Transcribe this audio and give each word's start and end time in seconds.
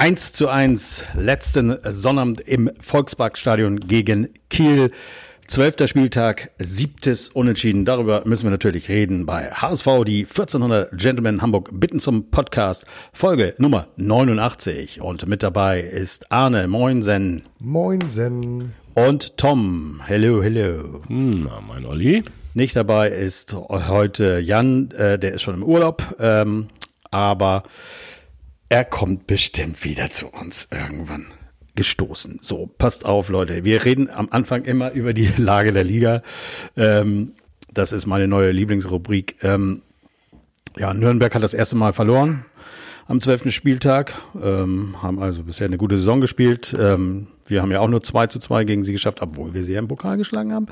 1 0.00 0.32
zu 0.32 0.48
1 0.48 1.04
letzten 1.14 1.76
Sonnabend 1.90 2.40
im 2.40 2.70
Volksparkstadion 2.80 3.80
gegen 3.80 4.30
Kiel. 4.48 4.92
Zwölfter 5.46 5.88
Spieltag, 5.88 6.52
siebtes 6.58 7.28
Unentschieden. 7.28 7.84
Darüber 7.84 8.22
müssen 8.24 8.44
wir 8.44 8.50
natürlich 8.50 8.88
reden 8.88 9.26
bei 9.26 9.50
HSV. 9.50 10.04
Die 10.06 10.20
1400 10.20 10.96
Gentlemen 10.96 11.42
Hamburg 11.42 11.68
bitten 11.78 11.98
zum 11.98 12.30
Podcast. 12.30 12.86
Folge 13.12 13.54
Nummer 13.58 13.88
89. 13.96 15.02
Und 15.02 15.28
mit 15.28 15.42
dabei 15.42 15.82
ist 15.82 16.32
Arne 16.32 16.66
Moinsen. 16.66 17.42
Moinsen. 17.58 18.72
Und 18.94 19.36
Tom. 19.36 20.00
Hello, 20.06 20.42
hello. 20.42 21.02
Na, 21.08 21.60
mein 21.60 21.84
Olli. 21.84 22.24
Nicht 22.54 22.74
dabei 22.74 23.10
ist 23.10 23.52
heute 23.52 24.40
Jan, 24.40 24.92
äh, 24.92 25.18
der 25.18 25.34
ist 25.34 25.42
schon 25.42 25.56
im 25.56 25.62
Urlaub. 25.62 26.02
Ähm, 26.18 26.68
aber 27.10 27.64
er 28.70 28.84
kommt 28.84 29.26
bestimmt 29.26 29.84
wieder 29.84 30.10
zu 30.10 30.28
uns 30.28 30.68
irgendwann 30.70 31.26
gestoßen. 31.74 32.38
So, 32.40 32.70
passt 32.78 33.04
auf, 33.04 33.28
Leute. 33.28 33.64
Wir 33.64 33.84
reden 33.84 34.08
am 34.08 34.28
Anfang 34.30 34.64
immer 34.64 34.92
über 34.92 35.12
die 35.12 35.26
Lage 35.36 35.72
der 35.72 35.84
Liga. 35.84 36.22
Ähm, 36.76 37.32
das 37.74 37.92
ist 37.92 38.06
meine 38.06 38.28
neue 38.28 38.52
Lieblingsrubrik. 38.52 39.36
Ähm, 39.42 39.82
ja, 40.78 40.94
Nürnberg 40.94 41.34
hat 41.34 41.42
das 41.42 41.52
erste 41.52 41.76
Mal 41.76 41.92
verloren 41.92 42.46
am 43.08 43.18
zwölften 43.18 43.50
Spieltag, 43.50 44.12
ähm, 44.40 45.02
haben 45.02 45.18
also 45.18 45.42
bisher 45.42 45.66
eine 45.66 45.78
gute 45.78 45.96
Saison 45.96 46.20
gespielt. 46.20 46.76
Ähm, 46.78 47.26
wir 47.48 47.60
haben 47.60 47.72
ja 47.72 47.80
auch 47.80 47.88
nur 47.88 48.04
2 48.04 48.28
zu 48.28 48.38
2 48.38 48.62
gegen 48.62 48.84
sie 48.84 48.92
geschafft, 48.92 49.20
obwohl 49.20 49.52
wir 49.52 49.64
sie 49.64 49.72
ja 49.72 49.80
im 49.80 49.88
Pokal 49.88 50.16
geschlagen 50.16 50.52
haben. 50.52 50.66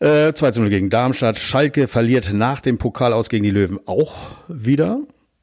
Äh, 0.00 0.32
2 0.32 0.50
zu 0.50 0.60
0 0.60 0.70
gegen 0.70 0.90
Darmstadt. 0.90 1.38
Schalke 1.38 1.86
verliert 1.86 2.32
nach 2.32 2.60
dem 2.60 2.78
Pokal 2.78 3.12
aus 3.12 3.28
gegen 3.28 3.44
die 3.44 3.52
Löwen 3.52 3.78
auch 3.86 4.26
wieder. 4.48 4.98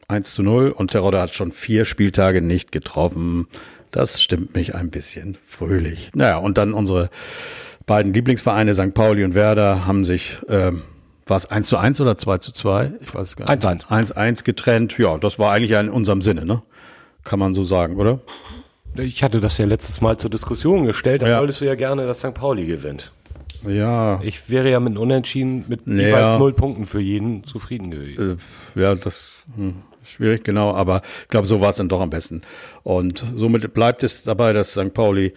1 0.09 0.33
zu 0.33 0.43
0 0.43 0.71
und 0.71 0.91
Terodde 0.91 1.21
hat 1.21 1.35
schon 1.35 1.51
vier 1.51 1.85
Spieltage 1.85 2.41
nicht 2.41 2.71
getroffen. 2.71 3.47
Das 3.91 4.21
stimmt 4.21 4.55
mich 4.55 4.75
ein 4.75 4.89
bisschen 4.89 5.37
fröhlich. 5.45 6.11
Naja, 6.15 6.37
und 6.37 6.57
dann 6.57 6.73
unsere 6.73 7.09
beiden 7.85 8.13
Lieblingsvereine, 8.13 8.73
St. 8.73 8.93
Pauli 8.93 9.23
und 9.23 9.35
Werder, 9.35 9.85
haben 9.85 10.05
sich, 10.05 10.39
ähm, 10.47 10.81
war 11.27 11.37
es 11.37 11.45
1 11.45 11.67
zu 11.67 11.77
1 11.77 12.01
oder 12.01 12.17
2 12.17 12.39
zu 12.39 12.51
2? 12.51 12.93
Ich 13.01 13.13
weiß 13.13 13.35
gar 13.35 13.45
nicht. 13.45 13.65
1 13.65 13.65
1. 13.65 13.91
1 13.91 14.11
1 14.11 14.43
getrennt. 14.43 14.97
Ja, 14.97 15.17
das 15.17 15.37
war 15.37 15.51
eigentlich 15.51 15.71
in 15.71 15.89
unserem 15.89 16.21
Sinne, 16.21 16.45
ne? 16.45 16.63
Kann 17.23 17.37
man 17.37 17.53
so 17.53 17.63
sagen, 17.63 17.97
oder? 17.97 18.19
Ich 18.95 19.21
hatte 19.21 19.39
das 19.39 19.59
ja 19.59 19.65
letztes 19.65 20.01
Mal 20.01 20.17
zur 20.17 20.31
Diskussion 20.31 20.85
gestellt. 20.85 21.21
Da 21.21 21.27
ja. 21.27 21.39
wolltest 21.39 21.61
du 21.61 21.65
ja 21.65 21.75
gerne, 21.75 22.07
dass 22.07 22.19
St. 22.19 22.33
Pauli 22.33 22.65
gewinnt. 22.65 23.11
Ja. 23.67 24.19
Ich 24.23 24.49
wäre 24.49 24.71
ja 24.71 24.79
mit 24.79 24.97
Unentschieden 24.97 25.65
mit 25.67 25.81
ja. 25.85 25.93
jeweils 25.93 26.39
null 26.39 26.53
Punkten 26.53 26.87
für 26.87 26.99
jeden 26.99 27.43
zufrieden 27.43 27.91
gewesen. 27.91 28.39
Äh, 28.75 28.81
ja, 28.81 28.95
das. 28.95 29.43
Hm 29.55 29.83
schwierig, 30.03 30.43
genau, 30.43 30.73
aber 30.73 31.01
ich 31.21 31.27
glaube, 31.29 31.47
so 31.47 31.61
war 31.61 31.69
es 31.69 31.77
dann 31.77 31.89
doch 31.89 32.01
am 32.01 32.09
besten. 32.09 32.41
Und 32.83 33.25
somit 33.35 33.73
bleibt 33.73 34.03
es 34.03 34.23
dabei, 34.23 34.53
dass 34.53 34.71
St. 34.71 34.93
Pauli 34.93 35.33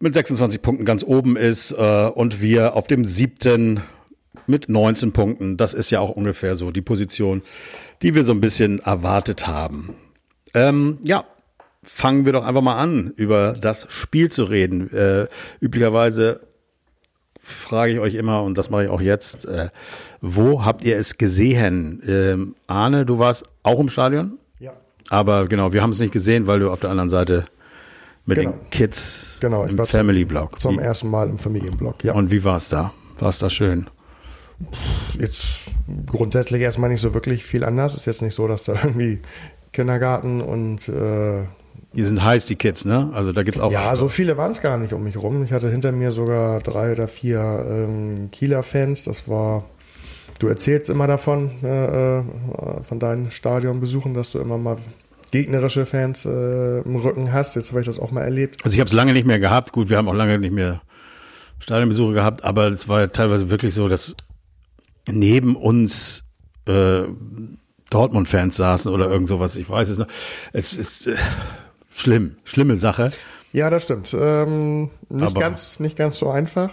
mit 0.00 0.14
26 0.14 0.62
Punkten 0.62 0.84
ganz 0.84 1.02
oben 1.02 1.36
ist 1.36 1.72
äh, 1.72 2.10
und 2.14 2.40
wir 2.40 2.76
auf 2.76 2.86
dem 2.86 3.04
siebten 3.04 3.82
mit 4.46 4.68
19 4.68 5.12
Punkten. 5.12 5.56
Das 5.56 5.74
ist 5.74 5.90
ja 5.90 6.00
auch 6.00 6.10
ungefähr 6.10 6.54
so 6.54 6.70
die 6.70 6.80
Position, 6.80 7.42
die 8.02 8.14
wir 8.14 8.22
so 8.22 8.32
ein 8.32 8.40
bisschen 8.40 8.78
erwartet 8.80 9.46
haben. 9.46 9.94
Ähm, 10.54 10.98
ja, 11.02 11.24
fangen 11.82 12.24
wir 12.24 12.32
doch 12.32 12.44
einfach 12.44 12.62
mal 12.62 12.76
an, 12.76 13.12
über 13.16 13.56
das 13.60 13.86
Spiel 13.90 14.30
zu 14.30 14.44
reden. 14.44 14.92
Äh, 14.92 15.28
üblicherweise 15.60 16.47
frage 17.48 17.92
ich 17.92 18.00
euch 18.00 18.14
immer, 18.14 18.42
und 18.42 18.58
das 18.58 18.70
mache 18.70 18.84
ich 18.84 18.90
auch 18.90 19.00
jetzt, 19.00 19.46
äh, 19.46 19.68
wo 20.20 20.64
habt 20.64 20.84
ihr 20.84 20.98
es 20.98 21.18
gesehen? 21.18 22.02
Ähm, 22.06 22.54
Arne, 22.66 23.06
du 23.06 23.18
warst 23.18 23.44
auch 23.62 23.80
im 23.80 23.88
Stadion? 23.88 24.38
Ja. 24.58 24.72
Aber 25.10 25.46
genau, 25.46 25.72
wir 25.72 25.82
haben 25.82 25.90
es 25.90 25.98
nicht 25.98 26.12
gesehen, 26.12 26.46
weil 26.46 26.60
du 26.60 26.70
auf 26.70 26.80
der 26.80 26.90
anderen 26.90 27.08
Seite 27.08 27.44
mit 28.26 28.38
genau. 28.38 28.50
den 28.50 28.70
Kids 28.70 29.38
genau, 29.40 29.64
im 29.64 29.82
Family 29.84 30.24
Block. 30.24 30.60
Zum, 30.60 30.74
zum 30.74 30.82
ersten 30.82 31.10
Mal 31.10 31.28
im 31.28 31.38
Familienblock, 31.38 32.04
ja. 32.04 32.12
Und 32.12 32.30
wie 32.30 32.44
war 32.44 32.58
es 32.58 32.68
da? 32.68 32.92
War 33.18 33.30
es 33.30 33.38
da 33.38 33.48
schön? 33.48 33.88
Jetzt 35.18 35.60
grundsätzlich 36.06 36.60
erstmal 36.60 36.90
nicht 36.90 37.00
so 37.00 37.14
wirklich 37.14 37.44
viel 37.44 37.64
anders. 37.64 37.94
Ist 37.94 38.06
jetzt 38.06 38.22
nicht 38.22 38.34
so, 38.34 38.46
dass 38.46 38.64
da 38.64 38.74
irgendwie 38.84 39.20
Kindergarten 39.72 40.42
und 40.42 40.88
äh, 40.88 41.44
die 41.98 42.04
sind 42.04 42.22
heiß, 42.22 42.46
die 42.46 42.54
Kids, 42.54 42.84
ne? 42.84 43.10
Also 43.12 43.32
da 43.32 43.42
gibt's 43.42 43.58
auch. 43.58 43.72
Ja, 43.72 43.96
so 43.96 44.06
viele 44.06 44.36
waren 44.36 44.52
es 44.52 44.60
gar 44.60 44.78
nicht 44.78 44.92
um 44.92 45.02
mich 45.02 45.16
rum. 45.16 45.42
Ich 45.42 45.50
hatte 45.50 45.68
hinter 45.68 45.90
mir 45.90 46.12
sogar 46.12 46.60
drei 46.60 46.92
oder 46.92 47.08
vier 47.08 47.40
ähm, 47.68 48.28
Kieler 48.30 48.62
Fans. 48.62 49.02
Das 49.02 49.28
war. 49.28 49.64
Du 50.38 50.46
erzählst 50.46 50.90
immer 50.90 51.08
davon, 51.08 51.50
äh, 51.64 52.18
äh, 52.18 52.22
von 52.84 53.00
deinen 53.00 53.32
Stadionbesuchen, 53.32 54.14
dass 54.14 54.30
du 54.30 54.38
immer 54.38 54.58
mal 54.58 54.76
gegnerische 55.32 55.86
Fans 55.86 56.24
äh, 56.24 56.82
im 56.82 56.94
Rücken 56.94 57.32
hast. 57.32 57.56
Jetzt 57.56 57.72
habe 57.72 57.80
ich 57.80 57.86
das 57.86 57.98
auch 57.98 58.12
mal 58.12 58.22
erlebt. 58.22 58.64
Also 58.64 58.74
ich 58.74 58.80
habe 58.80 58.86
es 58.86 58.94
lange 58.94 59.12
nicht 59.12 59.26
mehr 59.26 59.40
gehabt. 59.40 59.72
Gut, 59.72 59.90
wir 59.90 59.96
haben 59.96 60.06
auch 60.06 60.14
lange 60.14 60.38
nicht 60.38 60.52
mehr 60.52 60.82
Stadionbesuche 61.58 62.12
gehabt, 62.12 62.44
aber 62.44 62.68
es 62.68 62.86
war 62.86 63.10
teilweise 63.10 63.50
wirklich 63.50 63.74
so, 63.74 63.88
dass 63.88 64.14
neben 65.08 65.56
uns 65.56 66.22
äh, 66.68 67.06
Dortmund-Fans 67.90 68.54
saßen 68.54 68.92
oder 68.92 69.10
irgend 69.10 69.26
sowas. 69.26 69.56
Ich 69.56 69.68
weiß 69.68 69.88
es 69.88 69.98
noch. 69.98 70.06
Es 70.52 70.72
ist. 70.74 71.08
Äh, 71.08 71.16
Schlimm, 71.98 72.36
schlimme 72.44 72.76
Sache. 72.76 73.10
Ja, 73.52 73.70
das 73.70 73.82
stimmt. 73.82 74.14
Ähm, 74.16 74.90
nicht, 75.08 75.34
ganz, 75.34 75.80
nicht 75.80 75.96
ganz 75.96 76.18
so 76.18 76.30
einfach. 76.30 76.70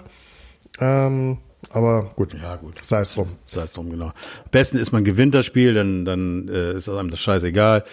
Ähm, 0.80 1.40
aber 1.72 2.12
gut. 2.16 2.36
Ja, 2.40 2.58
gut. 2.58 2.84
Sei 2.84 3.00
es 3.00 3.16
drum. 3.16 3.30
Sei 3.48 3.64
es 3.64 3.72
drum, 3.72 3.90
genau. 3.90 4.08
Am 4.08 4.52
besten 4.52 4.78
ist, 4.78 4.92
man 4.92 5.04
gewinnt 5.04 5.34
das 5.34 5.48
Spiel, 5.48 5.74
dann, 5.74 6.06
dann 6.06 6.48
äh, 6.48 6.74
ist 6.74 6.88
einem 6.90 7.10
das 7.10 7.22
scheißegal. 7.22 7.84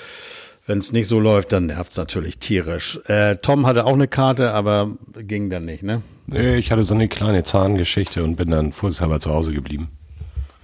Wenn 0.67 0.79
es 0.79 0.93
nicht 0.93 1.09
so 1.09 1.21
läuft, 1.21 1.53
dann 1.53 1.67
nervt 1.67 1.93
es 1.93 1.97
natürlich 1.97 2.39
tierisch. 2.39 3.01
Äh, 3.07 3.37
Tom 3.37 3.67
hatte 3.67 3.87
auch 3.87 3.95
eine 3.95 4.09
Karte, 4.09 4.53
aber 4.53 4.91
ging 5.17 5.49
dann 5.49 5.65
nicht, 5.65 5.83
ne? 5.83 6.03
Nee, 6.27 6.57
ich 6.57 6.71
hatte 6.71 6.85
so 6.85 6.95
eine 6.95 7.09
kleine 7.09 7.45
Zahngeschichte 7.45 8.23
und 8.23 8.37
bin 8.37 8.51
dann 8.51 8.73
vorsichtshalber 8.73 9.21
zu 9.21 9.31
Hause 9.31 9.55
geblieben. 9.55 9.89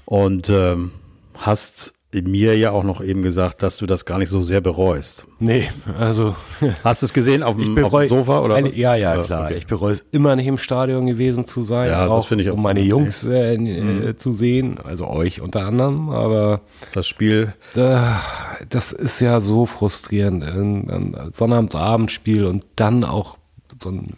Und 0.05 0.51
ähm, 0.51 0.93
hast 1.35 1.95
mir 2.15 2.57
ja 2.57 2.71
auch 2.71 2.85
noch 2.85 3.03
eben 3.03 3.23
gesagt, 3.23 3.63
dass 3.63 3.77
du 3.77 3.87
das 3.87 4.07
gar 4.07 4.19
nicht 4.19 4.31
so 4.31 4.41
sehr 4.41 4.63
bereust. 4.63 5.27
Nee, 5.41 5.69
also. 5.99 6.35
Hast 6.85 7.03
du 7.03 7.07
es 7.07 7.13
gesehen 7.13 7.43
auf 7.43 7.57
dem, 7.57 7.85
auf 7.85 7.93
dem 7.93 8.09
Sofa 8.09 8.41
oder 8.41 8.55
eine, 8.55 8.71
Ja, 8.71 8.95
ja, 8.95 9.23
klar. 9.23 9.47
Okay. 9.47 9.59
Ich 9.59 9.67
bereue 9.67 9.93
es 9.93 10.07
immer 10.11 10.35
nicht 10.35 10.47
im 10.47 10.57
Stadion 10.57 11.07
gewesen 11.07 11.45
zu 11.45 11.61
sein. 11.61 11.91
Ja, 11.91 12.07
das 12.07 12.27
finde 12.27 12.45
ich 12.45 12.51
auch. 12.51 12.55
Um 12.55 12.63
meine 12.63 12.81
Jungs 12.81 13.27
äh, 13.27 13.55
äh, 13.55 13.59
mhm. 13.59 14.19
zu 14.19 14.31
sehen, 14.31 14.79
also 14.83 15.07
euch 15.07 15.43
unter 15.43 15.67
anderem, 15.67 16.09
aber. 16.09 16.63
Das 16.93 17.07
Spiel. 17.07 17.55
das 17.75 18.93
ist 18.93 19.21
ja 19.21 19.41
so 19.41 19.67
frustrierend. 19.67 20.45
Ein, 20.45 20.91
ein 20.91 21.33
Sonnabendabendspiel 21.33 22.47
und 22.47 22.65
dann 22.77 23.05
auch 23.05 23.37
so 23.83 23.91
ein 23.91 24.15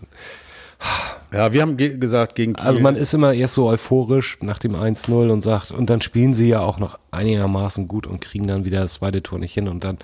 ja, 1.32 1.52
wir 1.52 1.62
haben 1.62 1.76
ge 1.76 1.96
gesagt 1.96 2.34
gegen 2.34 2.54
Kiel. 2.54 2.66
Also 2.66 2.80
man 2.80 2.96
ist 2.96 3.14
immer 3.14 3.32
erst 3.32 3.54
so 3.54 3.66
euphorisch 3.66 4.38
nach 4.40 4.58
dem 4.58 4.74
1-0 4.74 5.30
und 5.30 5.40
sagt, 5.40 5.70
und 5.70 5.90
dann 5.90 6.00
spielen 6.00 6.34
sie 6.34 6.48
ja 6.48 6.60
auch 6.60 6.78
noch 6.78 6.98
einigermaßen 7.10 7.88
gut 7.88 8.06
und 8.06 8.20
kriegen 8.20 8.46
dann 8.46 8.64
wieder 8.64 8.80
das 8.80 8.94
zweite 8.94 9.22
Tor 9.22 9.38
nicht 9.38 9.54
hin 9.54 9.68
und 9.68 9.84
dann 9.84 9.98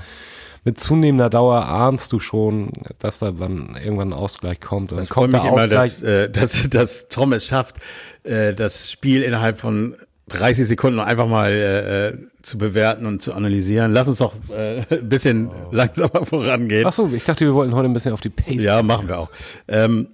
mit 0.64 0.81
zunehmender 0.81 1.31
Dauer 1.31 1.66
ahnst 1.66 2.12
du 2.12 2.19
schon, 2.19 2.70
dass 2.98 3.20
da 3.20 3.38
wann 3.38 3.78
irgendwann 3.81 4.09
ein 4.09 4.19
Ausgleich 4.19 4.60
kommt. 4.60 4.91
Und 4.91 4.98
das 4.98 5.09
kommt 5.10 5.32
mich 5.32 5.44
immer, 5.44 5.69
dass, 5.69 6.03
äh, 6.03 6.28
dass, 6.28 6.69
dass 6.70 7.09
Tom 7.09 7.32
es 7.32 7.47
schafft, 7.47 7.76
äh, 8.25 8.53
das 8.53 8.91
Spiel 8.91 9.22
innerhalb 9.22 9.60
von 9.60 9.94
30 10.28 10.66
Sekunden 10.66 10.98
einfach 10.98 11.28
mal 11.28 11.50
äh, 11.50 12.08
äh, 12.08 12.19
zu 12.43 12.58
bewerten 12.58 13.06
und 13.06 13.22
zu 13.22 13.32
analysieren. 13.32 13.93
Lass 13.93 14.08
uns 14.08 14.19
doch 14.19 14.34
äh, 14.50 14.82
ein 14.91 15.08
bisschen 15.08 15.47
oh. 15.47 15.69
langsamer 15.70 16.26
vorangehen. 16.26 16.84
Ach 16.84 16.93
so, 16.93 17.10
ich 17.14 17.22
dachte, 17.22 17.44
wir 17.44 17.54
wollten 17.54 17.75
heute 17.75 17.88
ein 17.88 17.93
bisschen 17.93 18.12
auf 18.12 18.20
die 18.20 18.31
Pace. 18.31 18.62
Ja, 18.62 18.82
machen 18.82 19.08
wir 19.08 19.19
auch. 19.19 19.31
Ähm, 19.69 20.08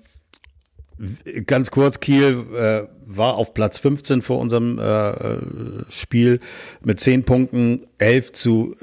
Ganz 1.46 1.70
kurz, 1.70 1.98
Kiel 1.98 2.44
äh, 2.54 2.82
war 3.06 3.34
auf 3.34 3.54
Platz 3.54 3.78
15 3.78 4.22
vor 4.22 4.38
unserem 4.38 4.78
äh, 4.78 5.90
Spiel 5.90 6.38
mit 6.84 7.00
10 7.00 7.24
Punkten, 7.24 7.86
11 7.98 8.32
zu 8.32 8.76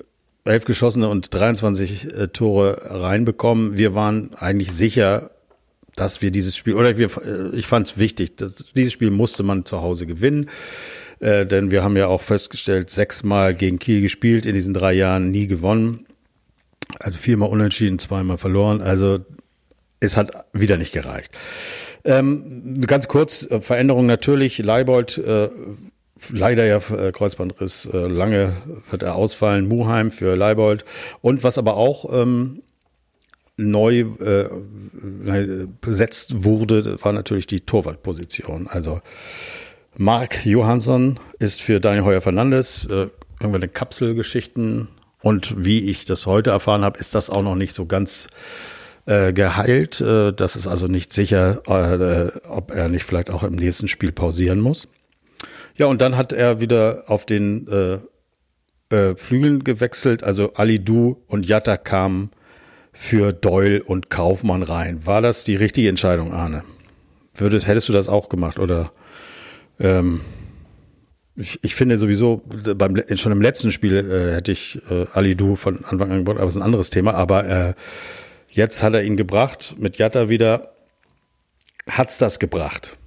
11 0.44 0.66
geschossene 0.66 1.08
und 1.08 1.34
23 1.34 2.13
äh, 2.13 2.28
Tore 2.28 2.79
reinbekommen. 2.84 3.78
Wir 3.78 3.93
waren 3.93 4.34
eigentlich 4.34 4.72
sicher, 4.72 5.32
dass 5.96 6.22
wir 6.22 6.32
dieses 6.32 6.58
Spiel, 6.58 6.73
oder 6.73 6.97
wir, 6.97 7.09
äh, 7.26 7.55
ich 7.55 7.67
fand 7.67 7.85
es 7.85 7.97
wichtig, 7.97 8.35
dass, 8.35 8.72
dieses 8.76 8.91
Spiel 8.91 9.11
musste 9.11 9.43
man 9.43 9.64
zu 9.64 9.82
Hause 9.82 10.05
gewinnen. 10.05 10.49
Äh, 11.20 11.46
denn 11.46 11.72
wir 11.72 11.84
haben 11.84 11.96
ja 11.96 12.08
auch 12.08 12.22
festgestellt, 12.22 12.90
sechsmal 12.90 13.53
gegen 13.53 13.79
Kiel 13.79 14.02
gespielt 14.02 14.46
in 14.46 14.55
diesen 14.55 14.73
drei 14.73 14.93
Jahren, 14.93 15.32
nie 15.32 15.47
gewonnen. 15.47 16.05
Also 16.99 17.17
viermal 17.17 17.49
unentschieden, 17.49 17.99
zweimal 17.99 18.38
verloren. 18.38 18.82
Also 18.82 19.20
es 19.99 20.17
hat 20.17 20.46
wieder 20.53 20.78
nicht 20.78 20.93
gereicht. 20.93 21.32
Ähm, 22.03 22.81
ganz 22.81 23.07
kurz, 23.07 23.46
äh, 23.49 23.61
Veränderung 23.61 24.05
natürlich, 24.05 24.57
Leibold, 24.59 25.17
äh, 25.17 25.49
leider 26.31 26.66
ja 26.66 26.78
äh, 26.78 27.11
Kreuzbandriss, 27.11 27.90
äh, 27.91 28.07
lange 28.07 28.53
wird 28.90 29.03
er 29.03 29.16
ausfallen, 29.16 29.67
Muheim 29.67 30.11
für 30.11 30.35
Leibold. 30.35 30.85
Und 31.22 31.43
was 31.43 31.57
aber 31.57 31.75
auch 31.75 32.11
ähm, 32.11 32.61
neu 33.57 34.05
äh, 34.19 34.49
besetzt 35.81 36.43
wurde, 36.43 37.01
war 37.03 37.11
natürlich 37.11 37.47
die 37.47 37.61
Torwartposition. 37.61 38.67
Also 38.67 39.02
Marc 39.97 40.45
Johansson 40.45 41.19
ist 41.40 41.61
für 41.61 41.79
Daniel 41.81 42.05
Heuer 42.05 42.22
Fernandes 42.22 42.87
irgendwelche 43.41 43.67
Kapselgeschichten 43.67 44.87
Und 45.22 45.66
wie 45.66 45.81
ich 45.81 46.05
das 46.05 46.25
heute 46.25 46.52
erfahren 46.52 46.84
habe, 46.84 46.99
ist 46.99 47.16
das 47.16 47.29
auch 47.29 47.41
noch 47.41 47.55
nicht 47.55 47.73
so 47.73 47.85
ganz 47.85 48.29
äh, 49.05 49.34
geheilt. 49.34 50.01
Äh, 50.01 50.34
das 50.34 50.55
ist 50.55 50.67
also 50.67 50.87
nicht 50.87 51.13
sicher, 51.13 51.61
äh, 51.67 52.40
ob 52.47 52.72
er 52.72 52.90
nicht 52.90 53.03
vielleicht 53.03 53.29
auch 53.29 53.43
im 53.43 53.55
nächsten 53.55 53.87
Spiel 53.87 54.11
pausieren 54.11 54.59
muss. 54.59 54.87
Ja, 55.75 55.87
und 55.87 56.01
dann 56.01 56.17
hat 56.17 56.34
er 56.34 56.59
wieder 56.59 57.03
auf 57.07 57.25
den 57.25 58.01
Flügeln 58.90 59.63
gewechselt. 59.63 60.23
Also 60.23 60.53
Ali 60.55 60.84
Du 60.84 61.22
und 61.28 61.47
Jatta 61.47 61.78
kamen 61.78 62.31
für 62.91 63.31
Doyle 63.31 63.84
und 63.84 64.09
Kaufmann 64.09 64.63
rein. 64.63 65.05
War 65.05 65.22
das 65.22 65.43
die 65.43 65.55
richtige 65.55 65.87
Entscheidung, 65.87 66.34
Arne? 66.34 66.63
Würdest, 67.35 67.67
hättest 67.67 67.87
du 67.87 67.93
das 67.93 68.09
auch 68.09 68.28
gemacht 68.28 68.59
oder? 68.59 68.91
Ähm, 69.79 70.22
ich, 71.40 71.59
ich 71.61 71.75
finde 71.75 71.97
sowieso, 71.97 72.41
beim, 72.75 73.02
schon 73.16 73.31
im 73.31 73.41
letzten 73.41 73.72
Spiel 73.72 73.95
äh, 73.95 74.35
hätte 74.35 74.52
ich 74.52 74.81
äh, 74.90 75.05
Ali 75.13 75.35
Du 75.35 75.55
von 75.55 75.85
Anfang 75.85 76.11
an 76.11 76.17
gebracht, 76.19 76.37
aber 76.37 76.45
das 76.45 76.55
ist 76.55 76.61
ein 76.61 76.66
anderes 76.66 76.90
Thema. 76.90 77.13
Aber 77.13 77.45
äh, 77.47 77.73
jetzt 78.59 78.84
hat 78.84 78.94
er 78.94 79.03
ihn 79.03 79.16
gebracht, 79.16 79.76
mit 79.78 79.97
Jatta 79.97 80.28
wieder. 80.28 80.73
Hat's 81.88 82.17
das 82.17 82.40
gebracht? 82.40 82.97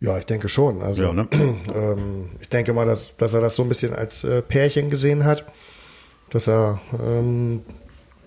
Ja, 0.00 0.16
ich 0.18 0.24
denke 0.24 0.48
schon. 0.48 0.82
Also 0.82 1.02
Ja, 1.02 1.12
ne? 1.12 1.28
ähm, 1.32 2.30
ich 2.40 2.48
denke 2.48 2.72
mal, 2.72 2.86
dass, 2.86 3.16
dass 3.16 3.34
er 3.34 3.42
das 3.42 3.56
so 3.56 3.62
ein 3.62 3.68
bisschen 3.68 3.94
als 3.94 4.24
äh, 4.24 4.40
Pärchen 4.40 4.88
gesehen 4.88 5.24
hat, 5.24 5.44
dass 6.30 6.48
er 6.48 6.80
ähm, 6.98 7.62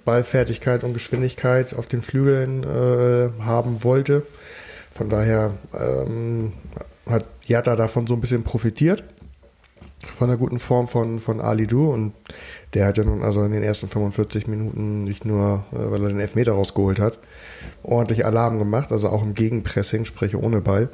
Ballfertigkeit 0.05 0.83
und 0.83 0.93
Geschwindigkeit 0.93 1.73
auf 1.73 1.87
den 1.87 2.03
Flügeln 2.03 2.63
äh, 2.63 3.29
haben 3.43 3.83
wollte. 3.83 4.27
Von 4.91 5.09
daher 5.09 5.55
ähm, 5.73 6.53
hat 7.09 7.25
Jatta 7.47 7.75
davon 7.75 8.05
so 8.05 8.13
ein 8.13 8.21
bisschen 8.21 8.43
profitiert 8.43 9.03
von 10.05 10.29
der 10.29 10.37
guten 10.37 10.59
Form 10.59 10.87
von, 10.87 11.19
von 11.19 11.41
Ali 11.41 11.67
Du 11.67 11.91
und 11.91 12.13
der 12.73 12.85
hat 12.85 12.97
ja 12.97 13.03
nun 13.03 13.23
also 13.23 13.43
in 13.43 13.51
den 13.51 13.63
ersten 13.63 13.87
45 13.87 14.47
Minuten 14.47 15.03
nicht 15.03 15.25
nur, 15.25 15.65
äh, 15.71 15.91
weil 15.91 16.03
er 16.03 16.09
den 16.09 16.19
Elfmeter 16.19 16.53
rausgeholt 16.53 16.99
hat, 16.99 17.19
ordentlich 17.83 18.25
Alarm 18.25 18.59
gemacht, 18.59 18.91
also 18.91 19.09
auch 19.09 19.23
im 19.23 19.33
Gegenpressing, 19.33 20.05
sprich 20.05 20.35
ohne 20.35 20.61
Ball. 20.61 20.89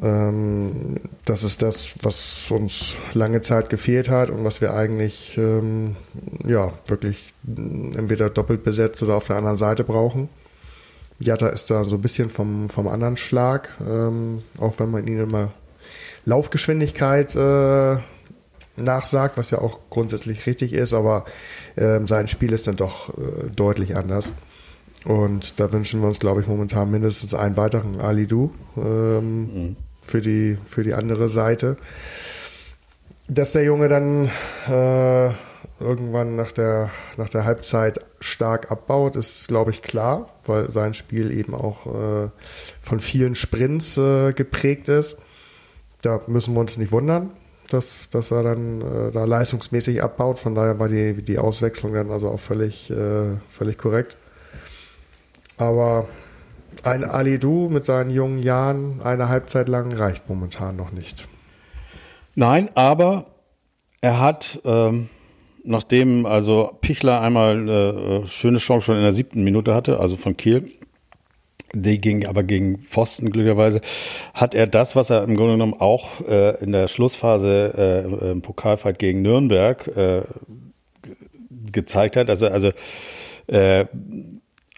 Ähm, 0.00 0.96
das 1.24 1.42
ist 1.42 1.60
das, 1.60 1.94
was 2.02 2.50
uns 2.50 2.96
lange 3.12 3.42
Zeit 3.42 3.68
gefehlt 3.68 4.08
hat 4.08 4.30
und 4.30 4.44
was 4.44 4.60
wir 4.60 4.72
eigentlich 4.72 5.36
ähm, 5.36 5.96
ja 6.46 6.72
wirklich 6.86 7.34
entweder 7.44 8.30
doppelt 8.30 8.64
besetzt 8.64 9.02
oder 9.02 9.16
auf 9.16 9.26
der 9.26 9.36
anderen 9.36 9.58
Seite 9.58 9.84
brauchen. 9.84 10.30
Jatta 11.18 11.48
ist 11.48 11.70
da 11.70 11.84
so 11.84 11.96
ein 11.96 12.02
bisschen 12.02 12.30
vom, 12.30 12.68
vom 12.68 12.88
anderen 12.88 13.16
Schlag, 13.16 13.70
ähm, 13.86 14.42
auch 14.58 14.78
wenn 14.78 14.90
man 14.90 15.06
ihn 15.06 15.20
immer 15.20 15.52
Laufgeschwindigkeit 16.24 17.36
äh, 17.36 17.98
nachsagt, 18.76 19.36
was 19.36 19.50
ja 19.50 19.58
auch 19.58 19.80
grundsätzlich 19.90 20.46
richtig 20.46 20.72
ist, 20.72 20.92
aber 20.92 21.24
ähm, 21.76 22.06
sein 22.06 22.28
Spiel 22.28 22.52
ist 22.52 22.66
dann 22.66 22.76
doch 22.76 23.10
äh, 23.10 23.50
deutlich 23.54 23.96
anders. 23.96 24.32
Und 25.04 25.58
da 25.58 25.72
wünschen 25.72 26.00
wir 26.00 26.08
uns, 26.08 26.20
glaube 26.20 26.40
ich, 26.40 26.46
momentan 26.46 26.90
mindestens 26.90 27.34
einen 27.34 27.56
weiteren 27.56 28.00
Ali 28.00 28.26
Du 28.26 28.52
ähm, 28.76 29.76
für, 30.00 30.20
die, 30.20 30.56
für 30.64 30.84
die 30.84 30.94
andere 30.94 31.28
Seite. 31.28 31.76
Dass 33.28 33.52
der 33.52 33.64
Junge 33.64 33.88
dann 33.88 34.30
äh, 34.68 35.32
irgendwann 35.80 36.36
nach 36.36 36.52
der, 36.52 36.90
nach 37.16 37.28
der 37.28 37.44
Halbzeit 37.44 38.00
stark 38.20 38.70
abbaut, 38.70 39.16
ist, 39.16 39.48
glaube 39.48 39.70
ich, 39.70 39.82
klar, 39.82 40.30
weil 40.44 40.70
sein 40.70 40.94
Spiel 40.94 41.30
eben 41.30 41.54
auch 41.54 41.86
äh, 41.86 42.28
von 42.80 43.00
vielen 43.00 43.34
Sprints 43.34 43.96
äh, 43.96 44.32
geprägt 44.32 44.88
ist. 44.88 45.16
Da 46.02 46.20
müssen 46.26 46.54
wir 46.54 46.60
uns 46.60 46.78
nicht 46.78 46.92
wundern, 46.92 47.30
dass, 47.72 48.08
dass 48.10 48.30
er 48.30 48.42
dann 48.42 48.80
äh, 48.80 49.12
da 49.12 49.24
leistungsmäßig 49.24 50.02
abbaut. 50.02 50.38
Von 50.38 50.54
daher 50.54 50.78
war 50.78 50.88
die, 50.88 51.22
die 51.22 51.38
Auswechslung 51.38 51.94
dann 51.94 52.10
also 52.10 52.28
auch 52.28 52.40
völlig, 52.40 52.90
äh, 52.90 53.36
völlig 53.48 53.78
korrekt. 53.78 54.16
Aber 55.58 56.08
ein 56.82 57.04
Ali 57.04 57.38
Du 57.38 57.68
mit 57.68 57.84
seinen 57.84 58.10
jungen 58.10 58.42
Jahren 58.42 59.00
eine 59.02 59.28
Halbzeit 59.28 59.68
lang 59.68 59.92
reicht 59.92 60.28
momentan 60.28 60.76
noch 60.76 60.92
nicht. 60.92 61.28
Nein, 62.34 62.70
aber 62.74 63.26
er 64.00 64.20
hat, 64.20 64.60
ähm, 64.64 65.08
nachdem 65.64 66.26
also 66.26 66.76
Pichler 66.80 67.20
einmal 67.20 67.56
eine 67.56 68.22
äh, 68.22 68.26
schöne 68.26 68.58
Chance 68.58 68.86
schon 68.86 68.96
in 68.96 69.02
der 69.02 69.12
siebten 69.12 69.44
Minute 69.44 69.74
hatte, 69.74 70.00
also 70.00 70.16
von 70.16 70.36
Kiel, 70.36 70.70
die 71.72 72.00
ging 72.00 72.26
aber 72.26 72.42
gegen 72.42 72.78
Pfosten 72.78 73.30
glücklicherweise, 73.30 73.80
hat 74.34 74.54
er 74.54 74.66
das, 74.66 74.96
was 74.96 75.10
er 75.10 75.24
im 75.24 75.36
Grunde 75.36 75.52
genommen 75.52 75.74
auch 75.78 76.20
äh, 76.26 76.62
in 76.62 76.72
der 76.72 76.88
Schlussphase 76.88 78.06
äh, 78.22 78.30
im 78.32 78.42
Pokalfight 78.42 78.98
gegen 78.98 79.22
Nürnberg 79.22 79.86
äh, 79.96 80.22
gezeigt 81.72 82.16
hat, 82.16 82.28
dass 82.28 82.42
er 82.42 82.52
also 82.52 82.72
äh, 83.46 83.86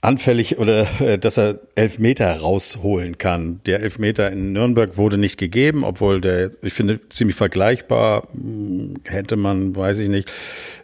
anfällig 0.05 0.59
oder 0.59 0.87
äh, 1.01 1.19
dass 1.19 1.39
er 1.39 1.61
Elfmeter 1.75 2.39
rausholen 2.39 3.19
kann. 3.19 3.61
Der 3.67 3.81
Elfmeter 3.81 4.31
in 4.31 4.53
Nürnberg 4.53 4.97
wurde 4.97 5.19
nicht 5.19 5.39
gegeben, 5.39 5.83
obwohl 5.83 6.21
der, 6.21 6.51
ich 6.63 6.75
finde, 6.75 7.01
ziemlich 7.09 7.37
vergleichbar 7.37 8.29
hm, 8.33 8.97
hätte 9.05 9.37
man, 9.37 9.75
weiß 9.75 9.99
ich 9.99 10.09
nicht, 10.09 10.31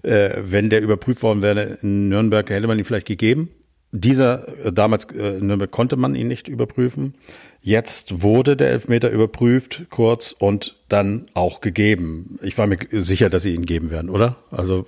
äh, 0.02 0.30
wenn 0.40 0.70
der 0.70 0.80
überprüft 0.80 1.22
worden 1.22 1.42
wäre 1.42 1.78
in 1.82 2.08
Nürnberg, 2.08 2.48
hätte 2.48 2.66
man 2.66 2.78
ihn 2.78 2.84
vielleicht 2.84 3.06
gegeben. 3.06 3.50
Dieser, 3.92 4.66
äh, 4.66 4.72
damals 4.72 5.06
äh, 5.06 5.66
konnte 5.70 5.96
man 5.96 6.14
ihn 6.14 6.28
nicht 6.28 6.48
überprüfen. 6.48 7.14
Jetzt 7.60 8.22
wurde 8.22 8.56
der 8.56 8.70
Elfmeter 8.70 9.10
überprüft, 9.10 9.86
kurz, 9.90 10.34
und 10.38 10.76
dann 10.88 11.26
auch 11.34 11.60
gegeben. 11.60 12.38
Ich 12.42 12.56
war 12.56 12.66
mir 12.66 12.78
sicher, 12.92 13.30
dass 13.30 13.42
sie 13.42 13.54
ihn 13.54 13.66
geben 13.66 13.90
werden, 13.90 14.08
oder? 14.08 14.36
Also 14.50 14.86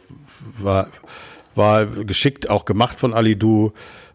war, 0.57 0.89
war 1.55 1.87
geschickt 1.87 2.49
auch 2.49 2.65
gemacht 2.65 3.01
von 3.01 3.13
Ali 3.13 3.37
Du, 3.37 3.73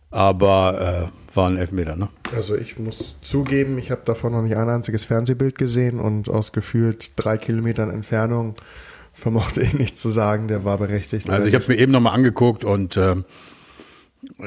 aber 0.09 1.11
äh, 1.11 1.35
war 1.35 1.49
ein 1.49 1.57
Elfmeter, 1.57 1.95
ne? 1.95 2.09
Also 2.33 2.55
ich 2.55 2.79
muss 2.79 3.17
zugeben, 3.21 3.77
ich 3.77 3.91
habe 3.91 4.01
davon 4.05 4.31
noch 4.31 4.41
nicht 4.41 4.55
ein 4.55 4.69
einziges 4.69 5.03
Fernsehbild 5.03 5.57
gesehen 5.57 5.99
und 5.99 6.29
aus 6.29 6.51
gefühlt 6.51 7.11
drei 7.15 7.37
Kilometern 7.37 7.89
Entfernung 7.89 8.55
vermochte 9.13 9.61
ich 9.61 9.73
nicht 9.73 9.97
zu 9.99 10.09
sagen, 10.09 10.47
der 10.47 10.63
war 10.63 10.77
berechtigt. 10.77 11.29
Also 11.29 11.47
ich 11.47 11.55
habe 11.55 11.65
mir 11.67 11.77
eben 11.77 11.91
nochmal 11.91 12.13
angeguckt 12.13 12.63
und 12.65 12.97
äh, 12.97 13.15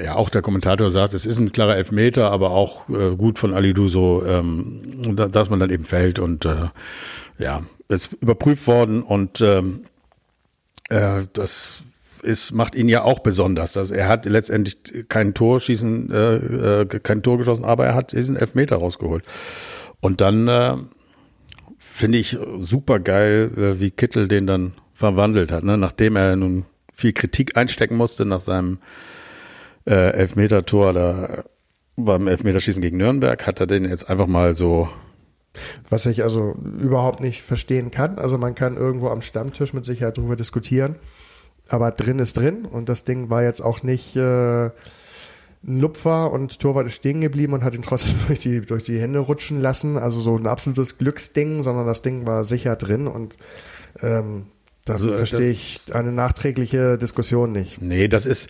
ja, 0.02 0.14
auch 0.16 0.28
der 0.30 0.42
Kommentator 0.42 0.90
sagt, 0.90 1.14
es 1.14 1.26
ist 1.26 1.38
ein 1.38 1.52
klarer 1.52 1.76
Elfmeter, 1.76 2.30
aber 2.30 2.50
auch 2.50 2.88
äh, 2.88 3.14
gut 3.16 3.38
von 3.38 3.54
Alidu 3.54 3.88
so, 3.88 4.24
ähm, 4.24 5.14
da- 5.16 5.28
dass 5.28 5.50
man 5.50 5.60
dann 5.60 5.70
eben 5.70 5.84
fällt 5.84 6.18
und 6.18 6.44
äh, 6.44 6.68
ja, 7.38 7.62
ist 7.88 8.12
überprüft 8.20 8.66
worden 8.66 9.02
und 9.02 9.40
ähm, 9.40 9.84
äh, 10.88 11.22
das 11.32 11.82
ist, 12.22 12.52
macht 12.52 12.74
ihn 12.74 12.88
ja 12.88 13.02
auch 13.02 13.20
besonders. 13.20 13.72
Dass 13.72 13.90
er 13.90 14.08
hat 14.08 14.26
letztendlich 14.26 14.76
kein 15.08 15.34
Tor 15.34 15.60
schießen, 15.60 16.10
äh, 16.12 16.34
äh, 16.82 16.86
kein 16.86 17.22
Tor 17.22 17.38
geschossen, 17.38 17.64
aber 17.64 17.86
er 17.86 17.94
hat 17.94 18.12
diesen 18.12 18.36
Elfmeter 18.36 18.76
rausgeholt. 18.76 19.24
Und 20.00 20.20
dann 20.20 20.48
äh, 20.48 20.76
finde 21.78 22.18
ich 22.18 22.36
super 22.58 22.98
geil, 23.00 23.52
äh, 23.56 23.80
wie 23.80 23.90
Kittel 23.90 24.28
den 24.28 24.46
dann 24.46 24.74
verwandelt 24.94 25.50
hat, 25.50 25.64
ne? 25.64 25.78
nachdem 25.78 26.16
er 26.16 26.36
nun 26.36 26.66
viel 26.94 27.12
Kritik 27.14 27.56
einstecken 27.56 27.96
musste 27.96 28.26
nach 28.26 28.42
seinem 28.42 28.78
äh, 29.90 30.12
Elfmeter-Tor 30.12 30.92
da 30.92 31.44
beim 31.96 32.28
Elfmeterschießen 32.28 32.80
gegen 32.80 32.96
Nürnberg, 32.96 33.46
hat 33.46 33.60
er 33.60 33.66
den 33.66 33.84
jetzt 33.84 34.08
einfach 34.08 34.28
mal 34.28 34.54
so 34.54 34.88
Was 35.90 36.06
ich 36.06 36.22
also 36.22 36.54
überhaupt 36.80 37.20
nicht 37.20 37.42
verstehen 37.42 37.90
kann. 37.90 38.18
Also 38.18 38.38
man 38.38 38.54
kann 38.54 38.76
irgendwo 38.76 39.08
am 39.08 39.20
Stammtisch 39.20 39.72
mit 39.72 39.84
Sicherheit 39.84 40.16
drüber 40.16 40.36
diskutieren. 40.36 40.94
Aber 41.68 41.90
drin 41.90 42.18
ist 42.18 42.36
drin 42.36 42.64
und 42.64 42.88
das 42.88 43.04
Ding 43.04 43.30
war 43.30 43.42
jetzt 43.42 43.60
auch 43.60 43.82
nicht 43.82 44.16
äh, 44.16 44.66
ein 44.66 44.72
Lupfer 45.62 46.32
und 46.32 46.58
Torwart 46.58 46.86
ist 46.86 46.94
stehen 46.94 47.20
geblieben 47.20 47.52
und 47.52 47.64
hat 47.64 47.74
ihn 47.74 47.82
trotzdem 47.82 48.14
durch 48.28 48.38
die, 48.38 48.60
durch 48.60 48.84
die 48.84 49.00
Hände 49.00 49.18
rutschen 49.18 49.60
lassen. 49.60 49.98
Also 49.98 50.20
so 50.20 50.36
ein 50.36 50.46
absolutes 50.46 50.98
Glücksding, 50.98 51.62
sondern 51.62 51.86
das 51.86 52.02
Ding 52.02 52.26
war 52.26 52.44
sicher 52.44 52.76
drin 52.76 53.06
und 53.08 53.36
ähm, 54.02 54.46
da 54.84 54.94
Also, 54.94 55.12
äh, 55.12 55.16
verstehe 55.16 55.50
ich 55.50 55.80
eine 55.92 56.12
nachträgliche 56.12 56.98
Diskussion 56.98 57.52
nicht. 57.52 57.80
Nee, 57.80 58.08
das 58.08 58.26
ist 58.26 58.48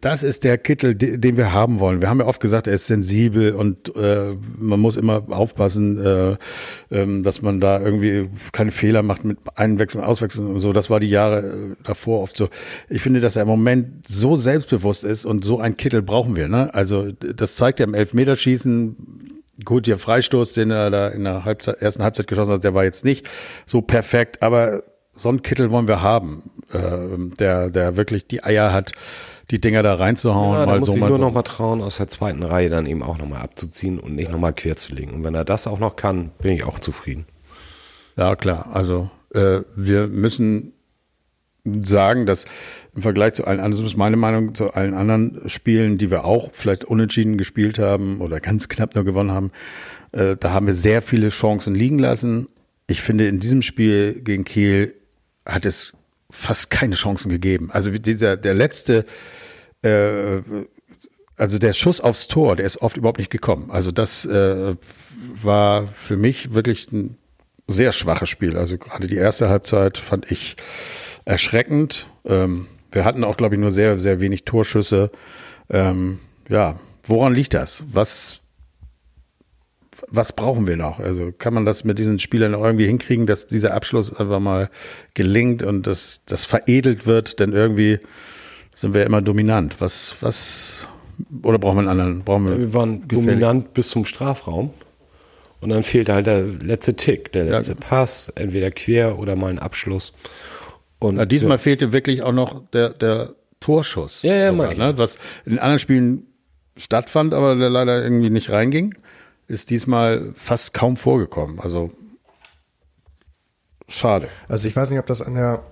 das 0.00 0.22
ist 0.22 0.44
der 0.44 0.58
Kittel, 0.58 0.94
de- 0.94 1.18
den 1.18 1.36
wir 1.36 1.52
haben 1.52 1.80
wollen. 1.80 2.00
Wir 2.00 2.08
haben 2.08 2.20
ja 2.20 2.26
oft 2.26 2.40
gesagt, 2.40 2.66
er 2.66 2.74
ist 2.74 2.86
sensibel 2.86 3.54
und 3.54 3.94
äh, 3.96 4.34
man 4.58 4.78
muss 4.78 4.96
immer 4.96 5.24
aufpassen, 5.30 6.04
äh, 6.04 6.36
ähm, 6.90 7.22
dass 7.24 7.42
man 7.42 7.60
da 7.60 7.80
irgendwie 7.80 8.28
keine 8.52 8.70
Fehler 8.70 9.02
macht 9.02 9.24
mit 9.24 9.38
Einwechseln, 9.56 10.04
Auswechseln 10.04 10.46
und 10.46 10.60
so. 10.60 10.72
Das 10.72 10.90
war 10.90 11.00
die 11.00 11.10
Jahre 11.10 11.40
äh, 11.40 11.54
davor 11.82 12.22
oft 12.22 12.36
so. 12.36 12.48
Ich 12.88 13.02
finde, 13.02 13.20
dass 13.20 13.36
er 13.36 13.42
im 13.42 13.48
Moment 13.48 14.06
so 14.06 14.36
selbstbewusst 14.36 15.04
ist 15.04 15.24
und 15.24 15.44
so 15.44 15.58
ein 15.60 15.76
Kittel 15.76 16.02
brauchen 16.02 16.36
wir. 16.36 16.48
Ne? 16.48 16.72
Also 16.74 17.08
das 17.12 17.56
zeigt 17.56 17.80
ja 17.80 17.86
im 17.86 17.94
Elfmeterschießen. 17.94 19.34
Gut, 19.64 19.88
der 19.88 19.98
Freistoß, 19.98 20.52
den 20.52 20.70
er 20.70 20.88
da 20.90 21.08
in 21.08 21.24
der 21.24 21.44
Halbzeit, 21.44 21.82
ersten 21.82 22.04
Halbzeit 22.04 22.28
geschossen 22.28 22.52
hat, 22.52 22.62
der 22.62 22.74
war 22.74 22.84
jetzt 22.84 23.04
nicht 23.04 23.28
so 23.66 23.80
perfekt, 23.82 24.40
aber 24.40 24.84
so 25.16 25.30
einen 25.30 25.42
Kittel 25.42 25.70
wollen 25.70 25.88
wir 25.88 26.00
haben, 26.00 26.52
äh, 26.72 27.36
der, 27.40 27.68
der 27.70 27.96
wirklich 27.96 28.28
die 28.28 28.44
Eier 28.44 28.72
hat, 28.72 28.92
die 29.50 29.60
Dinger 29.60 29.82
da 29.82 29.94
reinzuhauen, 29.94 30.54
Ja, 30.58 30.66
da 30.66 30.72
mal 30.72 30.78
muss 30.80 30.88
so, 30.88 30.94
ich 30.94 31.00
mal 31.00 31.08
nur 31.08 31.18
so. 31.18 31.24
noch 31.24 31.32
mal 31.32 31.42
trauen, 31.42 31.80
aus 31.80 31.96
der 31.96 32.08
zweiten 32.08 32.42
Reihe 32.42 32.68
dann 32.68 32.86
eben 32.86 33.02
auch 33.02 33.18
noch 33.18 33.28
mal 33.28 33.40
abzuziehen 33.40 33.98
und 33.98 34.14
nicht 34.14 34.30
noch 34.30 34.38
mal 34.38 34.52
quer 34.52 34.76
zu 34.76 34.94
legen. 34.94 35.12
Und 35.12 35.24
wenn 35.24 35.34
er 35.34 35.44
das 35.44 35.66
auch 35.66 35.78
noch 35.78 35.96
kann, 35.96 36.30
bin 36.38 36.52
ich 36.52 36.64
auch 36.64 36.78
zufrieden. 36.78 37.26
Ja, 38.16 38.36
klar. 38.36 38.68
Also 38.72 39.10
äh, 39.34 39.60
wir 39.74 40.06
müssen 40.08 40.72
sagen, 41.64 42.26
dass 42.26 42.46
im 42.94 43.02
Vergleich 43.02 43.34
zu 43.34 43.44
allen 43.46 43.60
anderen, 43.60 43.82
das 43.84 43.92
ist 43.92 43.96
meine 43.96 44.16
Meinung, 44.16 44.54
zu 44.54 44.72
allen 44.72 44.94
anderen 44.94 45.48
Spielen, 45.48 45.98
die 45.98 46.10
wir 46.10 46.24
auch 46.24 46.50
vielleicht 46.52 46.84
unentschieden 46.84 47.36
gespielt 47.38 47.78
haben 47.78 48.20
oder 48.20 48.40
ganz 48.40 48.68
knapp 48.68 48.94
nur 48.94 49.04
gewonnen 49.04 49.30
haben, 49.30 49.50
äh, 50.12 50.36
da 50.36 50.50
haben 50.52 50.66
wir 50.66 50.74
sehr 50.74 51.02
viele 51.02 51.28
Chancen 51.28 51.74
liegen 51.74 51.98
lassen. 51.98 52.48
Ich 52.86 53.02
finde, 53.02 53.28
in 53.28 53.40
diesem 53.40 53.62
Spiel 53.62 54.20
gegen 54.22 54.44
Kiel 54.44 54.94
hat 55.44 55.66
es 55.66 55.94
fast 56.30 56.70
keine 56.70 56.94
Chancen 56.94 57.30
gegeben. 57.30 57.70
Also 57.72 57.90
dieser, 57.90 58.36
der 58.36 58.54
letzte, 58.54 59.04
äh, 59.82 60.42
also 61.36 61.58
der 61.58 61.72
Schuss 61.72 62.00
aufs 62.00 62.28
Tor, 62.28 62.56
der 62.56 62.66
ist 62.66 62.82
oft 62.82 62.96
überhaupt 62.96 63.18
nicht 63.18 63.30
gekommen. 63.30 63.70
Also 63.70 63.92
das 63.92 64.26
äh, 64.26 64.74
war 65.42 65.86
für 65.86 66.16
mich 66.16 66.52
wirklich 66.52 66.90
ein 66.92 67.16
sehr 67.68 67.92
schwaches 67.92 68.28
Spiel. 68.28 68.56
Also 68.56 68.78
gerade 68.78 69.06
die 69.06 69.16
erste 69.16 69.48
Halbzeit 69.48 69.98
fand 69.98 70.30
ich 70.30 70.56
erschreckend. 71.24 72.08
Ähm, 72.24 72.66
wir 72.90 73.04
hatten 73.04 73.22
auch, 73.22 73.36
glaube 73.36 73.54
ich, 73.54 73.60
nur 73.60 73.70
sehr, 73.70 74.00
sehr 74.00 74.20
wenig 74.20 74.44
Torschüsse. 74.44 75.10
Ähm, 75.70 76.18
ja, 76.48 76.80
woran 77.04 77.34
liegt 77.34 77.54
das? 77.54 77.84
Was, 77.92 78.40
was 80.08 80.32
brauchen 80.34 80.66
wir 80.66 80.76
noch? 80.76 80.98
Also 80.98 81.30
kann 81.36 81.54
man 81.54 81.66
das 81.66 81.84
mit 81.84 81.98
diesen 81.98 82.18
Spielern 82.18 82.54
irgendwie 82.54 82.86
hinkriegen, 82.86 83.26
dass 83.26 83.46
dieser 83.46 83.74
Abschluss 83.74 84.12
einfach 84.12 84.40
mal 84.40 84.70
gelingt 85.14 85.62
und 85.62 85.86
das, 85.86 86.24
das 86.24 86.46
veredelt 86.46 87.06
wird? 87.06 87.38
Denn 87.38 87.52
irgendwie 87.52 88.00
sind 88.78 88.94
wir 88.94 89.04
immer 89.04 89.20
dominant. 89.20 89.80
Was, 89.80 90.16
was, 90.20 90.88
oder 91.42 91.58
brauchen 91.58 91.76
wir 91.76 91.80
einen 91.80 91.88
anderen? 91.88 92.24
Brauchen 92.24 92.46
wir, 92.46 92.58
wir 92.58 92.74
waren 92.74 93.08
gefährlich? 93.08 93.26
dominant 93.26 93.74
bis 93.74 93.90
zum 93.90 94.04
Strafraum. 94.04 94.70
Und 95.60 95.70
dann 95.70 95.82
fehlt 95.82 96.08
halt 96.08 96.26
der 96.26 96.42
letzte 96.42 96.94
Tick, 96.94 97.32
der 97.32 97.46
letzte 97.46 97.72
ja. 97.72 97.78
Pass, 97.80 98.32
entweder 98.36 98.70
quer 98.70 99.18
oder 99.18 99.34
mal 99.34 99.50
ein 99.50 99.58
Abschluss. 99.58 100.12
Und 101.00 101.16
Na, 101.16 101.24
diesmal 101.24 101.52
ja. 101.52 101.58
fehlte 101.58 101.92
wirklich 101.92 102.22
auch 102.22 102.32
noch 102.32 102.62
der, 102.72 102.90
der 102.90 103.34
Torschuss. 103.58 104.22
Ja, 104.22 104.34
ja, 104.34 104.50
sogar, 104.52 104.74
ne? 104.74 104.96
Was 104.96 105.18
in 105.44 105.58
anderen 105.58 105.80
Spielen 105.80 106.26
stattfand, 106.76 107.34
aber 107.34 107.56
der 107.56 107.70
leider 107.70 108.00
irgendwie 108.00 108.30
nicht 108.30 108.50
reinging, 108.50 108.94
ist 109.48 109.70
diesmal 109.70 110.32
fast 110.36 110.74
kaum 110.74 110.96
vorgekommen. 110.96 111.58
Also 111.58 111.90
schade. 113.88 114.28
Also 114.46 114.68
ich 114.68 114.76
weiß 114.76 114.90
nicht, 114.90 115.00
ob 115.00 115.06
das 115.06 115.20
an 115.20 115.34
der 115.34 115.64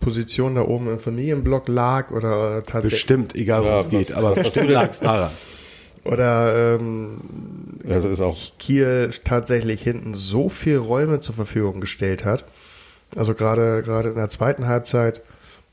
Position 0.00 0.54
da 0.54 0.62
oben 0.62 0.88
im 0.88 0.98
Familienblock 0.98 1.68
lag 1.68 2.10
oder 2.10 2.64
tatsächlich. 2.64 3.02
Bestimmt, 3.02 3.34
egal 3.34 3.64
wo 3.64 3.78
es 3.78 3.88
geht, 3.88 4.12
aber 4.12 4.32
bestimmt 4.34 4.70
lag 4.70 4.90
es 4.90 5.00
daran. 5.00 5.30
Oder 6.04 6.76
ähm, 6.76 7.20
das 7.84 8.04
ist 8.04 8.22
auch 8.22 8.36
Kiel 8.58 9.10
tatsächlich 9.24 9.82
hinten 9.82 10.14
so 10.14 10.48
viel 10.48 10.78
Räume 10.78 11.20
zur 11.20 11.34
Verfügung 11.34 11.80
gestellt 11.80 12.24
hat. 12.24 12.44
Also 13.14 13.34
gerade 13.34 13.82
gerade 13.82 14.10
in 14.10 14.14
der 14.14 14.30
zweiten 14.30 14.66
Halbzeit, 14.66 15.20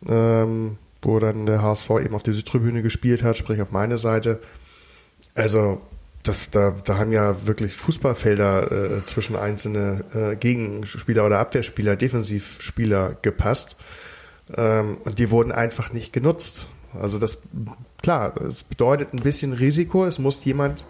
ähm, 0.08 0.78
wo 1.02 1.20
dann 1.20 1.46
der 1.46 1.62
HSV 1.62 1.90
eben 2.04 2.16
auf 2.16 2.24
die 2.24 2.34
Südtribüne 2.34 2.82
gespielt 2.82 3.24
hat, 3.24 3.38
sprich 3.38 3.62
auf 3.62 3.72
meine 3.72 3.98
Seite. 3.98 4.40
Also 5.34 5.82
das, 6.24 6.50
da, 6.50 6.76
da 6.84 6.98
haben 6.98 7.12
ja 7.12 7.48
wirklich 7.48 7.74
Fußballfelder 7.74 8.72
äh, 8.72 9.06
zwischen 9.06 9.36
einzelne 9.36 10.04
äh, 10.14 10.36
Gegenspieler 10.36 11.26
oder 11.26 11.40
Abwehrspieler, 11.40 11.96
Defensivspieler 11.96 13.16
gepasst. 13.22 13.78
Ähm, 14.56 14.98
und 15.04 15.20
die 15.20 15.32
wurden 15.32 15.52
einfach 15.52 15.92
nicht 15.92 16.14
genutzt. 16.14 16.68
Also 16.94 17.20
das, 17.20 17.42
klar, 18.02 18.40
es 18.42 18.64
bedeutet 18.64 19.14
ein 19.14 19.22
bisschen 19.22 19.54
Risiko. 19.54 20.06
Es 20.06 20.20
muss 20.20 20.44
jemand 20.46 20.86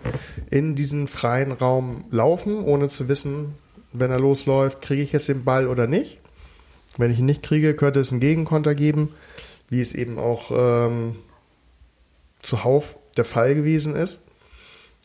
in 0.49 0.75
diesen 0.75 1.07
freien 1.07 1.51
Raum 1.51 2.05
laufen, 2.11 2.63
ohne 2.63 2.87
zu 2.89 3.07
wissen, 3.07 3.55
wenn 3.93 4.11
er 4.11 4.19
losläuft, 4.19 4.81
kriege 4.81 5.01
ich 5.01 5.11
jetzt 5.11 5.27
den 5.27 5.43
Ball 5.43 5.67
oder 5.67 5.87
nicht. 5.87 6.19
Wenn 6.97 7.11
ich 7.11 7.19
ihn 7.19 7.25
nicht 7.25 7.43
kriege, 7.43 7.75
könnte 7.75 7.99
es 7.99 8.11
einen 8.11 8.21
Gegenkonter 8.21 8.75
geben, 8.75 9.13
wie 9.69 9.81
es 9.81 9.93
eben 9.93 10.17
auch 10.17 10.51
ähm, 10.51 11.15
zuhauf 12.41 12.97
der 13.17 13.25
Fall 13.25 13.55
gewesen 13.55 13.95
ist. 13.95 14.19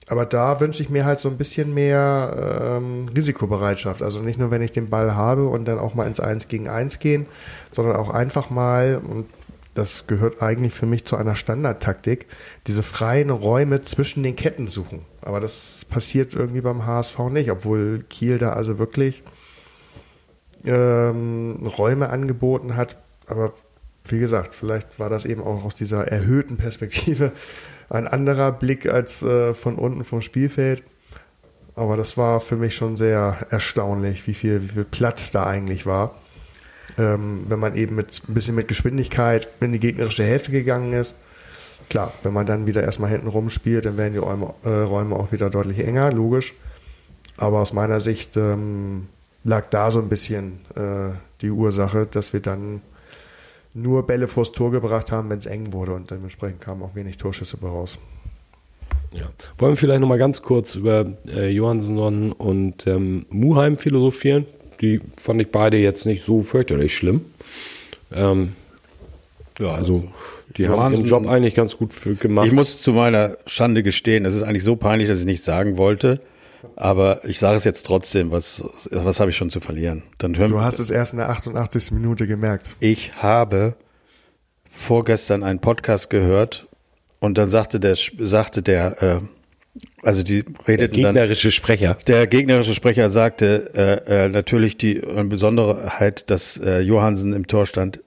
Aber 0.08 0.26
da 0.26 0.60
wünsche 0.60 0.82
ich 0.82 0.90
mir 0.90 1.04
halt 1.04 1.20
so 1.20 1.28
ein 1.28 1.36
bisschen 1.36 1.74
mehr 1.74 2.78
ähm, 2.80 3.08
Risikobereitschaft. 3.14 4.02
Also 4.02 4.20
nicht 4.20 4.38
nur, 4.38 4.50
wenn 4.50 4.62
ich 4.62 4.72
den 4.72 4.90
Ball 4.90 5.14
habe 5.14 5.46
und 5.46 5.66
dann 5.66 5.78
auch 5.78 5.94
mal 5.94 6.06
ins 6.06 6.20
Eins 6.20 6.48
gegen 6.48 6.68
Eins 6.68 6.98
gehen, 6.98 7.26
sondern 7.70 7.96
auch 7.96 8.10
einfach 8.10 8.50
mal, 8.50 9.00
und 9.08 9.26
das 9.74 10.06
gehört 10.06 10.42
eigentlich 10.42 10.74
für 10.74 10.86
mich 10.86 11.04
zu 11.04 11.16
einer 11.16 11.36
Standardtaktik, 11.36 12.26
diese 12.66 12.82
freien 12.82 13.30
Räume 13.30 13.82
zwischen 13.82 14.22
den 14.22 14.36
Ketten 14.36 14.66
suchen. 14.66 15.02
Aber 15.22 15.40
das 15.40 15.86
passiert 15.88 16.34
irgendwie 16.34 16.60
beim 16.60 16.84
HSV 16.84 17.18
nicht, 17.30 17.50
obwohl 17.50 18.04
Kiel 18.10 18.38
da 18.38 18.52
also 18.52 18.78
wirklich 18.78 19.22
ähm, 20.64 21.64
Räume 21.78 22.10
angeboten 22.10 22.76
hat. 22.76 22.98
Aber 23.28 23.52
wie 24.04 24.18
gesagt, 24.18 24.54
vielleicht 24.54 24.98
war 24.98 25.08
das 25.08 25.24
eben 25.24 25.42
auch 25.42 25.64
aus 25.64 25.74
dieser 25.74 26.08
erhöhten 26.08 26.56
Perspektive 26.56 27.32
ein 27.92 28.08
anderer 28.08 28.52
Blick 28.52 28.88
als 28.88 29.22
äh, 29.22 29.54
von 29.54 29.76
unten 29.76 30.04
vom 30.04 30.22
Spielfeld. 30.22 30.82
Aber 31.74 31.96
das 31.96 32.16
war 32.16 32.40
für 32.40 32.56
mich 32.56 32.74
schon 32.74 32.96
sehr 32.96 33.46
erstaunlich, 33.50 34.26
wie 34.26 34.34
viel, 34.34 34.62
wie 34.62 34.68
viel 34.68 34.84
Platz 34.84 35.30
da 35.30 35.46
eigentlich 35.46 35.86
war 35.86 36.14
ähm, 36.98 37.44
wenn 37.48 37.58
man 37.58 37.76
eben 37.76 37.94
mit 37.96 38.22
ein 38.28 38.34
bisschen 38.34 38.54
mit 38.54 38.68
Geschwindigkeit 38.68 39.48
in 39.60 39.72
die 39.72 39.78
gegnerische 39.78 40.24
Hälfte 40.24 40.50
gegangen 40.50 40.92
ist. 40.92 41.16
Klar, 41.88 42.12
wenn 42.22 42.32
man 42.32 42.46
dann 42.46 42.66
wieder 42.66 42.82
erstmal 42.82 43.10
hinten 43.10 43.28
rumspielt, 43.28 43.84
dann 43.84 43.96
werden 43.96 44.12
die 44.12 44.18
Räume, 44.18 44.54
äh, 44.64 44.68
Räume 44.68 45.16
auch 45.16 45.32
wieder 45.32 45.50
deutlich 45.50 45.80
enger, 45.80 46.12
logisch. 46.12 46.54
Aber 47.36 47.60
aus 47.60 47.72
meiner 47.72 48.00
Sicht 48.00 48.36
ähm, 48.36 49.08
lag 49.44 49.66
da 49.70 49.90
so 49.90 50.00
ein 50.00 50.08
bisschen 50.08 50.60
äh, 50.74 51.14
die 51.40 51.50
Ursache, 51.50 52.06
dass 52.06 52.32
wir 52.32 52.40
dann 52.40 52.82
nur 53.74 54.06
Bälle 54.06 54.26
vors 54.26 54.52
Tor 54.52 54.70
gebracht 54.70 55.12
haben, 55.12 55.30
wenn 55.30 55.38
es 55.38 55.46
eng 55.46 55.72
wurde 55.72 55.94
und 55.94 56.10
dementsprechend 56.10 56.60
kamen 56.60 56.82
auch 56.82 56.94
wenig 56.94 57.16
Torschüsse 57.16 57.58
raus. 57.60 57.98
Ja. 59.14 59.30
Wollen 59.58 59.72
wir 59.72 59.76
vielleicht 59.76 60.00
nochmal 60.00 60.18
ganz 60.18 60.42
kurz 60.42 60.74
über 60.74 61.06
äh, 61.28 61.48
Johansson 61.48 62.32
und 62.32 62.86
ähm, 62.86 63.26
Muheim 63.30 63.78
philosophieren? 63.78 64.46
Die 64.80 65.00
fand 65.20 65.40
ich 65.40 65.50
beide 65.50 65.76
jetzt 65.76 66.06
nicht 66.06 66.24
so 66.24 66.42
fürchterlich 66.42 66.94
schlimm. 66.94 67.22
Ähm, 68.14 68.52
ja, 69.58 69.72
also 69.74 70.04
die 70.56 70.68
haben 70.68 70.92
ihren 70.92 71.04
Job 71.04 71.26
eigentlich 71.26 71.54
ganz 71.54 71.76
gut 71.76 71.94
gemacht. 72.20 72.46
Ich 72.46 72.52
muss 72.52 72.80
zu 72.82 72.92
meiner 72.92 73.36
Schande 73.46 73.82
gestehen, 73.82 74.24
es 74.24 74.34
ist 74.34 74.42
eigentlich 74.42 74.64
so 74.64 74.76
peinlich, 74.76 75.08
dass 75.08 75.20
ich 75.20 75.26
nichts 75.26 75.44
sagen 75.44 75.76
wollte. 75.76 76.20
Aber 76.76 77.24
ich 77.24 77.38
sage 77.38 77.56
es 77.56 77.64
jetzt 77.64 77.84
trotzdem, 77.86 78.30
was, 78.30 78.64
was 78.90 79.20
habe 79.20 79.30
ich 79.30 79.36
schon 79.36 79.50
zu 79.50 79.60
verlieren? 79.60 80.02
Dann 80.18 80.36
hören 80.36 80.52
du 80.52 80.60
hast 80.60 80.78
es 80.78 80.90
erst 80.90 81.12
in 81.12 81.18
der 81.18 81.30
88. 81.30 81.92
Minute 81.92 82.26
gemerkt. 82.26 82.70
Ich 82.80 83.16
habe 83.16 83.74
vorgestern 84.70 85.42
einen 85.42 85.60
Podcast 85.60 86.10
gehört 86.10 86.66
und 87.20 87.38
dann 87.38 87.48
sagte 87.48 87.78
der, 87.78 87.96
sagte 87.96 88.62
der 88.62 89.02
äh, 89.02 89.20
also 90.02 90.22
die 90.22 90.44
redeten 90.66 91.00
der 91.00 91.12
gegnerische 91.12 91.48
dann, 91.48 91.52
Sprecher. 91.52 91.96
Der 92.06 92.26
gegnerische 92.26 92.74
Sprecher 92.74 93.08
sagte 93.08 93.70
äh, 93.74 94.24
äh, 94.24 94.28
natürlich 94.28 94.76
die 94.76 94.96
äh, 94.96 95.24
Besonderheit, 95.24 96.30
dass 96.30 96.58
äh, 96.58 96.80
Johansen 96.80 97.32
im 97.32 97.46
Tor 97.46 97.66
stand. 97.66 98.00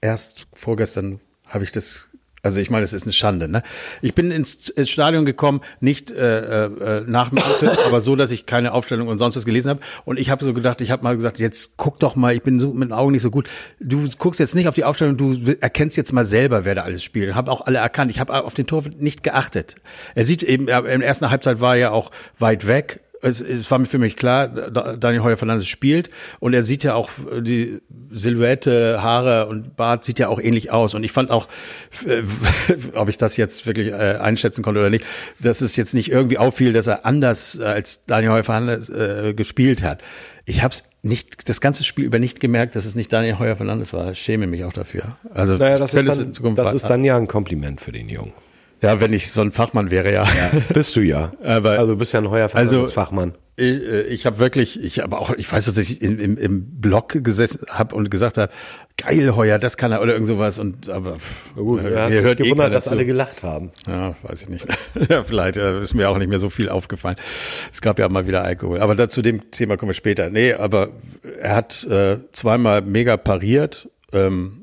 Erst 0.00 0.48
vorgestern 0.52 1.20
habe 1.46 1.64
ich 1.64 1.72
das 1.72 2.10
also 2.44 2.60
ich 2.60 2.70
meine, 2.70 2.82
es 2.82 2.92
ist 2.92 3.04
eine 3.04 3.12
Schande. 3.12 3.48
Ne? 3.48 3.62
Ich 4.00 4.14
bin 4.14 4.32
ins, 4.32 4.68
ins 4.68 4.90
Stadion 4.90 5.24
gekommen, 5.24 5.60
nicht 5.78 6.10
äh, 6.10 6.64
äh, 6.64 7.04
nach 7.06 7.28
dem 7.28 7.38
Antritt, 7.38 7.78
aber 7.86 8.00
so, 8.00 8.16
dass 8.16 8.32
ich 8.32 8.46
keine 8.46 8.72
Aufstellung 8.72 9.06
und 9.06 9.18
sonst 9.18 9.36
was 9.36 9.44
gelesen 9.44 9.70
habe. 9.70 9.80
Und 10.04 10.18
ich 10.18 10.28
habe 10.28 10.44
so 10.44 10.52
gedacht, 10.52 10.80
ich 10.80 10.90
habe 10.90 11.04
mal 11.04 11.14
gesagt, 11.14 11.38
jetzt 11.38 11.76
guck 11.76 12.00
doch 12.00 12.16
mal, 12.16 12.34
ich 12.34 12.42
bin 12.42 12.58
so 12.58 12.72
mit 12.72 12.88
den 12.88 12.92
Augen 12.92 13.12
nicht 13.12 13.22
so 13.22 13.30
gut. 13.30 13.48
Du 13.78 14.08
guckst 14.18 14.40
jetzt 14.40 14.56
nicht 14.56 14.66
auf 14.66 14.74
die 14.74 14.82
Aufstellung, 14.82 15.16
du 15.16 15.54
erkennst 15.60 15.96
jetzt 15.96 16.12
mal 16.12 16.24
selber, 16.24 16.64
wer 16.64 16.74
da 16.74 16.82
alles 16.82 17.04
spielt. 17.04 17.28
Ich 17.28 17.34
habe 17.36 17.48
auch 17.48 17.66
alle 17.66 17.78
erkannt. 17.78 18.10
Ich 18.10 18.18
habe 18.18 18.42
auf 18.42 18.54
den 18.54 18.66
Tor 18.66 18.82
nicht 18.98 19.22
geachtet. 19.22 19.76
Er 20.16 20.24
sieht 20.24 20.42
eben, 20.42 20.62
in 20.66 20.66
der 20.66 21.06
ersten 21.06 21.30
Halbzeit 21.30 21.60
war 21.60 21.76
er 21.76 21.80
ja 21.80 21.90
auch 21.92 22.10
weit 22.40 22.66
weg 22.66 23.01
es, 23.22 23.40
es 23.40 23.70
war 23.70 23.78
mir 23.78 23.86
für 23.86 23.98
mich 23.98 24.16
klar, 24.16 24.48
Daniel 24.48 25.22
Heuer 25.22 25.36
Fernandes 25.36 25.68
spielt 25.68 26.10
und 26.40 26.54
er 26.54 26.64
sieht 26.64 26.82
ja 26.84 26.94
auch 26.94 27.10
die 27.40 27.80
Silhouette, 28.10 29.00
Haare 29.00 29.46
und 29.46 29.76
Bart 29.76 30.04
sieht 30.04 30.18
ja 30.18 30.28
auch 30.28 30.40
ähnlich 30.40 30.70
aus 30.72 30.94
und 30.94 31.04
ich 31.04 31.12
fand 31.12 31.30
auch, 31.30 31.48
äh, 32.04 32.22
ob 32.94 33.08
ich 33.08 33.16
das 33.16 33.36
jetzt 33.36 33.66
wirklich 33.66 33.88
äh, 33.88 34.18
einschätzen 34.20 34.62
konnte 34.62 34.80
oder 34.80 34.90
nicht, 34.90 35.06
dass 35.38 35.60
es 35.60 35.76
jetzt 35.76 35.94
nicht 35.94 36.10
irgendwie 36.10 36.38
auffiel, 36.38 36.72
dass 36.72 36.88
er 36.88 37.06
anders 37.06 37.58
als 37.60 38.04
Daniel 38.04 38.32
Heuer 38.32 38.44
Fernandes 38.44 38.90
äh, 38.90 39.34
gespielt 39.34 39.82
hat. 39.82 40.02
Ich 40.44 40.62
habe 40.62 40.74
es 40.74 40.82
nicht 41.02 41.48
das 41.48 41.60
ganze 41.60 41.84
Spiel 41.84 42.04
über 42.04 42.18
nicht 42.18 42.40
gemerkt, 42.40 42.74
dass 42.74 42.84
es 42.84 42.96
nicht 42.96 43.12
Daniel 43.12 43.38
Heuer 43.38 43.56
Fernandes 43.56 43.92
war. 43.92 44.10
Ich 44.10 44.18
schäme 44.18 44.48
mich 44.48 44.64
auch 44.64 44.72
dafür. 44.72 45.16
Also 45.32 45.56
naja, 45.56 45.78
das, 45.78 45.94
ist 45.94 46.08
dann, 46.08 46.54
das 46.56 46.72
ist 46.72 46.86
dann 46.86 47.04
ja 47.04 47.16
ein 47.16 47.28
Kompliment 47.28 47.80
für 47.80 47.92
den 47.92 48.08
Jungen. 48.08 48.32
Ja, 48.82 49.00
wenn 49.00 49.12
ich 49.12 49.30
so 49.30 49.40
ein 49.40 49.52
Fachmann 49.52 49.92
wäre, 49.92 50.12
ja. 50.12 50.24
ja 50.24 50.50
bist 50.72 50.96
du 50.96 51.00
ja. 51.00 51.32
Aber, 51.42 51.78
also 51.78 51.92
du 51.92 51.98
bist 51.98 52.12
ja 52.12 52.20
ein 52.20 52.28
heuer 52.28 52.50
also, 52.52 52.84
Fachmann. 52.86 53.34
Ich, 53.54 53.64
äh, 53.64 54.02
ich 54.02 54.26
habe 54.26 54.38
wirklich, 54.38 54.82
ich 54.82 54.98
habe 54.98 55.16
auch, 55.18 55.30
ich 55.30 55.50
weiß, 55.50 55.66
dass 55.66 55.78
ich 55.78 56.02
im, 56.02 56.18
im, 56.18 56.36
im 56.36 56.80
Blog 56.80 57.22
gesessen 57.22 57.60
habe 57.68 57.94
und 57.94 58.10
gesagt 58.10 58.38
habe, 58.38 58.52
geil 58.96 59.36
heuer, 59.36 59.60
das 59.60 59.76
kann 59.76 59.92
er 59.92 60.02
oder 60.02 60.14
irgend 60.14 60.26
sowas 60.26 60.58
und 60.58 60.88
aber 60.88 61.16
pff, 61.16 61.54
gut, 61.54 61.82
ja, 61.84 62.08
mir 62.08 62.22
hört 62.22 62.40
eh 62.40 62.44
gewundert, 62.44 62.74
dass 62.74 62.88
alle 62.88 63.06
gelacht 63.06 63.44
haben. 63.44 63.70
Ja, 63.86 64.16
weiß 64.22 64.42
ich 64.42 64.48
nicht. 64.48 64.66
ja, 65.08 65.22
vielleicht 65.22 65.58
äh, 65.58 65.80
ist 65.80 65.94
mir 65.94 66.10
auch 66.10 66.18
nicht 66.18 66.28
mehr 66.28 66.40
so 66.40 66.50
viel 66.50 66.68
aufgefallen. 66.68 67.16
Es 67.72 67.82
gab 67.82 68.00
ja 68.00 68.08
mal 68.08 68.26
wieder 68.26 68.42
Alkohol, 68.42 68.80
aber 68.80 68.96
dazu 68.96 69.22
dem 69.22 69.52
Thema 69.52 69.76
kommen 69.76 69.90
wir 69.90 69.94
später. 69.94 70.28
Nee, 70.28 70.54
aber 70.54 70.88
er 71.40 71.54
hat 71.54 71.84
äh, 71.84 72.18
zweimal 72.32 72.82
mega 72.82 73.16
pariert. 73.16 73.88
Ähm, 74.12 74.61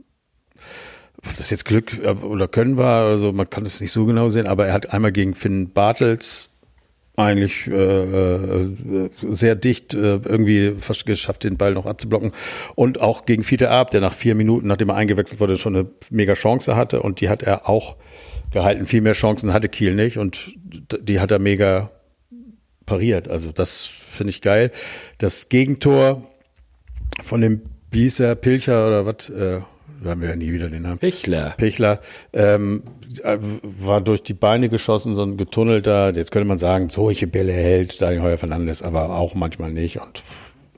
ob 1.27 1.37
das 1.37 1.49
jetzt 1.49 1.65
Glück 1.65 1.97
äh, 2.03 2.09
oder 2.09 2.47
Können 2.47 2.77
war 2.77 3.07
oder 3.07 3.17
so, 3.17 3.31
man 3.31 3.49
kann 3.49 3.65
es 3.65 3.81
nicht 3.81 3.91
so 3.91 4.05
genau 4.05 4.29
sehen, 4.29 4.47
aber 4.47 4.67
er 4.67 4.73
hat 4.73 4.93
einmal 4.93 5.11
gegen 5.11 5.35
Finn 5.35 5.71
Bartels 5.71 6.49
eigentlich 7.19 7.67
äh, 7.67 7.73
äh, 7.73 9.09
sehr 9.21 9.55
dicht 9.55 9.93
äh, 9.93 9.97
irgendwie 10.23 10.75
fast 10.79 11.05
geschafft, 11.05 11.43
den 11.43 11.57
Ball 11.57 11.73
noch 11.73 11.85
abzublocken. 11.85 12.31
Und 12.75 13.01
auch 13.01 13.25
gegen 13.25 13.43
Fiete 13.43 13.69
Ab, 13.69 13.91
der 13.91 14.01
nach 14.01 14.13
vier 14.13 14.35
Minuten, 14.35 14.67
nachdem 14.67 14.89
er 14.89 14.95
eingewechselt 14.95 15.39
wurde, 15.39 15.57
schon 15.57 15.75
eine 15.75 15.87
mega 16.09 16.33
Chance 16.33 16.75
hatte. 16.75 17.01
Und 17.01 17.21
die 17.21 17.29
hat 17.29 17.43
er 17.43 17.67
auch 17.67 17.97
gehalten. 18.51 18.85
Viel 18.85 19.01
mehr 19.01 19.13
Chancen 19.13 19.53
hatte 19.53 19.69
Kiel 19.69 19.95
nicht. 19.95 20.17
Und 20.17 20.55
die 20.63 21.19
hat 21.19 21.31
er 21.31 21.39
mega 21.39 21.91
pariert. 22.85 23.27
Also 23.27 23.51
das 23.51 23.85
finde 23.85 24.31
ich 24.31 24.41
geil. 24.41 24.71
Das 25.17 25.49
Gegentor 25.49 26.23
von 27.23 27.41
dem 27.41 27.61
Bieser 27.91 28.35
Pilcher 28.35 28.87
oder 28.87 29.05
was, 29.05 29.29
äh, 29.29 29.59
haben 30.05 30.21
wir 30.21 30.29
ja 30.29 30.35
nie 30.35 30.51
wieder 30.51 30.69
den 30.69 30.83
Namen. 30.83 30.99
Pichler. 30.99 31.55
Pichler, 31.57 31.99
ähm, 32.33 32.83
äh, 33.23 33.37
war 33.61 34.01
durch 34.01 34.23
die 34.23 34.33
Beine 34.33 34.69
geschossen, 34.69 35.15
so 35.15 35.23
ein 35.23 35.37
getunnelter, 35.37 36.15
jetzt 36.15 36.31
könnte 36.31 36.47
man 36.47 36.57
sagen, 36.57 36.89
solche 36.89 37.27
Bälle 37.27 37.53
hält 37.53 38.01
Daniel 38.01 38.21
Heuer 38.21 38.37
Fernandes, 38.37 38.81
aber 38.83 39.09
auch 39.09 39.35
manchmal 39.35 39.71
nicht 39.71 39.99
und 39.99 40.23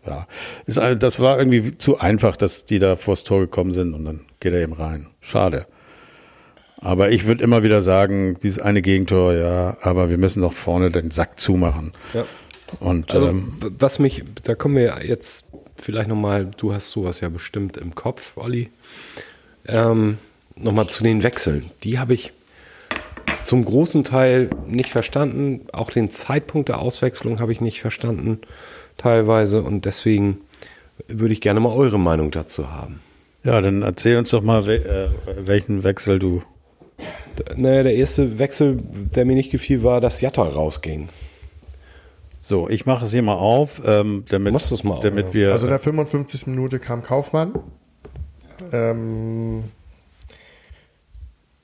ja, 0.06 0.28
ist, 0.66 0.78
das 0.78 1.20
war 1.20 1.38
irgendwie 1.38 1.78
zu 1.78 2.00
einfach, 2.00 2.36
dass 2.36 2.66
die 2.66 2.80
da 2.80 2.96
vors 2.96 3.24
Tor 3.24 3.42
gekommen 3.42 3.72
sind 3.72 3.94
und 3.94 4.06
dann 4.06 4.22
geht 4.40 4.54
er 4.54 4.62
eben 4.62 4.74
rein. 4.74 5.08
Schade. 5.20 5.68
Aber 6.78 7.12
ich 7.12 7.28
würde 7.28 7.44
immer 7.44 7.62
wieder 7.62 7.82
sagen, 7.82 8.38
dieses 8.42 8.60
eine 8.60 8.82
Gegentor, 8.82 9.34
ja, 9.34 9.78
aber 9.82 10.10
wir 10.10 10.18
müssen 10.18 10.42
doch 10.42 10.54
vorne 10.54 10.90
den 10.90 11.12
Sack 11.12 11.40
zumachen. 11.40 11.92
Ja. 12.16 12.26
Und 12.80 13.14
Also, 13.14 13.28
ähm, 13.28 13.54
was 13.60 14.00
mich, 14.00 14.24
da 14.44 14.56
kommen 14.56 14.76
wir 14.76 15.06
jetzt 15.06 15.46
vielleicht 15.82 16.08
nochmal, 16.08 16.50
du 16.58 16.74
hast 16.74 16.92
sowas 16.92 17.20
ja 17.20 17.30
bestimmt 17.30 17.78
im 17.78 17.96
Kopf, 17.96 18.38
Olli. 18.38 18.70
Ähm, 19.68 20.18
nochmal 20.56 20.88
zu 20.88 21.04
den 21.04 21.24
Wechseln. 21.24 21.72
Die 21.84 22.00
habe 22.00 22.14
ich 22.14 22.32
zum 23.44 23.66
großen 23.66 24.04
Teil 24.04 24.50
nicht 24.68 24.90
verstanden. 24.90 25.62
Auch 25.74 25.92
den 25.92 26.10
Zeitpunkt 26.10 26.70
der 26.70 26.80
Auswechslung 26.80 27.40
habe 27.40 27.52
ich 27.52 27.62
nicht 27.62 27.82
verstanden, 27.82 28.40
teilweise. 28.98 29.62
Und 29.64 29.86
deswegen 29.86 30.40
würde 31.08 31.34
ich 31.34 31.42
gerne 31.42 31.60
mal 31.60 31.74
eure 31.74 32.00
Meinung 32.00 32.32
dazu 32.32 32.72
haben. 32.72 33.02
ja, 33.44 33.60
dann 33.62 33.82
erzähl 33.82 34.18
uns 34.18 34.30
doch 34.30 34.44
mal, 34.44 34.70
äh, 34.70 35.10
welchen 35.36 35.84
Wechsel 35.84 36.20
du. 36.20 36.44
Naja, 37.56 37.84
der 37.84 37.96
erste 37.96 38.38
Wechsel, 38.38 38.80
der 39.16 39.26
mir 39.26 39.36
nicht 39.36 39.52
gefiel, 39.52 39.84
war, 39.84 40.02
dass 40.02 40.22
Jatta 40.22 40.44
rausging. 40.44 41.10
So, 42.44 42.68
ich 42.68 42.88
mache 42.88 43.06
es 43.06 43.12
hier 43.12 43.22
mal 43.22 43.36
auf, 43.36 43.82
ähm, 43.86 44.26
damit, 44.30 44.54
Machst 44.54 44.72
du's 44.72 44.84
mal 44.84 44.96
auf, 44.96 45.00
damit 45.02 45.28
ja. 45.28 45.34
wir. 45.34 45.52
Also 45.52 45.68
in 45.68 45.70
der 45.70 45.80
55. 45.80 46.48
Minute 46.48 46.80
kam 46.80 47.04
Kaufmann. 47.04 47.54
Ähm, 48.74 49.66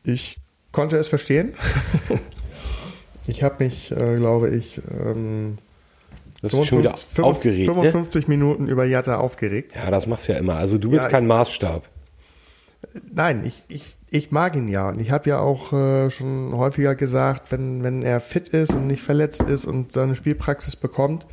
ich 0.03 0.37
konnte 0.71 0.97
es 0.97 1.07
verstehen. 1.07 1.55
ich 3.27 3.41
habe 3.41 3.63
mich, 3.63 3.91
äh, 3.91 4.15
glaube 4.15 4.49
ich, 4.49 4.79
ähm, 4.91 5.57
Das 6.43 6.53
ist 6.53 6.67
schon 6.67 6.79
wieder 6.79 6.95
55, 6.95 7.23
aufgeregt. 7.23 7.67
Ne? 7.67 7.91
55 7.91 8.27
Minuten 8.27 8.67
über 8.67 8.85
Jatta 8.85 9.17
aufgeregt. 9.17 9.73
Ja, 9.75 9.89
das 9.89 10.05
machst 10.05 10.27
du 10.27 10.33
ja 10.33 10.37
immer. 10.37 10.57
Also 10.57 10.77
du 10.77 10.91
bist 10.91 11.05
Ja, 11.05 11.09
kein 11.09 11.25
Maßstab. 11.25 11.89
Nein, 13.11 13.45
ich, 13.45 13.63
ich, 13.67 13.97
ich 14.09 14.31
mag 14.31 14.55
ihn 14.55 14.67
ja. 14.67 14.89
Und 14.89 14.99
ich 14.99 15.11
habe 15.11 15.29
ja 15.29 15.39
auch 15.39 15.73
äh, 15.73 16.09
schon 16.09 16.53
häufiger 16.55 16.95
gesagt, 16.95 17.51
wenn, 17.51 17.83
wenn 17.83 18.03
er 18.03 18.19
fit 18.19 18.49
ist 18.49 18.73
und 18.73 18.87
nicht 18.87 19.01
verletzt 19.01 19.41
ist 19.41 19.65
und 19.65 19.91
seine 19.91 20.15
Spielpraxis 20.15 20.75
bekommt, 20.75 21.25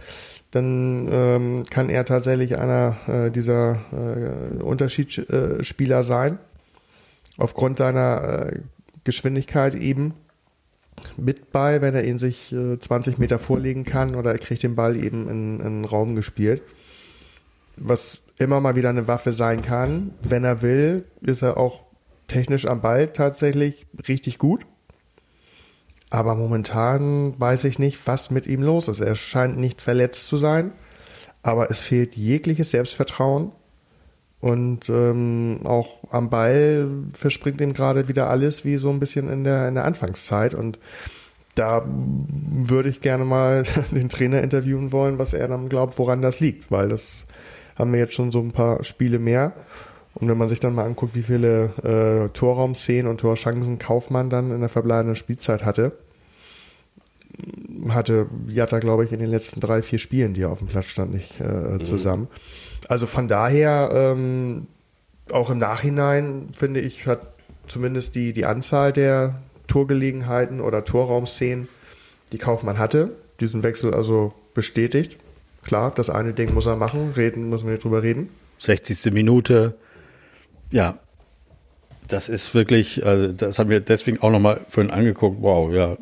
dann 0.51 1.09
ähm, 1.11 1.65
kann 1.69 1.91
er 1.91 2.05
tatsächlich 2.05 2.57
einer 2.57 2.97
äh, 3.09 3.31
dieser 3.31 3.81
äh, 3.93 4.63
Unterschiedsspieler 4.63 6.03
sein. 6.03 6.39
Aufgrund 7.37 7.79
seiner 7.79 8.53
äh, 8.53 8.61
Geschwindigkeit 9.03 9.75
eben 9.75 10.15
mit 11.17 11.51
bei, 11.51 11.81
wenn 11.81 11.95
er 11.95 12.05
ihn 12.05 12.19
sich 12.19 12.53
äh, 12.53 12.79
20 12.79 13.19
Meter 13.19 13.38
vorlegen 13.38 13.85
kann 13.85 14.14
oder 14.14 14.33
er 14.33 14.38
kriegt 14.38 14.62
den 14.62 14.77
Ball 14.77 14.97
eben 14.97 15.29
in, 15.29 15.61
in 15.61 15.85
Raum 15.85 16.14
gespielt. 16.14 16.62
Was 17.77 18.21
immer 18.38 18.61
mal 18.61 18.77
wieder 18.77 18.90
eine 18.90 19.09
Waffe 19.09 19.33
sein 19.33 19.62
kann. 19.62 20.12
Wenn 20.23 20.44
er 20.44 20.62
will, 20.62 21.05
ist 21.20 21.42
er 21.42 21.57
auch 21.57 21.81
technisch 22.27 22.66
am 22.66 22.81
Ball 22.81 23.09
tatsächlich 23.09 23.87
richtig 24.09 24.38
gut. 24.38 24.66
Aber 26.11 26.35
momentan 26.35 27.38
weiß 27.40 27.64
ich 27.64 27.79
nicht, 27.79 28.07
was 28.07 28.31
mit 28.31 28.47
ihm 28.47 28.62
los 28.62 28.88
ist. 28.88 29.01
Er 29.01 29.14
scheint 29.16 29.59
nicht 29.59 29.83
verletzt 29.83 30.29
zu 30.29 30.37
sein, 30.37 30.73
aber 31.42 31.70
es 31.70 31.81
fehlt 31.81 32.16
jegliches 32.16 32.70
Selbstvertrauen. 32.70 33.53
Und 34.40 34.90
ähm, 34.90 35.61
auch 35.64 36.05
am 36.11 36.29
Ball 36.29 36.87
verspringt 37.14 37.61
ihm 37.61 37.73
gerade 37.73 38.09
wieder 38.09 38.29
alles 38.29 38.64
wie 38.64 38.77
so 38.77 38.90
ein 38.90 39.01
bisschen 39.01 39.31
in 39.31 39.42
der, 39.42 39.66
in 39.66 39.75
der 39.75 39.87
Anfangszeit. 39.87 40.55
Und 40.55 40.79
da 41.55 41.83
würde 41.87 42.90
ich 42.90 43.01
gerne 43.01 43.25
mal 43.25 43.64
den 43.90 44.09
Trainer 44.09 44.42
interviewen 44.42 44.92
wollen, 44.92 45.18
was 45.18 45.33
er 45.33 45.49
dann 45.49 45.68
glaubt, 45.68 45.99
woran 45.99 46.23
das 46.23 46.40
liegt. 46.40 46.70
Weil 46.70 46.90
das 46.90 47.27
haben 47.77 47.93
wir 47.93 48.01
jetzt 48.01 48.15
schon 48.15 48.31
so 48.31 48.41
ein 48.41 48.53
paar 48.53 48.85
Spiele 48.85 49.19
mehr. 49.19 49.53
Und 50.15 50.29
wenn 50.29 50.39
man 50.39 50.49
sich 50.49 50.61
dann 50.61 50.75
mal 50.75 50.85
anguckt, 50.85 51.17
wie 51.17 51.23
viele 51.23 51.73
äh, 51.83 52.29
Torraumszenen 52.33 53.11
und 53.11 53.21
Torchancen 53.21 53.79
Kaufmann 53.79 54.31
dann 54.31 54.53
in 54.53 54.61
der 54.61 54.69
verbleibenden 54.69 55.17
Spielzeit 55.17 55.65
hatte, 55.65 55.93
hatte 57.89 58.27
Jatta, 58.47 58.79
glaube 58.79 59.05
ich, 59.05 59.13
in 59.13 59.19
den 59.19 59.31
letzten 59.31 59.61
drei, 59.61 59.83
vier 59.83 59.99
Spielen, 59.99 60.35
die 60.35 60.43
er 60.43 60.51
auf 60.51 60.59
dem 60.59 60.69
Platz 60.69 60.87
stand, 60.87 61.13
nicht 61.13 61.41
äh, 61.41 61.83
zusammen. 61.83 62.29
Also 62.89 63.07
von 63.07 63.29
daher, 63.29 63.91
ähm, 63.93 64.69
auch 65.33 65.51
im 65.51 65.59
Nachhinein, 65.59 66.51
finde 66.53 66.81
ich, 66.81 67.07
hat 67.07 67.35
zumindest 67.67 68.15
die, 68.15 68.33
die 68.33 68.47
Anzahl 68.47 68.93
der 68.93 69.43
Torgelegenheiten 69.67 70.61
oder 70.61 70.85
Torraumszenen, 70.85 71.69
die 72.33 72.39
Kaufmann 72.39 72.79
hatte, 72.79 73.17
diesen 73.41 73.63
Wechsel 73.63 73.95
also 73.95 74.35
bestätigt. 74.55 75.19
Klar, 75.64 75.92
das 75.94 76.11
eine 76.11 76.35
Ding 76.35 76.53
muss 76.55 76.66
er 76.66 76.77
machen, 76.77 77.12
reden 77.16 77.48
müssen 77.48 77.64
wir 77.64 77.72
nicht 77.72 77.85
drüber 77.85 78.03
reden. 78.03 78.29
60. 78.59 79.12
Minute. 79.12 79.74
Ja, 80.70 80.98
das 82.09 82.29
ist 82.29 82.55
wirklich, 82.55 83.05
also 83.05 83.33
das 83.33 83.59
haben 83.59 83.70
wir 83.70 83.81
deswegen 83.81 84.20
auch 84.20 84.31
nochmal 84.31 84.61
vorhin 84.68 84.92
angeguckt. 84.92 85.38
Wow, 85.40 85.72
ja, 85.72 85.96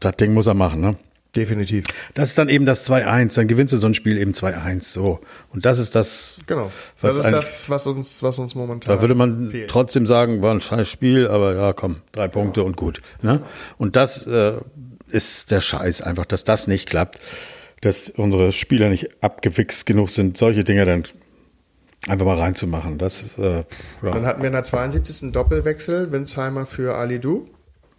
das 0.00 0.16
Ding 0.16 0.34
muss 0.34 0.46
er 0.46 0.54
machen, 0.54 0.80
ne? 0.80 0.96
Definitiv. 1.36 1.84
Das 2.14 2.30
ist 2.30 2.38
dann 2.38 2.48
eben 2.48 2.64
das 2.64 2.88
2-1, 2.88 3.36
dann 3.36 3.48
gewinnst 3.48 3.72
du 3.72 3.76
so 3.76 3.86
ein 3.86 3.94
Spiel 3.94 4.16
eben 4.18 4.32
2-1, 4.32 4.82
so. 4.82 5.20
Und 5.52 5.66
das 5.66 5.78
ist 5.78 5.94
das, 5.94 6.38
Genau. 6.46 6.72
Was 7.00 7.16
das 7.16 7.26
ist 7.26 7.32
das, 7.32 7.70
was 7.70 7.86
uns, 7.86 8.22
was 8.22 8.38
uns 8.38 8.54
momentan. 8.54 8.96
da 8.96 9.02
würde 9.02 9.14
man 9.14 9.50
fehlt. 9.50 9.70
trotzdem 9.70 10.06
sagen, 10.06 10.40
war 10.42 10.54
ein 10.54 10.60
scheiß 10.60 10.88
Spiel, 10.88 11.28
aber 11.28 11.54
ja, 11.54 11.72
komm, 11.74 11.96
drei 12.12 12.28
Punkte 12.28 12.64
und 12.64 12.76
gut. 12.76 13.02
Ne? 13.22 13.42
Und 13.76 13.96
das 13.96 14.26
äh, 14.26 14.54
ist 15.10 15.50
der 15.50 15.60
Scheiß 15.60 16.00
einfach, 16.00 16.24
dass 16.24 16.44
das 16.44 16.66
nicht 16.66 16.88
klappt, 16.88 17.20
dass 17.80 18.10
unsere 18.10 18.52
Spieler 18.52 18.88
nicht 18.88 19.22
abgewichst 19.22 19.86
genug 19.86 20.10
sind, 20.10 20.36
solche 20.36 20.64
Dinge 20.64 20.84
dann 20.84 21.04
einfach 22.06 22.26
mal 22.26 22.38
reinzumachen. 22.38 22.98
Das, 22.98 23.36
äh, 23.38 23.64
Dann 24.02 24.22
ja. 24.22 24.28
hatten 24.28 24.40
wir 24.42 24.46
in 24.48 24.52
der 24.52 24.64
72. 24.64 25.22
einen 25.22 25.32
Doppelwechsel, 25.32 26.10
Winsheimer 26.12 26.66
für 26.66 26.94
Ali 26.96 27.18
Du. 27.18 27.48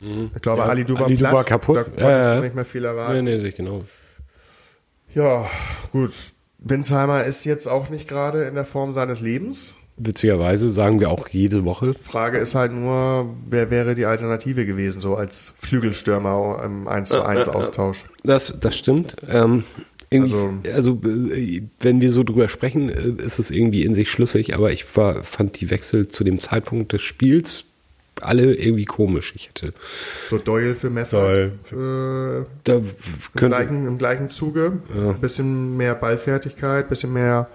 Ich 0.01 0.41
glaube, 0.41 0.61
Mhm. 0.61 0.65
Ja, 0.65 0.69
Ali 0.71 0.85
Du 0.85 0.95
war, 0.95 1.05
Ali 1.07 1.15
Du 1.15 1.19
platt. 1.19 1.33
war 1.33 1.43
kaputt. 1.43 1.75
Da 1.77 1.83
konntest 1.83 2.01
Ja, 2.01 2.39
nicht 2.41 2.55
mehr 2.55 2.65
viel 2.65 2.85
erwarten. 2.85 3.15
Nee, 3.23 3.33
nee, 3.33 3.39
sich 3.39 3.55
genau. 3.55 3.83
Ja, 5.13 5.49
gut. 5.91 6.13
Winsheimer 6.59 7.23
ist 7.25 7.43
jetzt 7.45 7.67
auch 7.67 7.89
nicht 7.89 8.07
gerade 8.07 8.43
in 8.45 8.55
der 8.55 8.65
Form 8.65 8.93
seines 8.93 9.21
Lebens. 9.21 9.75
Witzigerweise 9.99 10.71
sagen 10.71 10.99
wir 10.99 11.09
auch 11.09 11.27
jede 11.27 11.65
Woche. 11.65 11.93
Frage 11.99 12.37
ist 12.37 12.55
halt 12.55 12.71
nur, 12.71 13.35
wer 13.49 13.69
wäre 13.69 13.95
die 13.95 14.05
Alternative 14.05 14.65
gewesen, 14.65 15.01
so 15.01 15.15
als 15.15 15.53
Flügelstürmer 15.59 16.61
im 16.63 16.87
1 16.87 17.09
zu 17.09 17.21
1 17.23 17.49
Austausch. 17.49 18.05
Das, 18.23 18.57
das 18.59 18.77
stimmt. 18.77 19.17
Ähm, 19.27 19.63
irgendwie, 20.09 20.69
also, 20.69 20.99
äh, 21.03 21.63
wenn 21.81 22.01
wir 22.01 22.11
so 22.11 22.23
drüber 22.23 22.49
sprechen, 22.49 22.89
äh, 22.89 23.23
ist 23.23 23.39
es 23.39 23.51
irgendwie 23.51 23.83
in 23.83 23.93
sich 23.93 24.09
schlüssig, 24.09 24.55
aber 24.55 24.71
ich 24.71 24.95
war, 24.95 25.23
fand 25.23 25.59
die 25.59 25.69
Wechsel 25.69 26.07
zu 26.07 26.23
dem 26.23 26.39
Zeitpunkt 26.39 26.93
des 26.93 27.01
Spiels 27.01 27.65
alle 28.21 28.53
irgendwie 28.55 28.85
komisch. 28.85 29.33
Ich 29.35 29.49
hätte 29.49 29.73
So 30.29 30.37
Doyle 30.37 30.75
für 30.75 30.89
Method. 30.89 31.51
Äh, 31.71 32.45
da 32.63 32.75
im, 32.75 32.85
könnte, 33.35 33.55
gleichen, 33.55 33.87
Im 33.87 33.97
gleichen 33.97 34.29
Zuge. 34.29 34.79
Ein 34.93 35.21
bisschen 35.21 35.77
mehr 35.77 35.95
Ballfertigkeit, 35.95 36.89
bisschen 36.89 37.13
mehr 37.13 37.47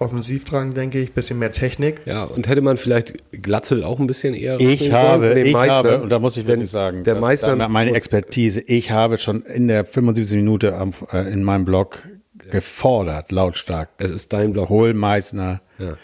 Offensivdrang, 0.00 0.72
denke 0.74 0.98
ich, 1.00 1.12
bisschen 1.12 1.38
mehr 1.38 1.52
Technik. 1.52 2.00
ja, 2.06 2.24
und 2.24 2.48
hätte 2.48 2.62
man 2.62 2.76
vielleicht 2.78 3.14
Glatzel 3.42 3.84
auch 3.84 4.00
ein 4.00 4.06
bisschen 4.06 4.34
eher 4.34 4.58
Ich 4.58 4.90
habe, 4.90 5.38
ich 5.38 5.52
Meißner. 5.52 5.74
habe, 5.92 6.02
und 6.02 6.08
da 6.10 6.18
muss 6.18 6.36
ich 6.38 6.46
wirklich 6.46 6.70
sagen, 6.70 7.04
der 7.04 7.16
Meißner 7.16 7.54
da 7.56 7.68
meine 7.68 7.94
Expertise, 7.94 8.60
ich 8.62 8.90
habe 8.90 9.18
schon 9.18 9.42
in 9.42 9.68
der 9.68 9.84
75. 9.84 10.36
Minute 10.38 10.74
am, 10.74 10.94
äh, 11.12 11.30
in 11.30 11.44
meinem 11.44 11.66
Blog 11.66 12.02
gefordert, 12.50 13.30
lautstark, 13.30 13.90
Es 13.98 14.10
ist 14.10 14.32
dein 14.32 14.52
Block. 14.54 14.70
hol 14.70 14.94
Meißner 14.94 15.60
Ja. 15.78 15.96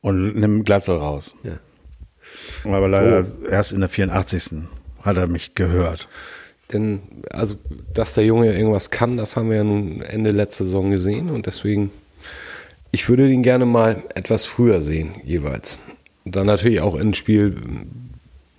und 0.00 0.36
nimm 0.36 0.64
Glatzel 0.64 0.96
raus. 0.96 1.34
Ja. 1.42 1.58
Aber 2.64 2.88
leider 2.88 3.24
erst 3.50 3.72
in 3.72 3.80
der 3.80 3.88
84. 3.88 4.68
hat 5.02 5.16
er 5.16 5.26
mich 5.26 5.54
gehört. 5.56 6.08
Denn, 6.72 7.00
also, 7.30 7.56
dass 7.92 8.14
der 8.14 8.24
Junge 8.24 8.56
irgendwas 8.56 8.90
kann, 8.90 9.16
das 9.16 9.36
haben 9.36 9.50
wir 9.50 9.56
ja 9.58 9.64
nun 9.64 10.00
Ende 10.02 10.30
letzter 10.30 10.64
Saison 10.64 10.90
gesehen 10.90 11.30
und 11.30 11.46
deswegen, 11.46 11.90
ich 12.94 13.08
würde 13.08 13.28
ihn 13.28 13.42
gerne 13.42 13.66
mal 13.66 14.02
etwas 14.14 14.46
früher 14.46 14.80
sehen, 14.80 15.16
jeweils. 15.24 15.78
Und 16.24 16.36
dann 16.36 16.46
natürlich 16.46 16.80
auch 16.80 16.94
ein 16.94 17.12
Spiel 17.14 17.56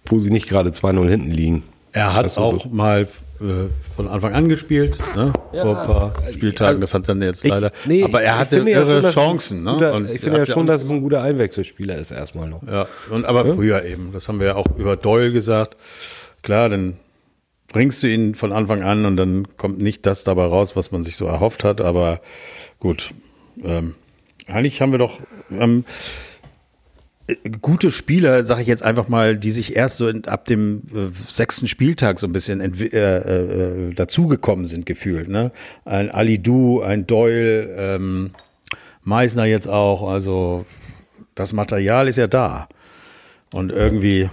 wo 0.05 0.19
sie 0.19 0.31
nicht 0.31 0.47
gerade 0.47 0.69
2-0 0.69 1.09
hinten 1.09 1.31
liegen. 1.31 1.63
Er 1.91 2.13
hat 2.13 2.25
Das 2.25 2.37
auch 2.37 2.63
so. 2.63 2.69
mal 2.69 3.07
äh, 3.39 3.45
von 3.95 4.07
Anfang 4.07 4.33
an 4.33 4.49
gespielt, 4.49 4.99
ne? 5.15 5.31
vor 5.51 5.79
ein 5.79 5.87
paar 5.87 6.13
Spieltagen. 6.31 6.81
Das 6.81 6.93
hat 6.93 7.07
dann 7.07 7.21
jetzt 7.21 7.47
leider. 7.47 7.71
nee, 7.85 8.03
aber 8.03 8.21
er 8.21 8.33
ich 8.33 8.39
hatte 8.39 8.57
ja 8.59 8.81
irre 8.81 8.97
ein 9.05 9.11
Chancen. 9.11 9.63
Ne? 9.63 9.93
Und 9.93 10.11
ich 10.11 10.21
finde 10.21 10.39
ja 10.39 10.45
schon, 10.45 10.67
dass 10.67 10.83
es 10.83 10.89
ein 10.91 11.01
guter 11.01 11.21
Einwechselspieler 11.21 11.97
ist 11.97 12.11
erstmal 12.11 12.49
noch. 12.49 12.63
Ja, 12.67 12.87
und 13.09 13.25
aber 13.25 13.45
früher 13.45 13.83
eben. 13.85 14.11
Das 14.11 14.27
haben 14.27 14.39
wir 14.39 14.47
ja 14.47 14.55
auch 14.55 14.67
über 14.77 14.97
Doyle 14.97 15.31
gesagt. 15.31 15.77
Klar, 16.43 16.69
dann 16.69 16.97
bringst 17.69 18.03
du 18.03 18.07
ihn 18.07 18.35
von 18.35 18.51
Anfang 18.51 18.83
an 18.83 19.05
und 19.05 19.17
dann 19.17 19.47
kommt 19.57 19.79
nicht 19.79 20.05
das 20.05 20.23
dabei 20.23 20.45
raus, 20.45 20.75
was 20.75 20.91
man 20.91 21.03
sich 21.03 21.15
so 21.15 21.25
erhofft 21.25 21.63
hat. 21.63 21.79
Aber 21.81 22.19
gut, 22.79 23.11
ähm, 23.63 23.95
eigentlich 24.47 24.81
haben 24.81 24.91
wir 24.91 24.99
doch 24.99 25.19
ähm, 25.51 25.85
äh, 27.27 27.35
gute 27.61 27.91
Spieler, 27.91 28.43
sage 28.45 28.61
ich 28.61 28.67
jetzt 28.67 28.83
einfach 28.83 29.07
mal, 29.07 29.37
die 29.37 29.51
sich 29.51 29.75
erst 29.75 29.97
so 29.97 30.07
in, 30.07 30.25
ab 30.25 30.45
dem 30.45 30.83
äh, 30.93 31.07
sechsten 31.27 31.67
Spieltag 31.67 32.19
so 32.19 32.27
ein 32.27 32.33
bisschen 32.33 32.61
äh, 32.61 33.17
äh, 33.17 33.93
dazugekommen 33.93 34.65
sind, 34.65 34.85
gefühlt. 34.85 35.27
Ne? 35.27 35.51
Ein 35.85 36.11
Ali 36.11 36.41
Du, 36.41 36.81
ein 36.81 37.07
Doyle, 37.07 37.75
ähm, 37.77 38.31
Meisner 39.03 39.45
jetzt 39.45 39.67
auch. 39.67 40.09
Also 40.09 40.65
das 41.35 41.53
Material 41.53 42.07
ist 42.07 42.17
ja 42.17 42.27
da. 42.27 42.67
Und 43.53 43.71
irgendwie, 43.71 44.29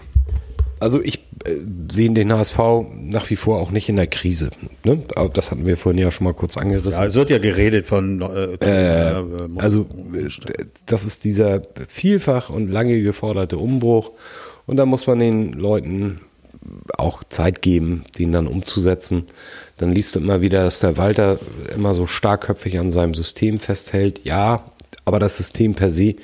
Also 0.81 1.01
ich 1.03 1.21
äh, 1.45 1.57
sehe 1.93 2.11
den 2.11 2.33
HSV 2.33 2.59
nach 3.01 3.29
wie 3.31 3.37
vor 3.37 3.61
auch 3.61 3.71
nicht 3.71 3.89
in 3.89 3.97
der 3.97 4.07
Krise. 4.07 4.51
Ne? 4.85 5.03
Aber 5.17 5.29
das 5.29 5.51
hatten 5.51 5.67
wir 5.67 5.77
vorhin 5.77 6.01
ja 6.01 6.11
schon 6.11 6.25
mal 6.25 6.35
kurz 6.35 6.57
angerissen. 6.57 7.01
ja, 7.01 7.07
es 7.07 7.15
wird 7.15 7.31
ja 7.31 7.39
geredet 7.39 7.87
von 7.87 8.21
äh, 8.23 8.55
Äh, 8.65 9.19
äh, 9.21 9.23
muss- 9.49 9.63
also 9.63 9.87
äh, 10.15 10.65
das 10.87 11.05
ist 11.05 11.25
dieser 11.25 11.63
vielfach 11.89 12.51
und 12.51 12.69
lange 12.71 13.01
geforderte 13.03 13.59
Umbruch 13.59 14.11
und 14.67 14.77
da 14.77 14.87
muss 14.87 15.07
man 15.07 15.19
den 15.19 15.53
Leuten 15.55 16.21
auch 16.97 17.25
Zeit 17.25 17.61
geben, 17.63 18.05
den 18.19 18.31
dann 18.31 18.47
umzusetzen. 18.47 19.27
Dann 19.79 19.93
liest 19.93 20.15
du 20.15 20.21
immer 20.21 20.41
wieder, 20.43 20.63
dass 20.63 20.79
der 20.79 20.97
Walter 20.97 21.39
immer 21.75 21.93
so 21.95 22.07
starkköpfig 22.07 22.79
an 22.79 22.93
seinem 22.93 23.15
System 23.15 23.59
festhält. 23.59 24.25
Ja, 24.25 24.63
aber 25.05 25.19
das 25.19 25.37
System 25.39 25.75
per 25.75 25.91
se 25.91 26.15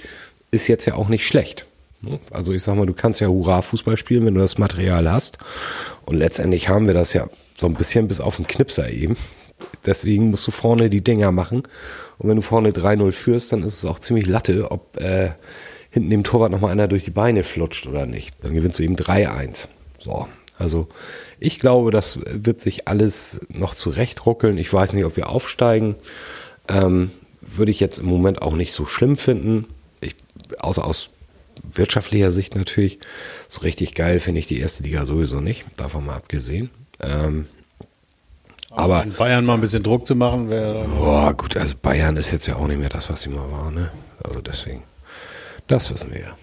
ist 0.53 0.69
jetzt 0.69 0.87
ja 0.87 0.95
auch 0.95 1.09
nicht 1.09 1.27
schlecht. 1.27 1.67
Ne? 2.01 2.21
Also 2.31 2.53
ich 2.53 2.63
sag 2.63 2.77
mal, 2.77 2.87
du 2.87 2.95
kannst 2.95 3.21
ja 3.21 3.29
Hurra-Fußball 3.29 3.97
spielen, 3.97 4.27
wenn 4.27 4.35
du 4.35 4.41
das 4.41 4.59
Material 4.59 5.11
hast. 5.11 5.39
Und 6.05 6.17
letztendlich 6.17 6.69
haben 6.69 6.87
wir 6.87 6.95
das 6.95 7.13
ja 7.13 7.29
so 7.57 7.67
ein 7.67 7.75
bisschen 7.75 8.09
bis 8.09 8.21
auf 8.21 8.37
den 8.37 8.47
Knipser 8.47 8.91
eben. 8.91 9.17
Deswegen 9.85 10.31
musst 10.31 10.47
du 10.47 10.51
vorne 10.51 10.91
die 10.91 11.03
Dinger 11.03 11.33
machen. 11.33 11.63
Und 12.19 12.29
wenn 12.29 12.37
du 12.37 12.43
vorne 12.43 12.71
3-0 12.71 13.13
führst, 13.13 13.53
dann 13.53 13.63
ist 13.63 13.75
es 13.75 13.85
auch 13.85 13.99
ziemlich 13.99 14.27
Latte, 14.27 14.71
ob 14.71 14.97
äh, 15.01 15.31
hinten 15.91 16.11
dem 16.11 16.25
Torwart 16.25 16.53
nochmal 16.53 16.73
einer 16.73 16.89
durch 16.89 17.05
die 17.05 17.11
Beine 17.11 17.43
flutscht 17.43 17.87
oder 17.87 18.07
nicht. 18.07 18.35
Dann 18.43 18.55
gewinnst 18.55 18.79
du 18.79 18.85
eben 18.85 18.97
3-1. 18.97 19.69
So. 19.99 20.29
Also 20.57 20.89
ich 21.39 21.61
glaube, 21.61 21.91
das 21.91 22.21
wird 22.25 22.61
sich 22.61 22.89
alles 22.89 23.41
noch 23.49 23.75
zurechtruckeln. 23.75 24.59
Ich 24.59 24.73
weiß 24.73 24.93
nicht, 24.93 25.05
ob 25.05 25.17
wir 25.17 25.29
aufsteigen. 25.29 25.95
Ähm, 26.69 27.11
würde 27.41 27.71
ich 27.71 27.81
jetzt 27.81 27.99
im 27.99 28.07
Moment 28.07 28.43
auch 28.43 28.55
nicht 28.55 28.73
so 28.73 28.85
schlimm 28.87 29.17
finden. 29.17 29.67
Ich, 30.01 30.17
außer 30.59 30.85
aus 30.85 31.11
wirtschaftlicher 31.65 32.33
Sicht 32.33 32.55
natürlich. 32.55 32.99
So 33.49 33.63
richtig 33.63 33.95
geil 33.95 34.21
finde 34.21 34.41
ich 34.41 34.47
die 34.47 34.61
erste 34.61 34.83
Liga 34.83 35.05
sowieso 35.05 35.41
nicht. 35.41 35.65
Davon 35.77 36.07
mal 36.07 36.17
abgesehen. 36.17 36.71
Ähm, 37.01 37.47
aber 38.71 39.03
in 39.03 39.13
Bayern 39.13 39.45
mal 39.45 39.55
ein 39.55 39.61
bisschen 39.61 39.83
Druck 39.83 40.07
zu 40.07 40.15
machen, 40.15 40.51
wäre 40.51 40.85
Boah, 40.85 41.33
gut, 41.35 41.57
also 41.57 41.75
Bayern 41.81 42.17
ist 42.17 42.31
jetzt 42.33 42.47
ja 42.47 42.57
auch 42.57 42.67
nicht 42.67 42.79
mehr 42.79 42.91
das, 42.91 43.09
was 43.09 43.23
sie 43.23 43.31
mal 43.31 43.51
war, 43.51 43.71
ne? 43.71 43.91
Also 44.23 44.41
deswegen. 44.41 44.83
Das 45.67 45.93
wissen 45.93 46.13
wir 46.13 46.21
ja. 46.21 46.35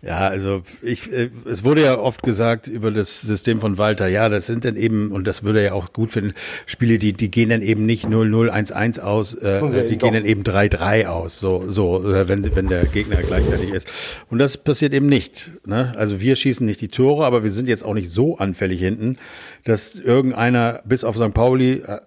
Ja, 0.00 0.18
also 0.28 0.62
ich, 0.80 1.12
äh, 1.12 1.28
es 1.44 1.64
wurde 1.64 1.82
ja 1.82 1.98
oft 1.98 2.22
gesagt 2.22 2.68
über 2.68 2.92
das 2.92 3.20
System 3.20 3.60
von 3.60 3.78
Walter, 3.78 4.06
ja, 4.06 4.28
das 4.28 4.46
sind 4.46 4.64
dann 4.64 4.76
eben, 4.76 5.10
und 5.10 5.26
das 5.26 5.42
würde 5.42 5.58
er 5.58 5.64
ja 5.66 5.72
auch 5.72 5.92
gut 5.92 6.12
finden, 6.12 6.34
Spiele, 6.66 6.98
die, 7.00 7.12
die 7.14 7.32
gehen 7.32 7.48
dann 7.50 7.62
eben 7.62 7.84
nicht 7.84 8.06
0-0, 8.06 8.48
1-1 8.48 9.00
aus, 9.00 9.34
äh, 9.34 9.58
die 9.88 9.98
gehen 9.98 10.14
dann 10.14 10.24
eben 10.24 10.44
3-3 10.44 11.06
aus, 11.08 11.40
so, 11.40 11.64
so, 11.68 12.08
äh, 12.12 12.28
wenn, 12.28 12.44
sie- 12.44 12.54
wenn 12.54 12.68
der 12.68 12.84
Gegner 12.86 13.16
gleichzeitig 13.22 13.70
ist. 13.70 13.90
Und 14.30 14.38
das 14.38 14.56
passiert 14.56 14.94
eben 14.94 15.06
nicht. 15.06 15.50
Ne? 15.66 15.92
Also 15.96 16.20
wir 16.20 16.36
schießen 16.36 16.64
nicht 16.64 16.80
die 16.80 16.88
Tore, 16.88 17.26
aber 17.26 17.42
wir 17.42 17.50
sind 17.50 17.68
jetzt 17.68 17.84
auch 17.84 17.94
nicht 17.94 18.10
so 18.10 18.38
anfällig 18.38 18.78
hinten, 18.78 19.16
dass 19.64 19.96
irgendeiner, 19.98 20.80
bis 20.84 21.02
auf 21.02 21.16
St. 21.16 21.34
Pauli, 21.34 21.82
äh, 21.84 21.98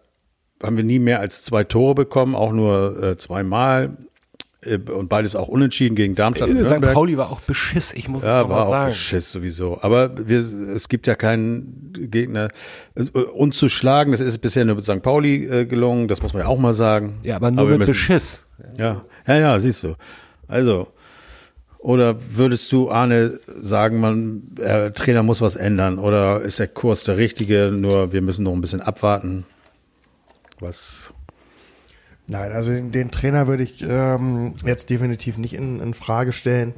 haben 0.64 0.78
wir 0.78 0.86
nie 0.86 1.00
mehr 1.00 1.20
als 1.20 1.42
zwei 1.42 1.66
Tore 1.66 1.96
bekommen, 1.96 2.36
auch 2.36 2.54
nur 2.54 3.04
äh, 3.04 3.18
zweimal. 3.18 3.98
Äh, 4.64 4.78
Und 4.78 5.10
beides 5.10 5.36
auch 5.36 5.48
unentschieden 5.48 5.96
gegen 5.96 6.14
Darmstadt. 6.14 6.50
und 6.50 6.64
St. 6.66 6.82
Pauli 6.94 7.18
war 7.18 7.32
auch 7.32 7.42
Beschiss, 7.42 7.94
ich 7.94 8.08
muss 8.08 8.24
es 8.24 8.28
Ja, 8.28 8.42
noch 8.44 8.50
war 8.50 8.58
mal 8.58 8.64
auch 8.66 8.70
sagen. 8.70 8.90
Beschiss 8.90 9.32
sowieso. 9.32 9.80
Aber 9.82 10.12
wir, 10.28 10.40
es 10.40 10.88
gibt 10.88 11.08
ja 11.08 11.16
keinen 11.16 11.92
Gegner. 11.94 12.50
Äh, 12.96 13.04
Uns 13.20 13.58
zu 13.58 13.70
schlagen, 13.70 14.12
das 14.12 14.22
ist 14.22 14.38
bisher 14.40 14.64
nur 14.66 14.76
mit 14.76 14.84
St. 14.84 15.02
Pauli 15.02 15.46
äh, 15.48 15.66
gelungen, 15.66 16.08
das 16.08 16.22
muss 16.22 16.34
man 16.34 16.44
ja 16.44 16.48
auch 16.48 16.60
mal 16.60 16.74
sagen. 16.74 17.20
Ja, 17.24 17.38
aber 17.38 17.50
nur 17.52 17.66
wir 17.66 17.72
mit 17.72 17.80
müssen- 17.80 17.92
Beschiss. 17.92 18.46
Ja, 18.78 19.02
ja, 19.28 19.36
ja, 19.38 19.60
siehst 19.60 19.84
du. 19.84 19.96
Also, 20.48 20.88
oder 21.80 22.16
würdest 22.36 22.72
du, 22.72 22.92
Arne, 22.92 23.40
sagen, 23.60 24.00
man, 24.00 24.44
der 24.54 24.94
Trainer 24.94 25.24
muss 25.24 25.42
was 25.42 25.56
ändern? 25.56 25.98
Oder 25.98 26.42
ist 26.42 26.60
der 26.60 26.68
Kurs 26.68 27.04
der 27.06 27.18
richtige, 27.18 27.72
nur 27.74 28.12
wir 28.12 28.22
müssen 28.22 28.44
noch 28.44 28.54
ein 28.54 28.62
bisschen 28.62 28.82
abwarten? 28.82 29.48
Was? 30.60 31.12
Nein, 32.32 32.54
also 32.54 32.72
den, 32.72 32.94
den 32.94 33.12
Trainer 33.12 33.48
würde 33.48 33.64
ich 33.64 33.84
ähm, 33.86 34.56
jetzt 34.66 34.90
definitiv 34.90 35.38
nicht 35.38 35.54
in, 35.54 35.82
in 35.82 35.94
Frage 35.94 36.32
stellen. 36.32 36.74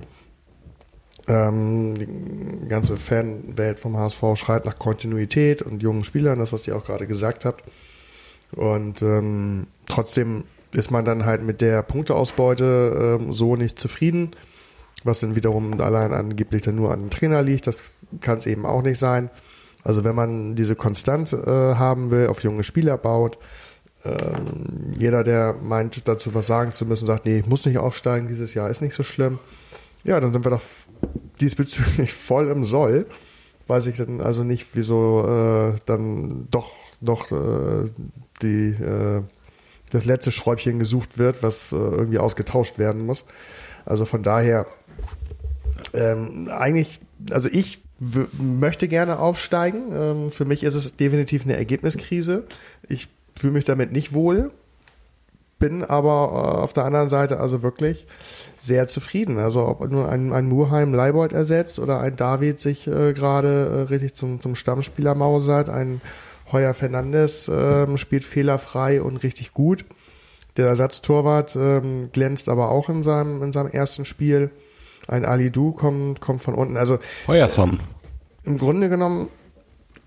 Ähm, 1.27 1.93
die 1.93 2.67
ganze 2.67 2.95
Fanwelt 2.95 3.79
vom 3.79 3.95
HSV 3.95 4.23
schreit 4.33 4.65
nach 4.65 4.79
Kontinuität 4.79 5.61
und 5.61 5.83
jungen 5.83 6.05
Spielern, 6.05 6.39
das, 6.39 6.53
was 6.53 6.67
ihr 6.67 6.75
auch 6.75 6.85
gerade 6.85 7.05
gesagt 7.05 7.45
habt. 7.45 7.63
Und 8.55 9.03
ähm, 9.03 9.67
trotzdem 9.85 10.45
ist 10.71 10.89
man 10.89 11.05
dann 11.05 11.23
halt 11.23 11.43
mit 11.43 11.61
der 11.61 11.83
Punkteausbeute 11.83 13.19
ähm, 13.21 13.31
so 13.31 13.55
nicht 13.55 13.79
zufrieden, 13.79 14.31
was 15.03 15.19
dann 15.19 15.35
wiederum 15.35 15.79
allein 15.79 16.13
angeblich 16.13 16.63
dann 16.63 16.77
nur 16.77 16.91
an 16.91 16.99
dem 16.99 17.09
Trainer 17.11 17.43
liegt. 17.43 17.67
Das 17.67 17.93
kann 18.21 18.39
es 18.39 18.47
eben 18.47 18.65
auch 18.65 18.81
nicht 18.81 18.97
sein. 18.97 19.29
Also 19.83 20.03
wenn 20.03 20.15
man 20.15 20.55
diese 20.55 20.75
Konstant 20.75 21.31
äh, 21.31 21.45
haben 21.45 22.09
will, 22.09 22.25
auf 22.25 22.41
junge 22.41 22.63
Spieler 22.63 22.97
baut, 22.97 23.37
ähm, 24.05 24.93
jeder, 24.97 25.23
der 25.23 25.55
meint, 25.61 26.07
dazu 26.07 26.33
was 26.33 26.47
sagen 26.47 26.71
zu 26.71 26.85
müssen, 26.85 27.05
sagt, 27.05 27.25
nee, 27.25 27.39
ich 27.39 27.47
muss 27.47 27.65
nicht 27.65 27.77
aufsteigen, 27.77 28.27
dieses 28.27 28.53
Jahr 28.53 28.69
ist 28.69 28.81
nicht 28.81 28.95
so 28.95 29.03
schlimm. 29.03 29.39
Ja, 30.03 30.19
dann 30.19 30.33
sind 30.33 30.45
wir 30.45 30.51
doch 30.51 30.61
diesbezüglich 31.39 32.13
voll 32.13 32.49
im 32.49 32.63
Soll. 32.63 33.05
Weiß 33.67 33.87
ich 33.87 33.95
dann 33.95 34.19
also 34.19 34.43
nicht, 34.43 34.67
wieso 34.73 35.25
äh, 35.25 35.75
dann 35.85 36.47
doch 36.51 36.71
noch 36.99 37.31
äh, 37.31 37.89
die, 38.41 38.71
äh, 38.71 39.21
das 39.91 40.05
letzte 40.05 40.31
Schräubchen 40.31 40.79
gesucht 40.79 41.17
wird, 41.17 41.43
was 41.43 41.71
äh, 41.71 41.75
irgendwie 41.75 42.19
ausgetauscht 42.19 42.77
werden 42.79 43.05
muss. 43.05 43.23
Also 43.85 44.03
von 44.03 44.21
daher, 44.21 44.65
ähm, 45.93 46.49
eigentlich, 46.49 46.99
also 47.31 47.47
ich 47.49 47.81
möchte 48.37 48.89
gerne 48.89 49.19
aufsteigen. 49.19 49.91
Ähm, 49.93 50.31
für 50.31 50.45
mich 50.45 50.63
ist 50.63 50.75
es 50.75 50.95
definitiv 50.95 51.45
eine 51.45 51.55
Ergebniskrise. 51.55 52.43
Ich 52.89 53.07
fühle 53.35 53.53
mich 53.53 53.65
damit 53.65 53.91
nicht 53.91 54.13
wohl, 54.13 54.51
bin 55.59 55.83
aber 55.83 56.57
äh, 56.57 56.61
auf 56.61 56.73
der 56.73 56.85
anderen 56.85 57.09
Seite 57.09 57.39
also 57.39 57.63
wirklich 57.63 58.05
sehr 58.59 58.87
zufrieden. 58.87 59.39
Also 59.39 59.65
ob 59.67 59.89
nur 59.89 60.09
ein, 60.09 60.33
ein 60.33 60.47
Murheim 60.47 60.93
Leibold 60.93 61.33
ersetzt 61.33 61.79
oder 61.79 61.99
ein 61.99 62.15
David 62.15 62.59
sich 62.59 62.87
äh, 62.87 63.13
gerade 63.13 63.85
äh, 63.87 63.89
richtig 63.89 64.13
zum, 64.13 64.39
zum 64.39 64.55
Stammspieler 64.55 65.15
mausert, 65.15 65.69
ein 65.69 66.01
Heuer 66.51 66.73
Fernandes 66.73 67.49
ähm, 67.51 67.97
spielt 67.97 68.23
fehlerfrei 68.23 69.01
und 69.01 69.23
richtig 69.23 69.53
gut. 69.53 69.85
Der 70.57 70.67
Ersatztorwart 70.67 71.55
ähm, 71.55 72.09
glänzt 72.11 72.47
aber 72.47 72.69
auch 72.69 72.89
in 72.89 73.01
seinem, 73.01 73.41
in 73.41 73.51
seinem 73.53 73.71
ersten 73.71 74.05
Spiel. 74.05 74.51
Ein 75.07 75.25
Ali 75.25 75.49
Du 75.49 75.71
kommt, 75.71 76.21
kommt 76.21 76.41
von 76.41 76.53
unten. 76.53 76.77
Also 76.77 76.99
Heuersam. 77.27 77.79
im 78.43 78.57
Grunde 78.57 78.89
genommen 78.89 79.29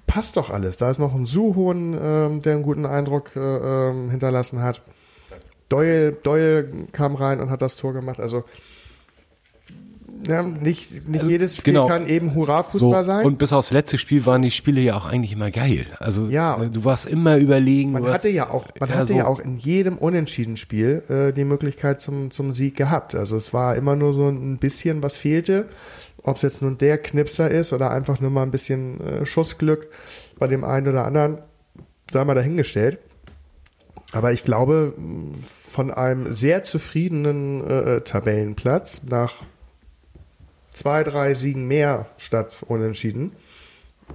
passt 0.07 0.37
doch 0.37 0.51
alles. 0.51 0.77
Da 0.77 0.91
ist 0.91 0.99
noch 0.99 1.15
ein 1.15 1.27
Suhon, 1.27 1.99
ähm, 2.01 2.43
der 2.43 2.55
einen 2.55 2.63
guten 2.63 2.87
Eindruck 2.87 3.35
äh, 3.37 3.41
ähm, 3.41 4.11
hinterlassen 4.11 4.63
hat. 4.63 4.83
Doyle, 5.69 6.13
Doyle 6.13 6.69
kam 6.93 7.17
rein 7.17 7.41
und 7.41 7.51
hat 7.51 7.61
das 7.63 7.77
Tor 7.77 7.93
gemacht. 7.93 8.21
Also 8.21 8.45
ja, 10.27 10.43
nicht, 10.43 11.07
nicht 11.09 11.21
Also, 11.21 11.31
jedes 11.31 11.57
Spiel 11.57 11.75
genau. 11.75 11.89
kann 11.89 12.07
eben 12.09 12.31
So, 12.31 12.37
Hurra-Fußball 12.37 13.05
sein. 13.05 13.27
und 13.27 13.37
bis 13.39 13.53
aufs 13.53 13.71
letzte 13.71 13.99
Spiel 13.99 14.25
waren 14.25 14.41
die 14.43 14.51
Spiele 14.51 14.81
ja 14.81 14.97
auch 14.97 15.05
eigentlich 15.07 15.33
immer 15.33 15.51
geil. 15.51 15.87
Also 15.99 16.27
Ja. 16.29 16.57
du 16.57 16.85
warst 16.85 17.07
immer 17.07 17.37
überlegen. 17.37 17.93
Man 17.93 18.03
hatte 18.05 18.15
hast- 18.15 18.25
ja 18.25 18.49
auch, 18.51 18.65
man 18.81 18.89
Ja, 18.89 18.95
hatte 18.97 19.07
so. 19.09 19.15
ja 19.15 19.27
auch 19.27 19.41
in 19.41 19.57
jedem 19.59 19.99
Unentschieden-Spiel 19.99 21.03
äh, 21.09 21.33
die 21.33 21.45
Möglichkeit 21.45 22.01
zum, 22.01 22.31
zum 22.31 22.53
Sieg 22.53 22.77
gehabt. 22.77 23.15
Also 23.15 23.37
es 23.37 23.53
war 23.53 23.77
immer 23.77 23.95
nur 23.95 24.15
so 24.15 24.27
ein 24.29 24.59
bisschen, 24.59 25.03
was 25.03 25.17
fehlte. 25.19 25.69
Ob 26.27 26.37
es 26.37 26.43
jetzt 26.43 26.61
nun 26.61 26.77
der 26.77 26.99
Knipser 26.99 27.49
ist 27.49 27.73
oder 27.73 27.93
einfach 27.93 28.21
nur 28.21 28.31
mal 28.31 28.43
ein 28.43 28.51
bisschen 28.51 29.01
äh, 29.01 29.25
Schussglück 29.25 29.89
bei 30.41 30.49
dem 30.49 30.65
einen 30.65 30.89
oder 30.89 31.05
anderen, 31.05 31.39
sei 32.11 32.25
mal 32.25 32.35
dahingestellt. 32.35 32.99
Aber 34.13 34.33
ich 34.33 34.43
glaube, 34.43 34.95
von 35.65 35.93
einem 35.93 36.33
sehr 36.33 36.65
zufriedenen 36.65 37.65
äh, 37.65 38.01
Tabellenplatz 38.01 39.03
nach 39.09 39.35
zwei, 40.73 41.05
drei 41.05 41.33
Siegen 41.35 41.69
mehr 41.69 42.07
statt 42.17 42.65
unentschieden. 42.67 43.33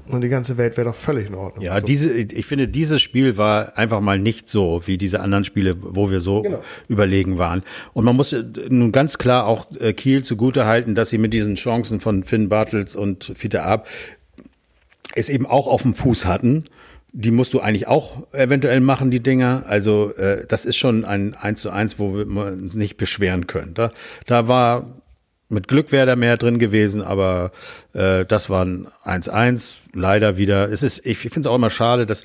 Und 0.07 0.21
die 0.21 0.29
ganze 0.29 0.57
Welt 0.57 0.77
wäre 0.77 0.87
doch 0.89 0.95
völlig 0.95 1.27
in 1.27 1.35
Ordnung. 1.35 1.63
Ja, 1.63 1.75
so. 1.75 1.85
diese, 1.85 2.11
ich 2.11 2.45
finde, 2.45 2.67
dieses 2.67 3.01
Spiel 3.01 3.37
war 3.37 3.77
einfach 3.77 4.01
mal 4.01 4.19
nicht 4.19 4.49
so 4.49 4.81
wie 4.85 4.97
diese 4.97 5.19
anderen 5.19 5.43
Spiele, 5.43 5.75
wo 5.79 6.11
wir 6.11 6.19
so 6.19 6.41
genau. 6.41 6.61
überlegen 6.87 7.37
waren. 7.37 7.63
Und 7.93 8.05
man 8.05 8.15
muss 8.15 8.35
nun 8.69 8.91
ganz 8.91 9.17
klar 9.17 9.45
auch 9.45 9.67
äh, 9.79 9.93
Kiel 9.93 10.23
zugute 10.23 10.65
halten, 10.65 10.95
dass 10.95 11.09
sie 11.09 11.17
mit 11.17 11.33
diesen 11.33 11.55
Chancen 11.55 11.99
von 11.99 12.23
Finn 12.23 12.49
Bartels 12.49 12.95
und 12.95 13.33
Fiete 13.35 13.63
Ab 13.63 13.87
es 15.15 15.29
eben 15.29 15.45
auch 15.45 15.67
auf 15.67 15.81
dem 15.81 15.93
Fuß 15.93 16.25
hatten. 16.25 16.65
Die 17.13 17.31
musst 17.31 17.53
du 17.53 17.59
eigentlich 17.59 17.87
auch 17.87 18.31
eventuell 18.31 18.79
machen, 18.79 19.11
die 19.11 19.19
Dinger. 19.19 19.65
Also 19.67 20.13
äh, 20.15 20.45
das 20.47 20.63
ist 20.63 20.77
schon 20.77 21.03
ein 21.03 21.33
1 21.33 21.61
zu 21.61 21.69
1, 21.69 21.99
wo 21.99 22.15
wir 22.15 22.25
uns 22.25 22.75
nicht 22.75 22.95
beschweren 22.95 23.47
können. 23.47 23.73
Da, 23.73 23.91
da 24.25 24.47
war 24.47 25.00
mit 25.51 25.67
Glück 25.67 25.91
wäre 25.91 26.05
da 26.05 26.15
mehr 26.15 26.37
drin 26.37 26.59
gewesen, 26.59 27.01
aber 27.01 27.51
äh, 27.93 28.25
das 28.25 28.49
war 28.49 28.65
ein 28.65 28.87
1-1. 29.05 29.75
Leider 29.93 30.37
wieder. 30.37 30.71
Es 30.71 30.83
ist, 30.83 31.05
ich 31.05 31.17
finde 31.17 31.41
es 31.41 31.47
auch 31.47 31.55
immer 31.55 31.69
schade, 31.69 32.05
dass 32.05 32.23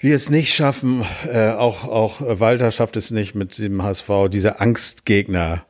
wir 0.00 0.14
es 0.14 0.30
nicht 0.30 0.54
schaffen, 0.54 1.04
äh, 1.30 1.50
auch, 1.50 1.84
auch 1.84 2.20
Walter 2.20 2.70
schafft 2.70 2.96
es 2.96 3.10
nicht 3.10 3.34
mit 3.34 3.58
dem 3.58 3.82
HSV, 3.82 4.08
diese 4.30 4.60
Angstgegner 4.60 5.64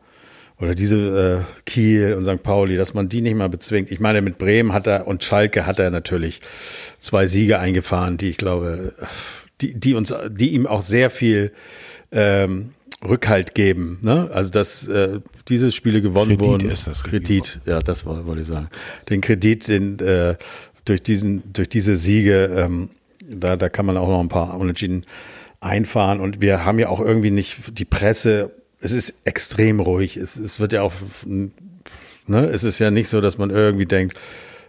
oder 0.61 0.75
diese 0.75 1.47
äh, 1.49 1.63
Kiel 1.65 2.15
und 2.15 2.25
St. 2.25 2.43
Pauli, 2.43 2.77
dass 2.77 2.95
man 2.95 3.09
die 3.09 3.23
nicht 3.23 3.35
mal 3.35 3.49
bezwingt. 3.49 3.91
Ich 3.91 3.99
meine, 3.99 4.23
mit 4.23 4.39
Bremen 4.39 4.73
hat 4.73 4.87
er 4.87 5.07
und 5.07 5.25
Schalke 5.25 5.67
hat 5.67 5.79
er 5.79 5.91
natürlich 5.91 6.43
zwei 6.99 7.27
Siege 7.27 7.59
eingefahren, 7.59 8.19
die 8.19 8.29
ich 8.29 8.37
glaube, 8.37 8.95
die, 9.61 9.75
die 9.75 9.95
uns, 9.95 10.15
die 10.29 10.51
ihm 10.51 10.67
auch 10.67 10.83
sehr 10.83 11.11
viel 11.11 11.53
ähm, 12.13 12.73
Rückhalt 13.07 13.55
geben. 13.55 13.99
Ne? 14.03 14.31
Also 14.33 14.51
dass 14.51 14.87
äh, 14.89 15.21
diese 15.49 15.73
Spiele 15.73 16.03
gewonnen 16.03 16.37
Kredit 16.37 16.47
wurden. 16.47 16.71
Ist 16.71 16.87
das 16.87 17.03
Kredit, 17.05 17.61
ja, 17.65 17.81
das 17.81 18.05
wollte 18.05 18.41
ich 18.41 18.47
sagen. 18.47 18.69
Den 19.09 19.21
Kredit, 19.21 19.69
den 19.69 19.99
äh, 20.01 20.37
durch 20.85 21.03
diesen, 21.03 21.53
durch 21.53 21.69
diese 21.69 21.97
Siege, 21.97 22.51
ähm, 22.57 22.91
da, 23.29 23.57
da 23.57 23.69
kann 23.69 23.87
man 23.87 23.97
auch 23.97 24.09
noch 24.09 24.21
ein 24.21 24.29
paar 24.29 24.59
Unentschieden 24.59 25.07
einfahren. 25.61 26.21
Und 26.21 26.41
wir 26.41 26.65
haben 26.65 26.79
ja 26.79 26.89
auch 26.89 27.01
irgendwie 27.01 27.31
nicht 27.31 27.79
die 27.79 27.85
Presse. 27.85 28.51
Es 28.81 28.93
ist 28.93 29.15
extrem 29.25 29.81
ruhig. 29.81 30.17
Es, 30.17 30.37
es 30.37 30.59
wird 30.61 30.73
ja 30.73 30.83
auch, 30.83 30.93
ne, 31.25 32.47
es 32.47 32.65
ist 32.65 32.79
ja 32.79 32.91
nicht 32.91 33.09
so, 33.09 33.21
dass 33.21 33.39
man 33.39 33.51
irgendwie 33.51 33.85
denkt, 33.85 34.17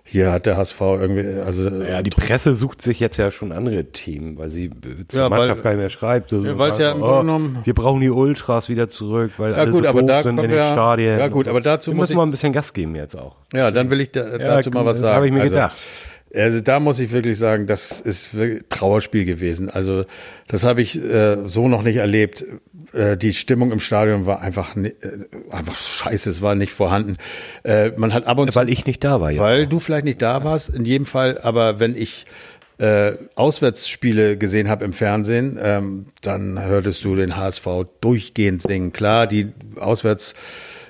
hier 0.03 0.31
hat 0.31 0.45
der 0.45 0.57
HSV 0.57 0.81
irgendwie, 0.81 1.41
also. 1.41 1.69
Ja, 1.69 2.01
die 2.01 2.09
Presse 2.09 2.53
sucht 2.53 2.81
sich 2.81 2.99
jetzt 2.99 3.17
ja 3.17 3.31
schon 3.31 3.51
andere 3.51 3.85
Themen, 3.85 4.37
weil 4.37 4.49
sie 4.49 4.71
zur 5.07 5.21
ja, 5.21 5.29
Mannschaft 5.29 5.57
weil, 5.57 5.63
gar 5.63 5.69
nicht 5.71 5.79
mehr 5.79 5.89
schreibt. 5.89 6.33
Also, 6.33 6.45
ja, 6.45 6.57
weil 6.57 6.73
ja 6.73 6.91
im 6.91 7.01
oh, 7.01 7.19
genommen. 7.19 7.59
Wir 7.63 7.73
brauchen 7.73 8.01
die 8.01 8.09
Ultras 8.09 8.67
wieder 8.67 8.89
zurück, 8.89 9.33
weil 9.37 9.51
ja, 9.51 9.59
alle 9.59 9.71
gut, 9.71 9.83
so 9.83 9.89
aber 9.89 10.01
da 10.01 10.23
sind 10.23 10.37
in 10.37 10.43
den 10.43 10.51
wir, 10.51 10.63
Stadien. 10.63 11.19
Ja, 11.19 11.27
gut, 11.27 11.47
aber 11.47 11.61
dazu 11.61 11.91
wir 11.91 11.95
muss 11.95 12.09
müssen 12.09 12.17
wir 12.17 12.23
ein 12.23 12.31
bisschen 12.31 12.51
Gas 12.51 12.73
geben 12.73 12.95
jetzt 12.95 13.15
auch. 13.15 13.35
Ja, 13.53 13.69
dann 13.69 13.89
will 13.91 14.01
ich 14.01 14.11
da, 14.11 14.37
dazu 14.37 14.69
ja, 14.69 14.75
mal 14.75 14.85
was 14.85 14.99
sagen. 14.99 15.15
Habe 15.15 15.27
ich 15.27 15.33
mir 15.33 15.41
also, 15.41 15.55
gedacht. 15.55 15.81
Also 16.33 16.61
da 16.61 16.79
muss 16.79 16.99
ich 16.99 17.11
wirklich 17.11 17.37
sagen, 17.37 17.67
das 17.67 17.99
ist 17.99 18.33
wirklich 18.35 18.63
Trauerspiel 18.69 19.25
gewesen. 19.25 19.69
Also 19.69 20.05
das 20.47 20.63
habe 20.63 20.81
ich 20.81 21.01
äh, 21.01 21.47
so 21.47 21.67
noch 21.67 21.83
nicht 21.83 21.97
erlebt. 21.97 22.45
Äh, 22.93 23.17
die 23.17 23.33
Stimmung 23.33 23.71
im 23.71 23.79
Stadion 23.79 24.25
war 24.25 24.41
einfach 24.41 24.75
äh, 24.75 24.93
einfach 25.49 25.75
scheiße, 25.75 26.29
es 26.29 26.41
war 26.41 26.55
nicht 26.55 26.71
vorhanden. 26.71 27.17
Äh, 27.63 27.91
man 27.97 28.13
hat 28.13 28.27
ab 28.27 28.37
und 28.37 28.51
zu, 28.51 28.59
weil 28.59 28.69
ich 28.69 28.85
nicht 28.85 29.03
da 29.03 29.19
war 29.19 29.31
jetzt. 29.31 29.41
Weil 29.41 29.67
du 29.67 29.79
vielleicht 29.79 30.05
nicht 30.05 30.21
da 30.21 30.43
warst, 30.43 30.69
in 30.69 30.85
jedem 30.85 31.05
Fall. 31.05 31.39
Aber 31.41 31.79
wenn 31.79 31.95
ich 31.95 32.25
äh, 32.77 33.13
Auswärtsspiele 33.35 34.37
gesehen 34.37 34.69
habe 34.69 34.85
im 34.85 34.93
Fernsehen, 34.93 35.59
ähm, 35.61 36.05
dann 36.21 36.61
hörtest 36.63 37.03
du 37.03 37.15
den 37.15 37.35
HSV 37.35 37.67
durchgehend 37.99 38.61
singen. 38.61 38.91
Klar, 38.93 39.27
die 39.27 39.49
Auswärts 39.75 40.33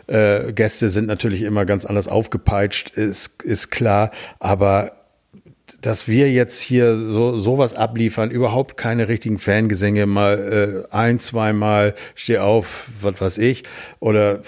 äh, 0.08 0.54
Gäste 0.54 0.90
sind 0.90 1.08
natürlich 1.08 1.42
immer 1.42 1.66
ganz 1.66 1.86
anders 1.86 2.08
aufgepeitscht, 2.08 2.92
ist, 2.92 3.44
ist 3.44 3.72
klar, 3.72 4.12
aber 4.40 5.01
dass 5.82 6.08
wir 6.08 6.32
jetzt 6.32 6.62
hier 6.62 6.96
so 6.96 7.36
sowas 7.36 7.74
abliefern, 7.74 8.30
überhaupt 8.30 8.78
keine 8.78 9.08
richtigen 9.08 9.40
Fangesänge, 9.40 10.06
mal 10.06 10.86
äh, 10.92 10.96
ein, 10.96 11.20
zweimal 11.20 11.96
steh 12.16 12.38
auf, 12.38 12.88
was 13.02 13.20
weiß 13.20 13.38
ich, 13.40 13.64
oder 14.00 14.42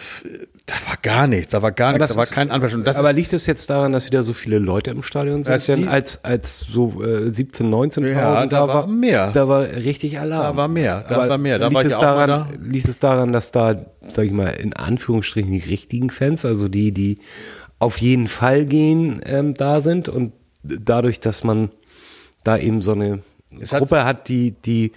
da 0.66 0.76
war 0.88 0.98
gar 1.02 1.28
nichts, 1.28 1.52
da 1.52 1.62
war 1.62 1.72
gar 1.72 1.92
nichts, 1.92 2.10
da 2.10 2.16
war 2.16 2.26
kein 2.26 2.52
Anfang. 2.52 2.86
aber 2.88 3.14
liegt 3.14 3.34
es 3.34 3.48
jetzt 3.48 3.70
daran, 3.70 3.92
dass 3.92 4.06
wieder 4.06 4.24
so 4.24 4.34
viele 4.34 4.60
Leute 4.60 4.92
im 4.92 5.04
Stadion 5.04 5.44
sind? 5.44 5.52
Als, 5.52 5.66
denn 5.66 5.88
als, 5.88 6.24
als 6.24 6.60
so 6.60 7.04
äh, 7.04 7.30
17, 7.30 7.70
19 7.70 8.06
ja, 8.06 8.46
da, 8.46 8.46
da 8.46 8.68
war 8.68 8.88
mehr. 8.88 9.32
Da 9.34 9.48
war 9.48 9.64
richtig 9.68 10.20
Alarm. 10.20 10.56
Da 10.56 10.56
war 10.56 10.68
mehr, 10.68 11.04
da 11.10 11.16
aber 11.16 11.30
war 11.30 11.38
mehr. 11.38 11.60
Da 11.60 11.68
liegt, 11.68 11.76
war 11.76 11.86
es 11.86 11.98
daran, 11.98 12.30
da. 12.30 12.48
liegt 12.62 12.88
es 12.88 13.00
daran, 13.00 13.34
dass 13.34 13.52
da, 13.52 13.86
sag 14.08 14.26
ich 14.26 14.32
mal, 14.32 14.50
in 14.52 14.74
Anführungsstrichen 14.74 15.52
die 15.52 15.70
richtigen 15.70 16.10
Fans, 16.10 16.46
also 16.46 16.70
die, 16.70 16.94
die 16.94 17.18
auf 17.80 17.98
jeden 17.98 18.28
Fall 18.28 18.66
gehen, 18.66 19.22
ähm, 19.26 19.56
da 19.56 19.82
sind 19.82 20.08
und 20.08 20.32
dadurch, 20.64 21.20
dass 21.20 21.44
man 21.44 21.72
da 22.44 22.58
eben 22.58 22.82
so 22.82 22.94
eine 22.94 23.20
es 23.60 23.70
Gruppe 23.70 24.00
hat, 24.00 24.06
hat, 24.06 24.30
die, 24.30 24.52
die 24.66 24.92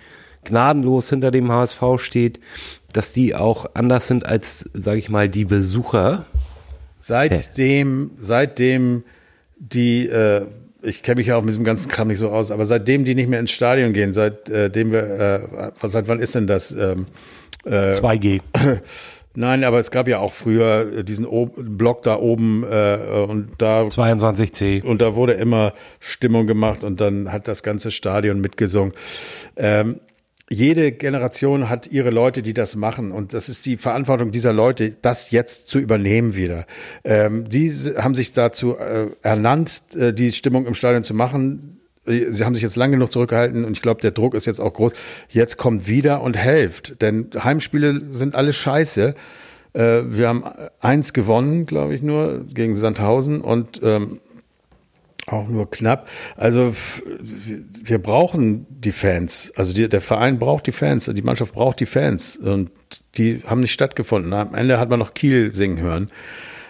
gnadenlos 0.45 1.11
hinter 1.11 1.31
dem 1.31 1.51
HSV 1.51 1.83
steht, 1.99 2.41
dass 2.93 3.13
die 3.13 3.35
auch 3.35 3.67
anders 3.75 4.09
sind 4.09 4.27
als, 4.27 4.69
sage 4.73 4.99
ich 4.99 5.11
mal, 5.11 5.29
die 5.29 5.45
Besucher. 5.45 6.25
Seitdem, 6.99 8.13
seitdem 8.17 9.05
die, 9.59 10.09
äh, 10.09 10.47
ich 10.83 11.03
kenne 11.03 11.17
mich 11.17 11.29
ja 11.29 11.37
auch 11.37 11.43
mit 11.43 11.51
diesem 11.51 11.65
ganzen 11.65 11.89
Kram 11.89 12.09
nicht 12.09 12.19
so 12.19 12.31
aus, 12.31 12.51
aber 12.51 12.65
seitdem 12.65 13.05
die 13.05 13.15
nicht 13.15 13.29
mehr 13.29 13.41
ins 13.41 13.51
Stadion 13.51 13.93
gehen, 13.93 14.13
seitdem 14.13 14.93
wir, 14.93 15.73
äh, 15.75 15.89
seit 15.89 16.09
wann 16.09 16.21
ist 16.21 16.35
denn 16.35 16.47
das? 16.47 16.73
Ähm, 16.73 17.07
äh, 17.65 17.91
2G. 17.91 18.41
Nein, 19.37 19.65
aber 19.65 19.79
es 19.79 19.91
gab 19.91 20.09
ja 20.09 20.19
auch 20.19 20.33
früher 20.33 21.03
diesen 21.03 21.27
o 21.27 21.47
Block 21.47 22.03
da 22.03 22.19
oben 22.19 22.65
äh, 22.65 23.25
und 23.29 23.51
da 23.59 23.83
22C 23.83 24.83
und 24.83 25.03
da 25.03 25.15
wurde 25.15 25.35
immer 25.35 25.75
Stimmung 26.01 26.47
gemacht 26.47 26.85
und 26.85 27.01
dann 27.01 27.31
hat 27.31 27.47
das 27.47 27.63
ganze 27.63 27.91
Stadion 27.91 28.41
mitgesungen. 28.41 28.95
Ähm, 29.57 30.01
jede 30.49 30.93
Generation 30.93 31.69
hat 31.69 31.89
ihre 31.89 32.11
Leute, 32.11 32.43
die 32.43 32.55
das 32.55 32.77
machen. 32.77 33.11
Und 33.11 33.35
das 33.35 33.49
ist 33.49 33.67
die 33.67 33.77
Verantwortung 33.77 34.31
dieser 34.31 34.53
Leute, 34.53 34.97
das 35.03 35.33
jetzt 35.33 35.67
zu 35.67 35.81
übernehmen 35.81 36.37
wieder. 36.37 36.67
Ähm, 37.03 37.49
die 37.49 37.69
haben 37.71 38.15
sich 38.15 38.33
dazu 38.33 38.77
äh, 38.77 39.09
ernannt, 39.23 39.97
äh, 39.97 40.15
die 40.15 40.31
Stimmung 40.33 40.67
im 40.67 40.75
Stadion 40.75 41.03
zu 41.03 41.15
machen. 41.15 41.76
Sie 42.07 42.45
haben 42.45 42.55
sich 42.55 42.63
jetzt 42.63 42.77
lange 42.77 42.97
genug 42.97 43.13
zurückgehalten 43.13 43.65
und 43.65 43.73
ich 43.73 43.83
glaube, 43.83 44.01
der 44.01 44.13
Druck 44.13 44.35
ist 44.35 44.47
jetzt 44.47 44.61
auch 44.61 44.73
groß. 44.73 44.93
Jetzt 45.29 45.57
kommt 45.57 45.89
wieder 45.89 46.23
und 46.23 46.37
helft, 46.37 47.03
denn 47.03 47.31
Heimspiele 47.37 48.03
sind 48.11 48.35
alle 48.35 48.53
scheiße. 48.53 49.15
Äh, 49.73 50.03
wir 50.07 50.29
haben 50.29 50.45
eins 50.81 51.13
gewonnen, 51.13 51.67
glaube 51.67 51.95
ich, 51.95 52.03
nur 52.03 52.45
gegen 52.47 52.75
Sandhausen 52.75 53.41
und 53.41 53.81
ähm, 53.83 54.21
auch 55.27 55.49
nur 55.49 55.71
knapp. 55.71 56.09
Also 56.37 56.73
wir 57.83 57.99
brauchen 57.99 58.67
die 58.71 58.93
Fans. 58.93 59.53
Also 59.57 59.73
die, 59.73 59.89
der 59.89 60.01
Verein 60.01 60.39
braucht 60.39 60.67
die 60.67 60.73
Fans, 60.73 61.11
die 61.13 61.23
Mannschaft 61.23 61.53
braucht 61.53 61.81
die 61.81 61.87
Fans 61.87 62.37
und 62.37 62.71
die 63.19 63.43
haben 63.45 63.61
nicht 63.61 63.73
stattgefunden. 63.73 64.33
Am 64.33 64.55
Ende 64.55 64.79
hat 64.79 64.89
man 64.89 65.01
noch 65.01 65.15
Kiel 65.15 65.51
singen 65.51 65.81
hören. 65.81 66.11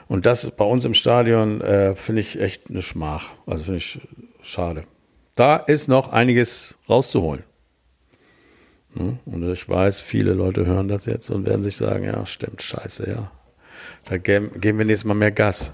Und 0.09 0.25
das 0.25 0.51
bei 0.53 0.65
uns 0.65 0.85
im 0.85 0.95
Stadion 0.95 1.61
äh, 1.61 1.95
finde 1.97 2.23
ich 2.23 2.41
echt 2.41 2.71
eine 2.71 2.83
Schmach. 2.83 3.33
Also 3.45 3.65
finde 3.65 3.79
ich 3.79 4.01
schade. 4.43 4.83
Da 5.37 5.57
ist 5.57 5.87
noch 5.87 6.13
einiges 6.13 6.77
rauszuholen. 6.89 7.45
Hm? 8.95 9.19
Und 9.27 9.53
ich 9.53 9.69
weiß, 9.69 10.01
viele 10.01 10.33
Leute 10.33 10.67
hören 10.67 10.89
das 10.89 11.05
jetzt 11.07 11.31
und 11.31 11.47
werden 11.47 11.63
sich 11.63 11.77
sagen, 11.77 12.05
ja, 12.05 12.25
stimmt, 12.27 12.63
scheiße, 12.63 13.09
ja. 13.09 13.31
Da 14.07 14.17
geben, 14.17 14.51
wir 14.55 14.73
nächstes 14.73 15.05
Mal 15.05 15.15
mehr 15.15 15.31
Gas. 15.31 15.73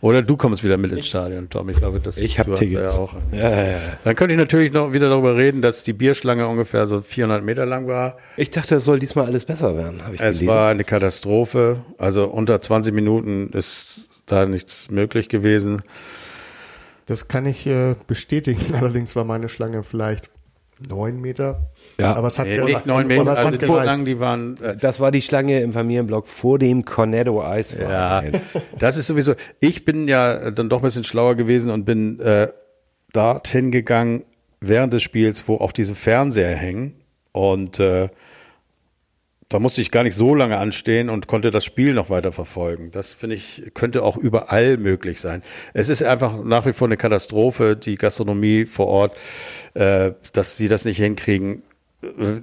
Oder 0.00 0.22
du 0.22 0.36
kommst 0.36 0.64
wieder 0.64 0.76
mit 0.76 0.92
ins 0.92 1.06
Stadion, 1.06 1.48
Tom. 1.48 1.68
Ich 1.68 1.76
glaube, 1.76 2.00
das 2.00 2.18
ich 2.18 2.38
habe 2.38 2.54
Tickets. 2.54 2.92
Ja 2.92 2.98
auch. 2.98 3.14
Ja, 3.32 3.50
ja, 3.50 3.66
ja. 3.72 3.78
Dann 4.04 4.16
könnte 4.16 4.34
ich 4.34 4.38
natürlich 4.38 4.72
noch 4.72 4.92
wieder 4.92 5.08
darüber 5.08 5.36
reden, 5.36 5.62
dass 5.62 5.84
die 5.84 5.92
Bierschlange 5.92 6.46
ungefähr 6.46 6.86
so 6.86 7.00
400 7.00 7.44
Meter 7.44 7.66
lang 7.66 7.86
war. 7.86 8.18
Ich 8.36 8.50
dachte, 8.50 8.76
es 8.76 8.84
soll 8.84 8.98
diesmal 8.98 9.26
alles 9.26 9.44
besser 9.44 9.76
werden. 9.76 10.00
es 10.00 10.18
gelesen. 10.18 10.46
war 10.48 10.70
eine 10.70 10.84
Katastrophe. 10.84 11.84
Also 11.98 12.26
unter 12.26 12.60
20 12.60 12.92
Minuten 12.92 13.50
ist 13.52 14.24
da 14.26 14.44
nichts 14.44 14.90
möglich 14.90 15.28
gewesen. 15.28 15.82
Das 17.06 17.28
kann 17.28 17.46
ich 17.46 17.66
äh, 17.66 17.94
bestätigen. 18.06 18.74
Allerdings 18.74 19.16
war 19.16 19.24
meine 19.24 19.48
Schlange 19.48 19.82
vielleicht 19.82 20.30
neun 20.88 21.20
Meter. 21.20 21.70
Ja, 21.98 22.14
aber 22.14 22.26
es 22.26 22.38
hat 22.38 22.46
nee, 22.46 22.60
nicht 22.60 22.86
neun 22.86 23.06
Meter, 23.06 23.36
also 23.36 23.56
die 23.56 23.64
lang, 23.66 24.04
die 24.04 24.18
waren. 24.18 24.56
Äh, 24.60 24.76
das 24.76 25.00
war 25.00 25.10
die 25.10 25.22
Schlange 25.22 25.60
im 25.60 25.72
Familienblock 25.72 26.28
vor 26.28 26.58
dem 26.58 26.84
Cornetto 26.84 27.42
Eisverein. 27.42 28.32
Ja, 28.32 28.60
das 28.78 28.96
ist 28.96 29.06
sowieso. 29.06 29.34
Ich 29.60 29.84
bin 29.84 30.08
ja 30.08 30.50
dann 30.50 30.68
doch 30.68 30.78
ein 30.78 30.84
bisschen 30.84 31.04
schlauer 31.04 31.34
gewesen 31.34 31.70
und 31.70 31.84
bin 31.84 32.20
äh, 32.20 32.48
dorthin 33.12 33.70
gegangen 33.70 34.24
während 34.60 34.92
des 34.92 35.02
Spiels, 35.02 35.46
wo 35.48 35.56
auch 35.56 35.72
diese 35.72 35.94
Fernseher 35.94 36.54
hängen 36.56 36.94
und 37.32 37.80
äh, 37.80 38.08
da 39.52 39.58
musste 39.58 39.80
ich 39.80 39.90
gar 39.90 40.02
nicht 40.02 40.14
so 40.14 40.34
lange 40.34 40.58
anstehen 40.58 41.10
und 41.10 41.26
konnte 41.26 41.50
das 41.50 41.64
Spiel 41.64 41.94
noch 41.94 42.10
weiter 42.10 42.32
verfolgen. 42.32 42.90
Das 42.90 43.12
finde 43.12 43.36
ich, 43.36 43.70
könnte 43.74 44.02
auch 44.02 44.16
überall 44.16 44.76
möglich 44.76 45.20
sein. 45.20 45.42
Es 45.74 45.88
ist 45.88 46.02
einfach 46.02 46.42
nach 46.44 46.66
wie 46.66 46.72
vor 46.72 46.88
eine 46.88 46.96
Katastrophe, 46.96 47.76
die 47.76 47.96
Gastronomie 47.96 48.66
vor 48.66 48.86
Ort, 48.86 49.18
äh, 49.74 50.12
dass 50.32 50.56
sie 50.56 50.68
das 50.68 50.84
nicht 50.84 50.98
hinkriegen, 50.98 51.62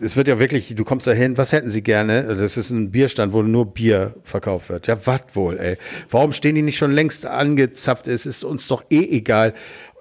es 0.02 0.16
wird 0.16 0.30
ja 0.30 0.40
wirklich, 0.40 0.74
du 0.74 0.86
kommst 0.86 1.06
da 1.06 1.12
hin, 1.12 1.38
was 1.38 1.52
hätten 1.52 1.70
sie 1.70 1.82
gerne? 1.82 2.36
Das 2.36 2.56
ist 2.56 2.70
ein 2.70 2.92
Bierstand, 2.92 3.34
wo 3.34 3.42
nur 3.42 3.74
Bier 3.74 4.16
verkauft 4.24 4.70
wird. 4.70 4.88
Ja, 4.88 5.06
was 5.06 5.22
wohl, 5.34 5.60
ey. 5.60 5.78
Warum 6.10 6.32
stehen 6.32 6.56
die 6.56 6.62
nicht 6.62 6.78
schon 6.78 6.92
längst 6.92 7.26
angezapft? 7.26 8.08
Es 8.08 8.26
ist 8.26 8.46
uns 8.46 8.68
doch 8.70 8.86
eh 8.90 9.04
egal, 9.18 9.54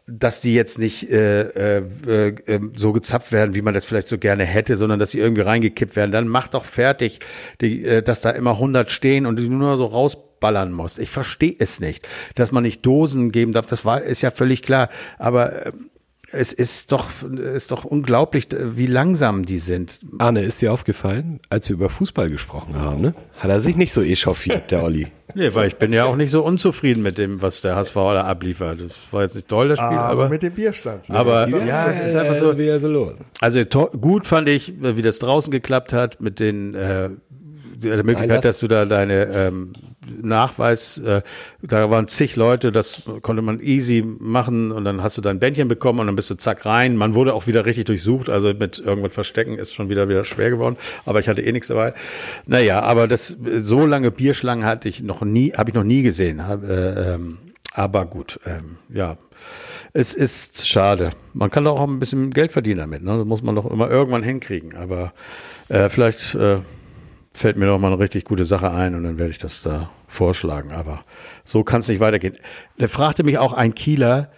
dass 0.09 0.40
die 0.40 0.55
jetzt 0.55 0.79
nicht 0.79 1.11
äh, 1.11 1.77
äh, 1.77 2.35
äh, 2.47 2.61
so 2.75 2.92
gezapft 2.92 3.31
werden, 3.31 3.55
wie 3.55 3.61
man 3.61 3.75
das 3.75 3.85
vielleicht 3.85 4.09
so 4.09 4.16
gerne 4.16 4.44
hätte, 4.44 4.77
sondern 4.77 4.99
dass 4.99 5.11
sie 5.11 5.18
irgendwie 5.18 5.42
reingekippt 5.42 5.97
werden. 5.97 6.12
Dann 6.12 6.29
mach 6.29 6.49
doch 6.49 6.64
fertig, 6.64 7.21
die, 7.61 7.85
äh, 7.85 8.03
dass 8.03 8.23
da 8.23 8.31
immer 8.31 8.53
100 8.53 8.90
stehen 8.90 9.27
und 9.27 9.38
du 9.38 9.42
nur 9.42 9.77
so 9.77 9.85
rausballern 9.85 10.73
musst. 10.73 10.99
Ich 10.99 11.11
verstehe 11.11 11.55
es 11.59 11.79
nicht, 11.79 12.09
dass 12.37 12.53
man 12.53 12.62
nicht 12.62 12.87
Dosen 12.87 13.33
geben 13.33 13.53
darf. 13.53 13.66
Das 13.66 13.85
war 13.85 14.01
ist 14.01 14.23
ja 14.23 14.31
völlig 14.31 14.62
klar. 14.62 14.88
Aber 15.18 15.66
äh, 15.66 15.73
es 16.31 16.53
ist 16.53 16.93
doch, 16.93 17.07
ist 17.55 17.71
doch 17.71 17.85
unglaublich, 17.85 18.49
wie 18.53 18.87
langsam 18.87 19.45
die 19.47 19.59
sind. 19.59 20.01
Arne, 20.19 20.43
ist 20.43 20.61
dir 20.61 20.73
aufgefallen, 20.73 21.41
als 21.49 21.69
wir 21.69 21.75
über 21.75 21.88
Fußball 21.88 22.29
gesprochen 22.29 22.77
haben, 22.77 23.01
ne? 23.01 23.14
Hat 23.38 23.51
er 23.51 23.61
sich 23.61 23.77
nicht 23.77 23.93
so 23.93 24.03
echauffiert, 24.03 24.71
der 24.71 24.83
Olli. 24.85 25.07
Nee, 25.35 25.55
weil 25.55 25.69
ich 25.69 25.77
bin 25.77 25.93
ja 25.93 26.07
auch 26.07 26.17
nicht 26.17 26.31
so 26.31 26.43
unzufrieden 26.43 27.03
mit 27.03 27.19
dem, 27.19 27.43
was 27.43 27.61
der 27.61 27.77
HSV 27.77 27.93
da 27.95 28.23
abliefert. 28.25 28.81
Das 28.81 28.97
war 29.11 29.23
jetzt 29.23 29.37
nicht 29.37 29.47
toll, 29.47 29.69
das 29.69 29.79
Spiel, 29.79 29.88
aber, 29.99 30.09
aber, 30.09 30.29
mit 30.31 30.43
dem 30.43 30.55
Bierstand. 30.55 31.11
aber 31.11 31.47
ja, 31.67 31.87
es 31.87 32.01
ist 32.01 32.17
einfach 32.17 32.35
so. 32.35 32.57
Wie 32.57 32.67
er 32.67 32.81
so 32.81 32.88
los. 32.88 33.12
Also 33.43 33.62
to- 33.64 33.91
gut 33.91 34.27
fand 34.27 34.49
ich, 34.49 34.73
wie 34.81 35.03
das 35.03 35.19
draußen 35.19 35.51
geklappt 35.51 35.93
hat 35.93 36.19
mit 36.23 36.41
den 36.41 36.75
äh, 36.75 37.11
der 37.77 38.03
Möglichkeit, 38.05 38.43
dass 38.47 38.59
du 38.61 38.69
da 38.69 38.87
deine 38.87 39.25
ähm, 39.27 39.75
Nachweis, 40.23 40.99
äh, 40.99 41.23
da 41.62 41.90
waren 41.90 42.07
zig 42.07 42.37
Leute, 42.37 42.73
das 42.73 43.03
konnte 43.23 43.42
man 43.42 43.61
easy 43.61 44.03
machen 44.03 44.73
und 44.73 44.85
dann 44.85 45.03
hast 45.03 45.16
du 45.16 45.21
dein 45.21 45.38
Bändchen 45.38 45.68
bekommen 45.68 46.01
und 46.01 46.07
dann 46.07 46.16
bist 46.16 46.31
du 46.31 46.35
zack 46.35 46.66
rein. 46.66 46.97
Man 46.97 47.14
wurde 47.14 47.35
auch 47.35 47.47
wieder 47.47 47.66
richtig 47.66 47.87
durchsucht, 47.87 48.29
also 48.29 48.53
mit 48.55 48.79
irgendwas 48.79 49.12
verstecken 49.12 49.59
ist 49.59 49.75
schon 49.75 49.90
wieder 49.90 50.09
wieder 50.09 50.25
schwer 50.25 50.51
geworden, 50.51 50.77
aber 51.05 51.21
ich 51.21 51.29
hatte 51.29 51.42
eh 51.42 51.53
nichts 51.53 51.68
dabei. 51.68 51.94
Naja, 52.47 52.81
aber 52.81 53.09
das 53.09 53.37
so 53.59 53.87
lange 53.87 54.11
Bierschlangen 54.11 54.64
hatte 54.64 54.88
ich 54.88 55.03
noch 55.03 55.23
nie, 55.23 55.53
habe 55.53 55.71
ich 55.71 55.75
noch 55.75 55.85
nie 55.85 56.03
gesehen. 56.03 56.40
Äh, 56.40 57.14
ähm, 57.14 57.38
aber 57.73 58.07
gut, 58.07 58.40
ähm, 58.47 58.77
ja. 58.88 59.16
Es 59.92 60.14
ist 60.14 60.68
schade. 60.68 61.12
Man 61.33 61.51
kann 61.51 61.64
doch 61.64 61.79
auch 61.79 61.88
ein 61.88 61.99
bisschen 61.99 62.31
Geld 62.31 62.53
verdienen 62.53 62.79
damit. 62.79 63.03
Ne? 63.03 63.16
Das 63.16 63.27
muss 63.27 63.42
man 63.42 63.55
doch 63.55 63.71
immer 63.71 63.88
irgendwann 63.88 64.23
hinkriegen. 64.23 64.77
Aber 64.77 65.12
äh, 65.68 65.88
vielleicht 65.88 66.35
äh, 66.35 66.59
fällt 67.38 67.57
mir 67.57 67.66
noch 67.66 67.79
mal 67.79 67.88
eine 67.92 67.98
richtig 67.98 68.24
gute 68.24 68.44
Sache 68.44 68.70
ein 68.70 68.94
und 68.94 69.05
dann 69.05 69.18
werde 69.18 69.31
ich 69.31 69.38
das 69.38 69.62
da 69.62 69.90
vorschlagen. 70.07 70.72
Aber 70.72 71.05
so 71.44 71.64
kann 71.64 71.81
es 71.81 71.88
nicht 71.88 72.01
weitergehen. 72.01 72.37
Da 72.79 72.88
fragte 72.88 73.24
mich 73.24 73.38
auch 73.38 73.53
ein 73.53 73.74
Kieler, 73.74 74.31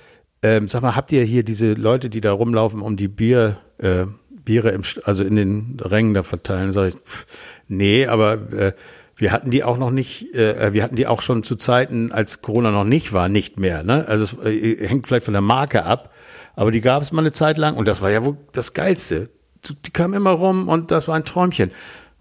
ähm, 0.42 0.68
sag 0.68 0.82
mal, 0.82 0.96
habt 0.96 1.12
ihr 1.12 1.22
hier 1.24 1.42
diese 1.42 1.72
Leute, 1.72 2.10
die 2.10 2.20
da 2.20 2.32
rumlaufen, 2.32 2.80
um 2.80 2.96
die 2.96 3.08
Bier, 3.08 3.58
äh, 3.78 4.06
Biere 4.44 4.70
im, 4.70 4.82
also 5.04 5.22
in 5.22 5.36
den 5.36 5.76
Rängen 5.80 6.14
da 6.14 6.22
verteilen? 6.22 6.72
Sag 6.72 6.88
ich, 6.88 6.94
pff, 6.94 7.26
nee, 7.68 8.06
aber 8.06 8.52
äh, 8.52 8.72
wir 9.16 9.32
hatten 9.32 9.50
die 9.50 9.64
auch 9.64 9.76
noch 9.76 9.90
nicht, 9.90 10.34
äh, 10.34 10.72
wir 10.72 10.82
hatten 10.82 10.96
die 10.96 11.06
auch 11.06 11.20
schon 11.20 11.42
zu 11.42 11.56
Zeiten, 11.56 12.10
als 12.10 12.40
Corona 12.40 12.70
noch 12.70 12.84
nicht 12.84 13.12
war, 13.12 13.28
nicht 13.28 13.60
mehr. 13.60 13.82
Ne? 13.82 14.06
Also 14.08 14.24
es 14.24 14.46
äh, 14.46 14.88
hängt 14.88 15.06
vielleicht 15.06 15.26
von 15.26 15.34
der 15.34 15.42
Marke 15.42 15.84
ab, 15.84 16.12
aber 16.56 16.70
die 16.70 16.80
gab 16.80 17.02
es 17.02 17.12
mal 17.12 17.20
eine 17.20 17.32
Zeit 17.32 17.58
lang 17.58 17.76
und 17.76 17.86
das 17.86 18.00
war 18.00 18.10
ja 18.10 18.24
wohl 18.24 18.38
das 18.52 18.72
Geilste. 18.72 19.28
Die 19.68 19.90
kamen 19.90 20.14
immer 20.14 20.30
rum 20.30 20.68
und 20.68 20.90
das 20.90 21.06
war 21.06 21.16
ein 21.16 21.26
Träumchen. 21.26 21.70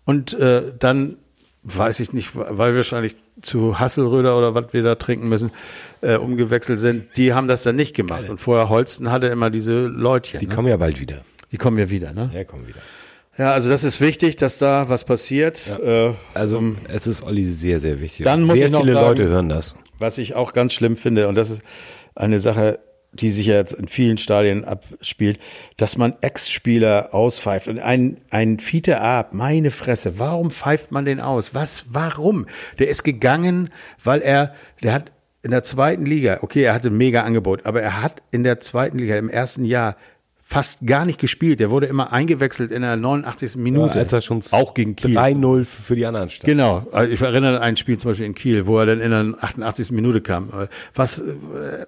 Und 0.09 0.33
äh, 0.33 0.63
dann 0.79 1.17
weiß 1.63 1.99
ich 1.99 2.13
nicht, 2.13 2.35
weil 2.35 2.71
wir 2.71 2.77
wahrscheinlich 2.77 3.15
zu 3.41 3.79
Hasselröder 3.79 4.35
oder 4.37 4.55
was 4.55 4.73
wir 4.73 4.81
da 4.81 4.95
trinken 4.95 5.29
müssen, 5.29 5.51
äh, 6.01 6.15
umgewechselt 6.15 6.79
sind, 6.79 7.05
die 7.15 7.33
haben 7.33 7.47
das 7.47 7.61
dann 7.61 7.75
nicht 7.75 7.95
gemacht. 7.95 8.27
Und 8.27 8.39
vorher 8.39 8.69
Holsten 8.69 9.11
hatte 9.11 9.27
immer 9.27 9.51
diese 9.51 9.85
Leutchen. 9.85 10.39
Die 10.39 10.47
ne? 10.47 10.55
kommen 10.55 10.67
ja 10.67 10.77
bald 10.77 10.99
wieder. 10.99 11.17
die 11.51 11.57
kommen 11.57 11.77
ja 11.77 11.91
wieder, 11.91 12.11
ne? 12.11 12.31
Ja, 12.33 12.43
kommen 12.43 12.67
wieder. 12.67 12.79
Ja, 13.37 13.51
also 13.53 13.69
das 13.69 13.83
ist 13.83 14.01
wichtig, 14.01 14.35
dass 14.35 14.57
da 14.57 14.89
was 14.89 15.05
passiert. 15.05 15.71
Äh, 15.79 16.13
Also 16.33 16.63
es 16.87 17.05
ist 17.05 17.21
Olli 17.23 17.45
sehr, 17.45 17.79
sehr 17.79 18.01
wichtig. 18.01 18.23
Dann 18.23 18.41
muss 18.41 18.55
sehr 18.55 18.65
ich 18.65 18.71
noch 18.71 18.81
viele 18.81 18.93
sagen- 18.95 19.05
Leute 19.07 19.23
hören 19.25 19.49
das. 19.49 19.75
Was 19.99 20.17
ich 20.17 20.33
auch 20.33 20.53
ganz 20.53 20.73
schlimm 20.73 20.95
finde, 20.97 21.27
und 21.27 21.35
das 21.35 21.51
ist 21.51 21.61
eine 22.15 22.39
Sache, 22.39 22.79
die 23.11 23.31
sich 23.31 23.47
ja 23.47 23.55
jetzt 23.55 23.73
in 23.73 23.87
vielen 23.87 24.17
Stadien 24.17 24.65
abspielt, 24.65 25.39
dass 25.77 25.97
man 25.97 26.15
Ex-Spieler 26.21 27.09
auspfeift. 27.13 27.67
Und 27.67 27.79
ein, 27.79 28.17
ein 28.29 28.59
Fiete 28.59 29.01
Ab, 29.01 29.33
meine 29.33 29.71
Fresse, 29.71 30.19
warum 30.19 30.51
pfeift 30.51 30.91
man 30.91 31.05
den 31.05 31.19
aus? 31.19 31.55
Was, 31.55 31.85
warum? 31.89 32.45
Der 32.77 32.89
ist 32.89 33.03
gegangen, 33.03 33.69
weil 34.03 34.21
er, 34.21 34.53
der 34.83 34.93
hat 34.93 35.11
in 35.41 35.51
der 35.51 35.63
zweiten 35.63 36.05
Liga, 36.05 36.39
okay, 36.41 36.63
er 36.63 36.73
hatte 36.73 36.89
ein 36.89 36.97
mega 36.97 37.21
Angebot, 37.23 37.65
aber 37.65 37.81
er 37.81 38.01
hat 38.01 38.21
in 38.31 38.43
der 38.43 38.59
zweiten 38.59 38.99
Liga 38.99 39.17
im 39.17 39.29
ersten 39.29 39.65
Jahr 39.65 39.95
fast 40.49 40.85
gar 40.85 41.05
nicht 41.05 41.19
gespielt. 41.19 41.59
Der 41.59 41.69
wurde 41.69 41.85
immer 41.85 42.11
eingewechselt 42.11 42.71
in 42.71 42.81
der 42.81 42.95
89. 42.95 43.57
Minute. 43.57 43.99
als 43.99 44.11
er 44.11 44.21
schon 44.21 44.41
auch 44.51 44.73
gegen 44.73 44.95
Kiel. 44.95 45.15
3-0 45.15 45.63
für 45.63 45.95
die 45.95 46.07
anderen 46.07 46.31
stand. 46.31 46.45
Genau, 46.45 46.87
also 46.91 47.11
ich 47.11 47.21
erinnere 47.21 47.57
an 47.57 47.61
ein 47.61 47.77
Spiel 47.77 47.97
zum 47.97 48.11
Beispiel 48.11 48.25
in 48.25 48.33
Kiel, 48.33 48.65
wo 48.65 48.79
er 48.79 48.87
dann 48.87 48.99
in 48.99 49.11
der 49.11 49.43
88. 49.43 49.91
Minute 49.91 50.21
kam. 50.21 50.49
Was, 50.95 51.19
äh, 51.19 51.85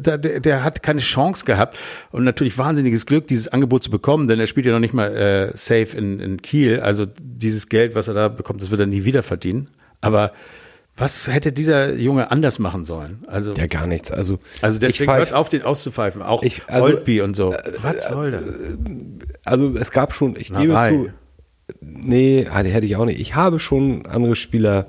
der, 0.00 0.18
der, 0.18 0.40
der 0.40 0.64
hat 0.64 0.82
keine 0.82 1.00
Chance 1.00 1.44
gehabt 1.44 1.78
und 2.10 2.24
natürlich 2.24 2.56
wahnsinniges 2.58 3.06
Glück, 3.06 3.26
dieses 3.26 3.48
Angebot 3.48 3.82
zu 3.82 3.90
bekommen, 3.90 4.28
denn 4.28 4.38
er 4.40 4.46
spielt 4.46 4.66
ja 4.66 4.72
noch 4.72 4.80
nicht 4.80 4.94
mal 4.94 5.14
äh, 5.14 5.56
safe 5.56 5.96
in, 5.96 6.20
in 6.20 6.42
Kiel. 6.42 6.80
Also 6.80 7.06
dieses 7.20 7.68
Geld, 7.68 7.94
was 7.94 8.08
er 8.08 8.14
da 8.14 8.28
bekommt, 8.28 8.62
das 8.62 8.70
wird 8.70 8.80
er 8.80 8.86
nie 8.86 9.04
wieder 9.04 9.22
verdienen. 9.22 9.68
Aber 10.00 10.32
was 10.96 11.26
hätte 11.32 11.52
dieser 11.52 11.94
Junge 11.94 12.30
anders 12.30 12.58
machen 12.58 12.84
sollen? 12.84 13.24
Also, 13.26 13.54
Ja, 13.54 13.66
gar 13.66 13.86
nichts. 13.86 14.12
Also, 14.12 14.38
also 14.60 14.78
deswegen 14.78 15.10
ich 15.10 15.16
hört 15.16 15.28
pfeif- 15.28 15.32
auf, 15.34 15.48
den 15.48 15.62
auszupfeifen. 15.62 16.20
Auch 16.20 16.42
Ich- 16.42 16.62
also, 16.68 16.86
Holtby 16.88 17.22
und 17.22 17.34
so. 17.34 17.54
was 17.80 18.08
soll 18.08 18.30
das? 18.32 18.76
also 19.44 19.74
es 19.74 19.90
gab 19.90 20.14
schon, 20.14 20.36
ich 20.36 20.50
Na, 20.50 20.60
gebe 20.60 20.74
Rai. 20.74 20.90
zu, 20.90 21.08
nee, 21.80 22.46
ah, 22.50 22.58
hätte 22.62 22.84
ich 22.86 22.96
auch 22.96 23.06
nicht. 23.06 23.20
Ich 23.20 23.34
habe 23.34 23.58
schon 23.58 24.04
andere 24.06 24.36
Spieler, 24.36 24.86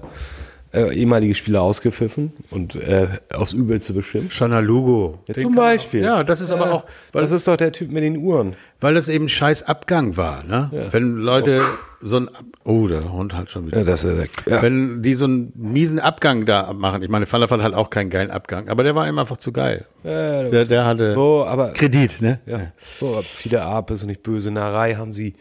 äh, 0.73 0.93
ehemalige 0.93 1.35
Spieler 1.35 1.61
ausgepfiffen 1.61 2.33
und 2.49 2.75
äh, 2.75 3.07
aufs 3.33 3.53
Übelste 3.53 3.93
bestimmt. 3.93 4.33
Shana 4.33 4.59
Lugo. 4.59 5.19
Ja, 5.27 5.35
zum 5.35 5.53
Beispiel. 5.55 6.01
Auch, 6.01 6.05
ja, 6.17 6.23
das 6.23 6.41
ist 6.41 6.51
aber 6.51 6.73
auch, 6.73 6.85
weil 7.11 7.21
Das 7.21 7.31
ist 7.31 7.47
doch 7.47 7.57
der 7.57 7.71
Typ 7.71 7.91
mit 7.91 8.03
den 8.03 8.17
Uhren. 8.17 8.55
Weil 8.81 8.95
das 8.95 9.07
eben 9.07 9.29
scheiß 9.29 9.63
Abgang 9.63 10.17
war, 10.17 10.43
ne? 10.43 10.69
Wenn 10.91 11.15
Leute 11.17 11.61
so 12.01 12.17
ein, 12.17 12.29
oh, 12.65 12.87
der 12.87 13.13
Hund 13.13 13.33
hat 13.33 13.49
schon 13.49 13.67
wieder. 13.67 13.77
Ja, 13.77 13.83
das 13.85 14.03
ist, 14.03 14.29
ja. 14.45 14.61
Wenn 14.61 15.01
die 15.01 15.13
so 15.13 15.23
einen 15.25 15.53
miesen 15.55 15.99
Abgang 15.99 16.45
da 16.45 16.73
machen, 16.73 17.01
ich 17.01 17.07
meine, 17.09 17.31
Vaart 17.31 17.61
hat 17.61 17.73
auch 17.73 17.89
keinen 17.89 18.09
geilen 18.09 18.29
Abgang, 18.29 18.67
aber 18.67 18.83
der 18.83 18.93
war 18.93 19.07
ihm 19.07 19.17
einfach 19.19 19.37
zu 19.37 19.53
geil. 19.53 19.85
Ja, 20.03 20.49
Der, 20.49 20.65
der 20.65 20.85
hatte 20.85 21.13
so, 21.13 21.45
aber 21.47 21.69
Kredit, 21.69 22.21
ne? 22.21 22.39
Ja. 22.45 22.71
So, 22.99 23.19
viele 23.23 23.61
Ab 23.61 23.89
ist 23.91 24.03
nicht 24.03 24.21
böse. 24.21 24.51
Narei 24.51 24.95
haben 24.95 25.13
sie, 25.13 25.35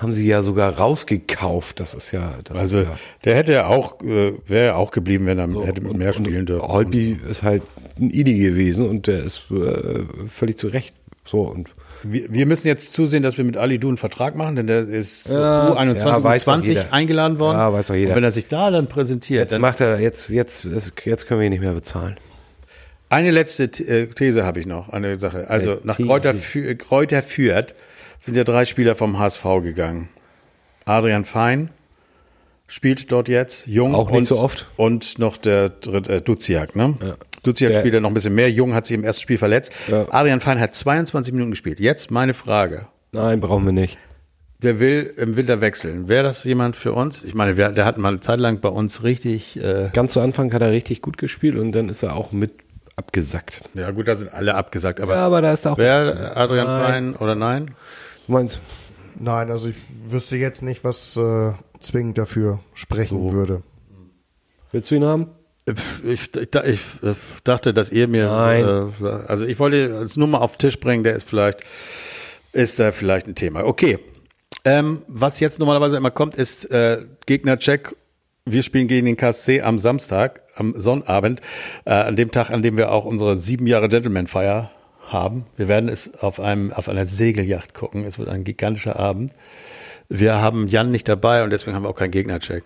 haben 0.00 0.12
sie 0.12 0.26
ja 0.26 0.42
sogar 0.42 0.76
rausgekauft. 0.78 1.78
Das 1.80 1.94
ist 1.94 2.10
ja, 2.12 2.38
das 2.44 2.58
Also 2.58 2.80
ist 2.82 2.88
ja. 2.88 2.94
der 3.24 3.36
hätte 3.36 3.52
ja 3.52 3.66
auch, 3.66 4.00
äh, 4.02 4.32
wäre 4.46 4.66
ja 4.66 4.74
auch 4.76 4.90
geblieben, 4.90 5.26
wenn 5.26 5.38
er 5.38 5.48
hätte 5.66 5.80
mit 5.82 5.96
mehr 5.96 6.12
spielen 6.12 6.46
dürfen. 6.46 6.66
Holtby 6.68 7.20
ist 7.28 7.42
halt 7.42 7.62
ein 7.98 8.10
Idi 8.10 8.38
gewesen 8.38 8.88
und 8.88 9.06
der 9.06 9.22
ist 9.22 9.42
äh, 9.50 10.00
völlig 10.28 10.56
zu 10.58 10.68
Recht. 10.68 10.94
So 11.26 11.42
und 11.42 11.68
Wir, 12.02 12.32
wir 12.32 12.46
müssen 12.46 12.66
jetzt 12.66 12.92
zusehen, 12.92 13.22
dass 13.22 13.36
wir 13.36 13.44
mit 13.44 13.56
Ali 13.58 13.78
Du 13.78 13.88
einen 13.88 13.98
Vertrag 13.98 14.34
machen, 14.36 14.56
denn 14.56 14.66
der 14.66 14.88
ist 14.88 15.24
so 15.24 15.34
Ja, 15.34 15.74
U21, 15.76 15.98
ja, 15.98 16.24
weiß 16.24 16.44
doch 16.46 16.54
U20 16.54 16.66
jeder. 16.68 16.92
eingeladen 16.92 17.38
worden. 17.38 17.58
Ja, 17.58 17.72
weiß 17.72 17.88
doch 17.88 17.94
jeder. 17.94 18.10
Und 18.10 18.16
wenn 18.16 18.24
er 18.24 18.30
sich 18.30 18.46
da 18.48 18.70
dann 18.70 18.86
präsentiert, 18.86 19.42
jetzt 19.42 19.52
dann 19.52 19.60
macht 19.60 19.80
er 19.80 20.00
jetzt 20.00 20.30
jetzt 20.30 20.66
jetzt 21.04 21.26
können 21.26 21.40
wir 21.40 21.46
ihn 21.46 21.52
nicht 21.52 21.60
mehr 21.62 21.72
bezahlen. 21.74 22.16
Eine 23.10 23.32
letzte 23.32 23.64
äh, 23.64 24.06
These 24.06 24.44
habe 24.44 24.60
ich 24.60 24.66
noch, 24.66 24.88
eine 24.88 25.16
Sache. 25.16 25.50
Also 25.50 25.72
Eine 25.72 25.80
nach. 25.84 25.96
Kräuter, 25.98 26.32
Kräuter 26.78 27.22
Fürth 27.22 27.74
sind 28.20 28.36
ja 28.36 28.44
drei 28.44 28.64
Spieler 28.64 28.94
vom 28.94 29.18
HSV 29.18 29.42
gegangen. 29.62 30.08
Adrian 30.84 31.24
Fein 31.24 31.70
spielt 32.66 33.10
dort 33.10 33.28
jetzt, 33.28 33.66
Jung 33.66 33.94
Auch 33.94 34.10
nicht 34.10 34.18
und, 34.18 34.24
so 34.26 34.38
oft. 34.38 34.66
und 34.76 35.18
noch 35.18 35.36
der 35.36 35.70
dritte, 35.70 36.12
äh, 36.14 36.20
Duziak, 36.22 36.76
ne? 36.76 36.94
Ja. 37.02 37.14
Duziak 37.42 37.78
spielt 37.80 37.94
ja 37.94 38.00
noch 38.00 38.10
ein 38.10 38.14
bisschen 38.14 38.34
mehr, 38.34 38.50
Jung 38.50 38.74
hat 38.74 38.86
sich 38.86 38.94
im 38.94 39.02
ersten 39.04 39.22
Spiel 39.22 39.38
verletzt. 39.38 39.72
Ja. 39.88 40.06
Adrian 40.10 40.40
Fein 40.40 40.60
hat 40.60 40.74
22 40.74 41.32
Minuten 41.32 41.50
gespielt. 41.52 41.80
Jetzt 41.80 42.10
meine 42.10 42.34
Frage. 42.34 42.86
Nein, 43.12 43.40
brauchen 43.40 43.64
wir 43.64 43.72
nicht. 43.72 43.98
Der 44.62 44.78
will 44.78 45.14
im 45.16 45.38
Winter 45.38 45.62
wechseln. 45.62 46.08
Wäre 46.08 46.22
das 46.22 46.44
jemand 46.44 46.76
für 46.76 46.92
uns? 46.92 47.24
Ich 47.24 47.32
meine, 47.34 47.54
der 47.54 47.84
hat 47.86 47.96
mal 47.96 48.08
eine 48.08 48.20
Zeit 48.20 48.38
lang 48.40 48.60
bei 48.60 48.68
uns 48.68 49.02
richtig, 49.02 49.56
äh, 49.58 49.88
Ganz 49.94 50.12
zu 50.12 50.20
Anfang 50.20 50.52
hat 50.52 50.60
er 50.60 50.70
richtig 50.70 51.00
gut 51.00 51.16
gespielt 51.16 51.56
und 51.56 51.72
dann 51.72 51.88
ist 51.88 52.02
er 52.02 52.14
auch 52.14 52.30
mit 52.30 52.52
abgesackt. 52.94 53.62
ja 53.72 53.90
gut, 53.90 54.06
da 54.06 54.14
sind 54.14 54.30
alle 54.34 54.54
abgesagt, 54.54 55.00
aber 55.00 55.14
Ja, 55.14 55.26
aber 55.26 55.40
da 55.40 55.52
ist 55.54 55.64
er 55.64 55.72
auch. 55.72 55.78
wer 55.78 56.36
Adrian 56.36 56.66
Nein. 56.66 56.84
Fein 56.84 57.16
oder 57.16 57.34
nein? 57.34 57.70
Du 58.30 58.34
meinst, 58.34 58.60
Nein, 59.18 59.50
also 59.50 59.70
ich 59.70 59.74
wüsste 60.08 60.36
jetzt 60.36 60.62
nicht, 60.62 60.84
was 60.84 61.16
äh, 61.16 61.50
zwingend 61.80 62.16
dafür 62.16 62.60
sprechen 62.74 63.32
würde. 63.32 63.64
willst 64.70 64.88
du 64.88 64.94
ihn 64.94 65.04
haben? 65.04 65.30
Ich, 66.04 66.30
ich, 66.36 66.48
ich 66.64 66.80
dachte, 67.42 67.74
dass 67.74 67.90
ihr 67.90 68.06
mir, 68.06 68.26
Nein. 68.26 68.92
äh, 69.02 69.04
also 69.26 69.44
ich 69.44 69.58
wollte 69.58 69.96
als 69.98 70.16
Nummer 70.16 70.42
auf 70.42 70.52
den 70.52 70.58
Tisch 70.60 70.78
bringen, 70.78 71.02
der 71.02 71.16
ist 71.16 71.28
vielleicht, 71.28 71.58
ist 72.52 72.78
da 72.78 72.92
vielleicht 72.92 73.26
ein 73.26 73.34
Thema. 73.34 73.64
Okay. 73.64 73.98
Ähm, 74.64 75.02
was 75.08 75.40
jetzt 75.40 75.58
normalerweise 75.58 75.96
immer 75.96 76.12
kommt, 76.12 76.36
ist 76.36 76.70
äh, 76.70 77.04
Gegner-Check. 77.26 77.96
Wir 78.44 78.62
spielen 78.62 78.86
gegen 78.86 79.06
den 79.06 79.16
KSC 79.16 79.62
am 79.62 79.80
Samstag, 79.80 80.42
am 80.54 80.78
Sonnabend, 80.78 81.40
äh, 81.84 81.94
an 81.94 82.14
dem 82.14 82.30
Tag, 82.30 82.50
an 82.50 82.62
dem 82.62 82.76
wir 82.76 82.92
auch 82.92 83.06
unsere 83.06 83.36
sieben 83.36 83.66
Jahre 83.66 83.88
Gentleman-Feier 83.88 84.70
haben. 85.12 85.46
Wir 85.56 85.68
werden 85.68 85.88
es 85.88 86.14
auf, 86.22 86.40
einem, 86.40 86.72
auf 86.72 86.88
einer 86.88 87.06
Segelyacht 87.06 87.74
gucken. 87.74 88.04
Es 88.04 88.18
wird 88.18 88.28
ein 88.28 88.44
gigantischer 88.44 88.98
Abend. 88.98 89.32
Wir 90.08 90.40
haben 90.40 90.66
Jan 90.66 90.90
nicht 90.90 91.08
dabei 91.08 91.44
und 91.44 91.50
deswegen 91.50 91.76
haben 91.76 91.84
wir 91.84 91.88
auch 91.90 91.96
keinen 91.96 92.10
Gegnercheck. 92.10 92.64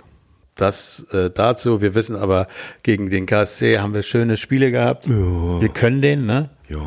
Das 0.56 1.06
äh, 1.12 1.30
dazu. 1.30 1.80
Wir 1.82 1.94
wissen 1.94 2.16
aber, 2.16 2.46
gegen 2.82 3.10
den 3.10 3.26
KSC 3.26 3.78
haben 3.80 3.92
wir 3.92 4.02
schöne 4.02 4.36
Spiele 4.36 4.70
gehabt. 4.70 5.08
Wir 5.08 5.68
können 5.68 6.00
den, 6.00 6.26
ne? 6.26 6.50
Ja. 6.68 6.78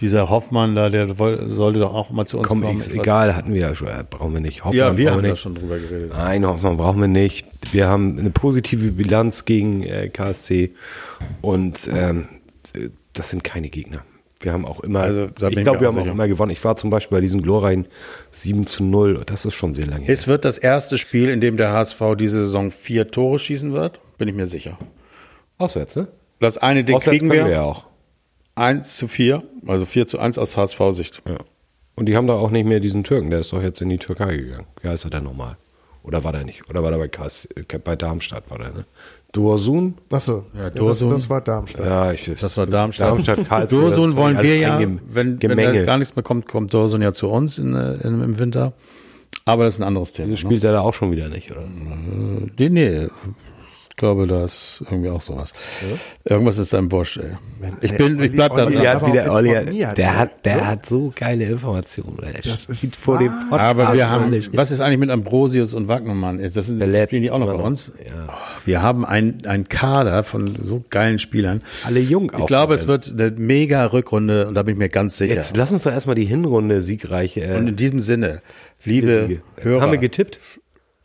Dieser 0.00 0.28
Hoffmann 0.28 0.74
da, 0.74 0.88
der 0.88 1.14
sollte 1.48 1.78
doch 1.78 1.94
auch 1.94 2.10
mal 2.10 2.26
zu 2.26 2.38
uns 2.38 2.48
Komm, 2.48 2.62
kommen. 2.62 2.78
ist 2.78 2.92
egal, 2.92 3.36
hatten 3.36 3.54
wir 3.54 3.60
ja 3.60 3.74
schon. 3.76 3.86
äh, 3.86 4.04
Brauchen 4.08 4.34
wir 4.34 4.40
nicht. 4.40 4.64
Hoffmann 4.64 4.76
Ja, 4.76 4.96
wir 4.96 5.12
haben 5.12 5.22
wir 5.22 5.30
da 5.30 5.36
schon 5.36 5.54
drüber 5.54 5.78
geredet. 5.78 6.10
Nein, 6.12 6.44
Hoffmann 6.44 6.76
brauchen 6.76 7.00
wir 7.00 7.08
nicht. 7.08 7.46
Wir 7.72 7.86
haben 7.86 8.18
eine 8.18 8.30
positive 8.30 8.90
Bilanz 8.90 9.44
gegen 9.44 9.82
äh, 9.84 10.08
KSC 10.08 10.72
und 11.40 11.78
ähm, 11.94 12.26
äh, 12.74 12.88
das 13.12 13.30
sind 13.30 13.44
keine 13.44 13.68
Gegner. 13.68 14.02
Wir 14.44 14.52
haben 14.52 14.66
auch 14.66 14.80
immer, 14.80 15.00
Also, 15.00 15.24
ich 15.24 15.34
glaube, 15.36 15.62
wir 15.64 15.72
auch 15.72 15.92
haben 15.92 15.98
auch 15.98 16.02
sicher. 16.02 16.12
immer 16.12 16.28
gewonnen. 16.28 16.50
Ich 16.52 16.62
war 16.64 16.76
zum 16.76 16.90
Beispiel 16.90 17.16
bei 17.16 17.20
diesem 17.22 17.40
glorreichen 17.42 17.86
7 18.30 18.66
zu 18.66 18.84
0. 18.84 19.22
Das 19.26 19.44
ist 19.44 19.54
schon 19.54 19.72
sehr 19.74 19.86
lange 19.86 20.04
her. 20.04 20.12
Es 20.12 20.28
wird 20.28 20.44
das 20.44 20.58
erste 20.58 20.98
Spiel, 20.98 21.30
in 21.30 21.40
dem 21.40 21.56
der 21.56 21.72
HSV 21.72 22.00
diese 22.18 22.42
Saison 22.42 22.70
vier 22.70 23.10
Tore 23.10 23.38
schießen 23.38 23.72
wird. 23.72 24.00
Bin 24.18 24.28
ich 24.28 24.34
mir 24.34 24.46
sicher. 24.46 24.78
Auswärts, 25.58 25.96
ne? 25.96 26.08
Das 26.40 26.58
eine 26.58 26.84
Ding 26.84 26.96
Auswärts 26.96 27.18
kriegen 27.18 27.32
wir, 27.32 27.46
wir 27.46 27.52
ja 27.52 27.62
auch. 27.62 27.84
1 28.56 28.96
zu 28.98 29.08
4, 29.08 29.42
also 29.66 29.86
4 29.86 30.06
zu 30.06 30.18
1 30.18 30.36
aus 30.38 30.56
HSV-Sicht. 30.56 31.22
Ja. 31.26 31.38
Und 31.96 32.06
die 32.06 32.16
haben 32.16 32.26
da 32.26 32.34
auch 32.34 32.50
nicht 32.50 32.66
mehr 32.66 32.80
diesen 32.80 33.02
Türken, 33.02 33.30
der 33.30 33.38
ist 33.40 33.52
doch 33.52 33.62
jetzt 33.62 33.80
in 33.80 33.88
die 33.88 33.98
Türkei 33.98 34.36
gegangen. 34.36 34.66
Ja, 34.82 34.92
ist 34.92 35.04
er 35.04 35.10
denn 35.10 35.24
normal? 35.24 35.56
Oder 36.04 36.22
war 36.22 36.32
der 36.32 36.44
nicht? 36.44 36.68
Oder 36.68 36.82
war 36.82 36.90
der 36.90 36.98
bei, 36.98 37.08
KS, 37.08 37.46
äh, 37.56 37.78
bei 37.78 37.96
Darmstadt, 37.96 38.50
war 38.50 38.58
der, 38.58 38.72
ne? 38.72 38.84
Dursun? 39.32 39.94
Achso, 40.10 40.44
Ja, 40.54 40.64
ja, 40.64 40.70
das, 40.70 41.00
das 41.00 41.28
war 41.28 41.40
Darmstadt. 41.40 41.86
Ja, 41.86 42.12
ich 42.12 42.30
Das 42.38 42.56
war 42.56 42.66
Darmstadt. 42.66 43.08
Darmstadt, 43.08 43.44
Karlsruhe. 43.48 43.80
Dorsun 43.80 44.10
das 44.10 44.16
wollen 44.16 44.42
wir 44.42 44.56
ja, 44.58 44.78
wenn, 44.78 45.42
wenn 45.42 45.56
da 45.56 45.84
gar 45.84 45.98
nichts 45.98 46.14
mehr 46.14 46.22
kommt, 46.22 46.46
kommt 46.46 46.72
Dorsun 46.72 47.02
ja 47.02 47.12
zu 47.12 47.28
uns 47.28 47.58
in, 47.58 47.74
äh, 47.74 47.94
in, 47.94 48.22
im 48.22 48.38
Winter. 48.38 48.74
Aber 49.46 49.64
das 49.64 49.74
ist 49.74 49.80
ein 49.80 49.86
anderes 49.86 50.12
Thema. 50.12 50.28
Ne? 50.28 50.36
Spielt 50.36 50.62
er 50.62 50.72
da 50.72 50.80
auch 50.80 50.94
schon 50.94 51.10
wieder 51.10 51.28
nicht, 51.28 51.50
oder? 51.50 51.64
Nee, 52.58 52.68
nee. 52.68 53.08
Ich 53.96 53.98
glaube, 53.98 54.26
da 54.26 54.44
ist 54.44 54.82
irgendwie 54.90 55.08
auch 55.08 55.20
sowas. 55.20 55.52
Irgendwas 56.24 56.58
ist 56.58 56.72
da 56.72 56.78
im 56.78 56.88
Bosch, 56.88 57.16
ey. 57.16 57.36
Ich 57.80 57.90
der 57.92 57.96
bin, 57.96 58.20
ich 58.20 58.32
bleib 58.32 58.52
da 58.56 58.64
Olli- 58.66 58.74
dran. 58.74 58.82
Olli 58.82 58.86
hat 58.88 59.06
wieder- 59.06 59.32
Olli- 59.32 59.94
der 59.94 60.18
hat, 60.18 60.44
der 60.44 60.66
hat 60.66 60.84
so 60.84 61.12
geile 61.14 61.44
Informationen. 61.44 62.18
Der 62.20 62.42
Das 62.42 62.66
ist 62.66 62.78
steht 62.78 62.96
vor 62.96 63.18
dem. 63.18 63.30
Podcast. 63.48 63.80
Aber 63.80 63.94
wir 63.94 64.10
haben, 64.10 64.32
was 64.52 64.72
ist 64.72 64.80
eigentlich 64.80 64.98
mit 64.98 65.10
Ambrosius 65.10 65.74
und 65.74 65.86
Wagnermann? 65.86 66.38
Das 66.42 66.66
sind, 66.66 66.78
Verletzt 66.78 67.10
spielen 67.10 67.22
die 67.22 67.30
auch 67.30 67.38
noch 67.38 67.46
bei 67.46 67.62
uns? 67.62 67.92
Ja. 68.04 68.26
Oh, 68.30 68.32
wir 68.64 68.82
haben 68.82 69.04
ein, 69.04 69.42
ein 69.46 69.68
Kader 69.68 70.24
von 70.24 70.58
so 70.60 70.82
geilen 70.90 71.20
Spielern. 71.20 71.62
Alle 71.84 72.00
jung 72.00 72.32
Ich 72.34 72.42
auch 72.42 72.46
glaube, 72.48 72.74
noch. 72.74 72.80
es 72.80 72.88
wird 72.88 73.12
eine 73.16 73.30
mega 73.40 73.84
Rückrunde 73.86 74.48
und 74.48 74.54
da 74.56 74.64
bin 74.64 74.72
ich 74.74 74.78
mir 74.80 74.88
ganz 74.88 75.18
sicher. 75.18 75.34
Jetzt 75.34 75.56
lass 75.56 75.70
uns 75.70 75.84
doch 75.84 75.92
erstmal 75.92 76.16
die 76.16 76.24
Hinrunde 76.24 76.80
siegreiche. 76.82 77.42
Äh, 77.44 77.56
und 77.58 77.68
in 77.68 77.76
diesem 77.76 78.00
Sinne, 78.00 78.42
liebe. 78.84 79.40
Hörer. 79.58 79.82
Haben 79.82 79.92
wir 79.92 79.98
getippt? 79.98 80.40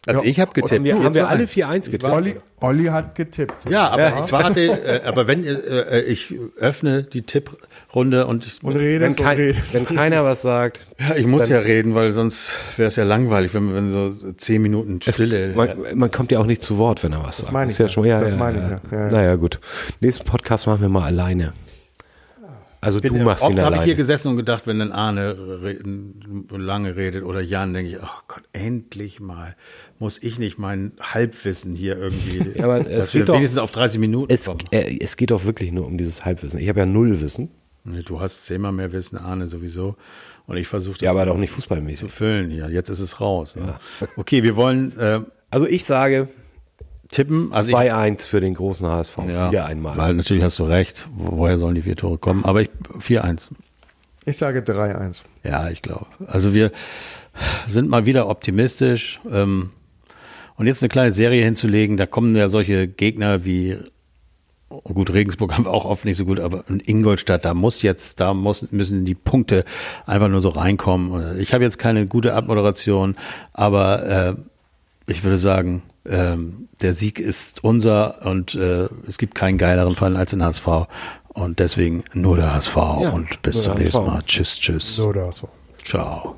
Also 0.10 0.24
ich 0.24 0.40
habe 0.40 0.52
getippt. 0.54 0.72
Haben 0.74 0.84
wir, 0.84 1.04
haben 1.04 1.14
wir 1.14 1.28
alle 1.30 1.48
vier 1.48 1.68
4-1 1.68 1.92
getippt? 1.92 2.06
Olli, 2.06 2.36
Olli 2.60 2.86
hat 2.86 3.16
getippt. 3.16 3.70
Ja, 3.70 3.90
aber 3.90 4.24
ich 4.24 4.32
warte, 4.32 4.62
äh, 4.62 5.02
aber 5.06 5.28
wenn 5.28 5.46
äh, 5.46 5.52
äh, 5.52 6.02
ich 6.02 6.36
öffne 6.58 7.04
die 7.04 7.22
Tipprunde 7.22 8.26
und 8.26 8.46
ich, 8.46 8.64
Und 8.64 8.74
Wenn, 8.74 8.82
redest 8.82 9.20
und 9.20 9.26
kein, 9.26 9.38
redest. 9.38 9.74
wenn 9.74 9.86
keiner 9.86 10.24
was 10.24 10.42
sagt, 10.42 10.88
ja, 11.00 11.16
ich 11.16 11.28
muss 11.28 11.48
ja 11.48 11.60
reden, 11.60 11.96
weil 11.96 12.12
sonst 12.12 12.58
wäre 12.78 12.88
es 12.88 12.96
ja 12.96 13.04
langweilig, 13.04 13.54
wenn, 13.54 13.74
wenn 13.74 13.92
so 13.92 14.12
zehn 14.38 14.62
Minuten 14.62 15.00
Stille. 15.02 15.54
man, 15.56 15.70
man 15.96 16.12
kommt 16.12 16.32
ja 16.32 16.40
auch 16.40 16.46
nicht 16.46 16.64
zu 16.64 16.78
Wort, 16.78 17.04
wenn 17.04 17.14
er 17.14 17.24
was 17.24 17.38
sagt. 17.38 17.52
meine 17.52 17.72
ich 17.72 17.78
ja 17.78 17.86
ja. 17.86 17.92
schon, 17.92 18.06
ja, 18.06 18.20
Das 18.20 18.32
ja, 18.32 18.38
meine 18.38 18.58
ich 18.58 18.64
ja. 18.64 18.70
ja. 18.70 18.80
Ja, 18.92 19.06
ja. 19.06 19.12
Naja, 19.12 19.36
gut. 19.36 19.60
Nächsten 20.00 20.26
Podcast 20.26 20.68
machen 20.68 20.82
wir 20.82 20.90
mal 20.90 21.06
alleine. 21.06 21.54
Also 22.82 23.00
du 23.02 23.14
machst 23.16 23.44
Oft 23.44 23.52
ihn 23.54 23.60
habe 23.62 23.76
ich 23.76 23.82
hier 23.82 23.82
alleine. 23.84 23.96
gesessen 23.98 24.30
und 24.30 24.38
gedacht, 24.38 24.66
wenn 24.66 24.80
dann 24.80 24.92
Arne 24.94 25.36
lange 26.52 26.96
redet 26.96 27.24
oder 27.24 27.42
Jan, 27.42 27.74
denke 27.74 27.92
ich, 27.92 27.98
oh 28.02 28.08
Gott, 28.28 28.44
endlich 28.54 29.20
mal 29.20 29.56
muss 30.00 30.18
ich 30.22 30.40
nicht 30.40 30.58
mein 30.60 30.94
Halbwissen 31.02 31.76
hier 31.76 31.98
irgendwie, 31.98 32.52
Ja, 32.58 32.66
aber 32.66 32.88
es 32.90 33.12
geht 33.12 33.28
doch- 33.28 33.36
wenigstens 33.36 33.60
auf 33.60 33.72
30 33.72 34.00
Minuten 34.00 34.34
Es, 34.34 34.46
kommen. 34.46 34.60
äh, 34.72 34.98
es 35.02 35.18
geht 35.18 35.32
doch 35.32 35.44
wirklich 35.46 35.72
nur 35.72 35.86
um 35.86 35.98
dieses 35.98 36.24
Halbwissen. 36.26 36.60
Ich 36.60 36.70
habe 36.70 36.80
ja 36.80 36.86
null 36.86 37.20
Wissen. 37.22 37.50
Nee, 37.84 38.02
Du 38.04 38.20
hast 38.22 38.46
zehnmal 38.46 38.72
mehr 38.72 38.92
Wissen, 38.92 39.18
Arne 39.18 39.48
sowieso. 39.48 39.96
Und 40.48 40.58
ich 40.58 40.68
versuche 40.68 40.96
das 40.96 41.02
Ja, 41.02 41.12
aber 41.12 41.26
doch 41.26 41.38
nicht 41.38 41.50
zu 41.50 41.56
fußballmäßig. 41.56 42.10
füllen 42.12 42.50
hier. 42.50 42.70
Jetzt 42.70 42.90
ist 42.90 43.00
es 43.00 43.20
raus. 43.22 43.56
Ne? 43.56 43.76
Okay, 44.16 44.44
wir 44.44 44.56
wollen 44.56 44.98
äh, 44.98 45.20
Also 45.50 45.68
ich 45.68 45.86
sage 45.86 46.28
tippen. 47.12 47.52
Also 47.54 47.70
ich, 47.72 47.76
2-1 47.76 48.26
für 48.26 48.40
den 48.42 48.54
großen 48.54 48.88
HSV. 48.88 49.18
ja, 49.28 49.52
Wieder 49.52 49.66
einmal. 49.66 49.98
Weil 49.98 50.14
natürlich 50.14 50.44
hast 50.44 50.60
du 50.60 50.64
recht. 50.64 51.08
Wo- 51.16 51.38
Woher 51.38 51.58
sollen 51.58 51.76
die 51.76 51.82
vier 51.82 51.96
Tore 51.96 52.18
kommen? 52.18 52.46
Aber 52.46 52.62
ich 52.62 52.70
4-1. 53.00 53.50
Ich 54.26 54.38
sage 54.38 54.60
3-1. 54.62 55.24
Ja, 55.44 55.70
ich 55.70 55.82
glaube. 55.82 56.06
Also 56.28 56.54
wir 56.54 56.72
sind 57.68 57.90
mal 57.90 58.06
wieder 58.06 58.28
optimistisch. 58.30 59.20
Ähm, 59.32 59.72
und 60.56 60.68
jetzt 60.68 60.84
eine 60.84 60.90
kleine 60.90 61.12
Serie 61.12 61.44
hinzulegen, 61.44 61.96
da 61.98 62.06
kommen 62.06 62.36
ja 62.36 62.50
solche 62.50 62.88
Gegner 62.88 63.46
wie 63.46 63.78
oh 64.72 64.94
gut, 64.94 65.12
Regensburg 65.14 65.54
haben 65.58 65.66
wir 65.66 65.72
auch 65.72 65.86
oft 65.86 66.06
nicht 66.06 66.18
so 66.18 66.26
gut, 66.26 66.40
aber 66.40 66.64
in 66.70 66.80
Ingolstadt, 66.80 67.44
da 67.46 67.54
muss 67.56 67.82
jetzt, 67.82 68.20
da 68.20 68.34
muss, 68.36 68.72
müssen 68.72 69.04
die 69.04 69.16
Punkte 69.16 69.66
einfach 70.06 70.28
nur 70.28 70.42
so 70.42 70.50
reinkommen. 70.50 71.40
Ich 71.40 71.54
habe 71.56 71.64
jetzt 71.64 71.80
keine 71.80 72.06
gute 72.06 72.36
Abmoderation, 72.36 73.16
aber 73.54 74.06
äh, 74.06 74.34
ich 75.12 75.24
würde 75.24 75.38
sagen, 75.38 75.82
ähm, 76.10 76.68
der 76.82 76.94
Sieg 76.94 77.20
ist 77.20 77.64
unser 77.64 78.26
und 78.26 78.56
äh, 78.56 78.90
es 79.08 79.18
gibt 79.18 79.36
keinen 79.36 79.58
geileren 79.58 79.96
Fall 79.96 80.16
als 80.18 80.32
den 80.32 80.44
HSV. 80.44 80.68
Und 81.28 81.60
deswegen 81.60 82.04
nur 82.14 82.38
der 82.38 82.54
HSV 82.54 82.78
und 83.14 83.42
bis 83.44 83.56
nur 83.56 83.64
zum 83.64 83.76
der 83.76 83.84
nächsten 83.84 84.02
HSV. 84.02 84.12
Mal. 84.14 84.24
Tschüss, 84.24 84.60
tschüss. 84.60 84.96
So 84.96 85.08
oder 85.08 85.32
so. 85.32 85.48
Ciao. 85.86 86.36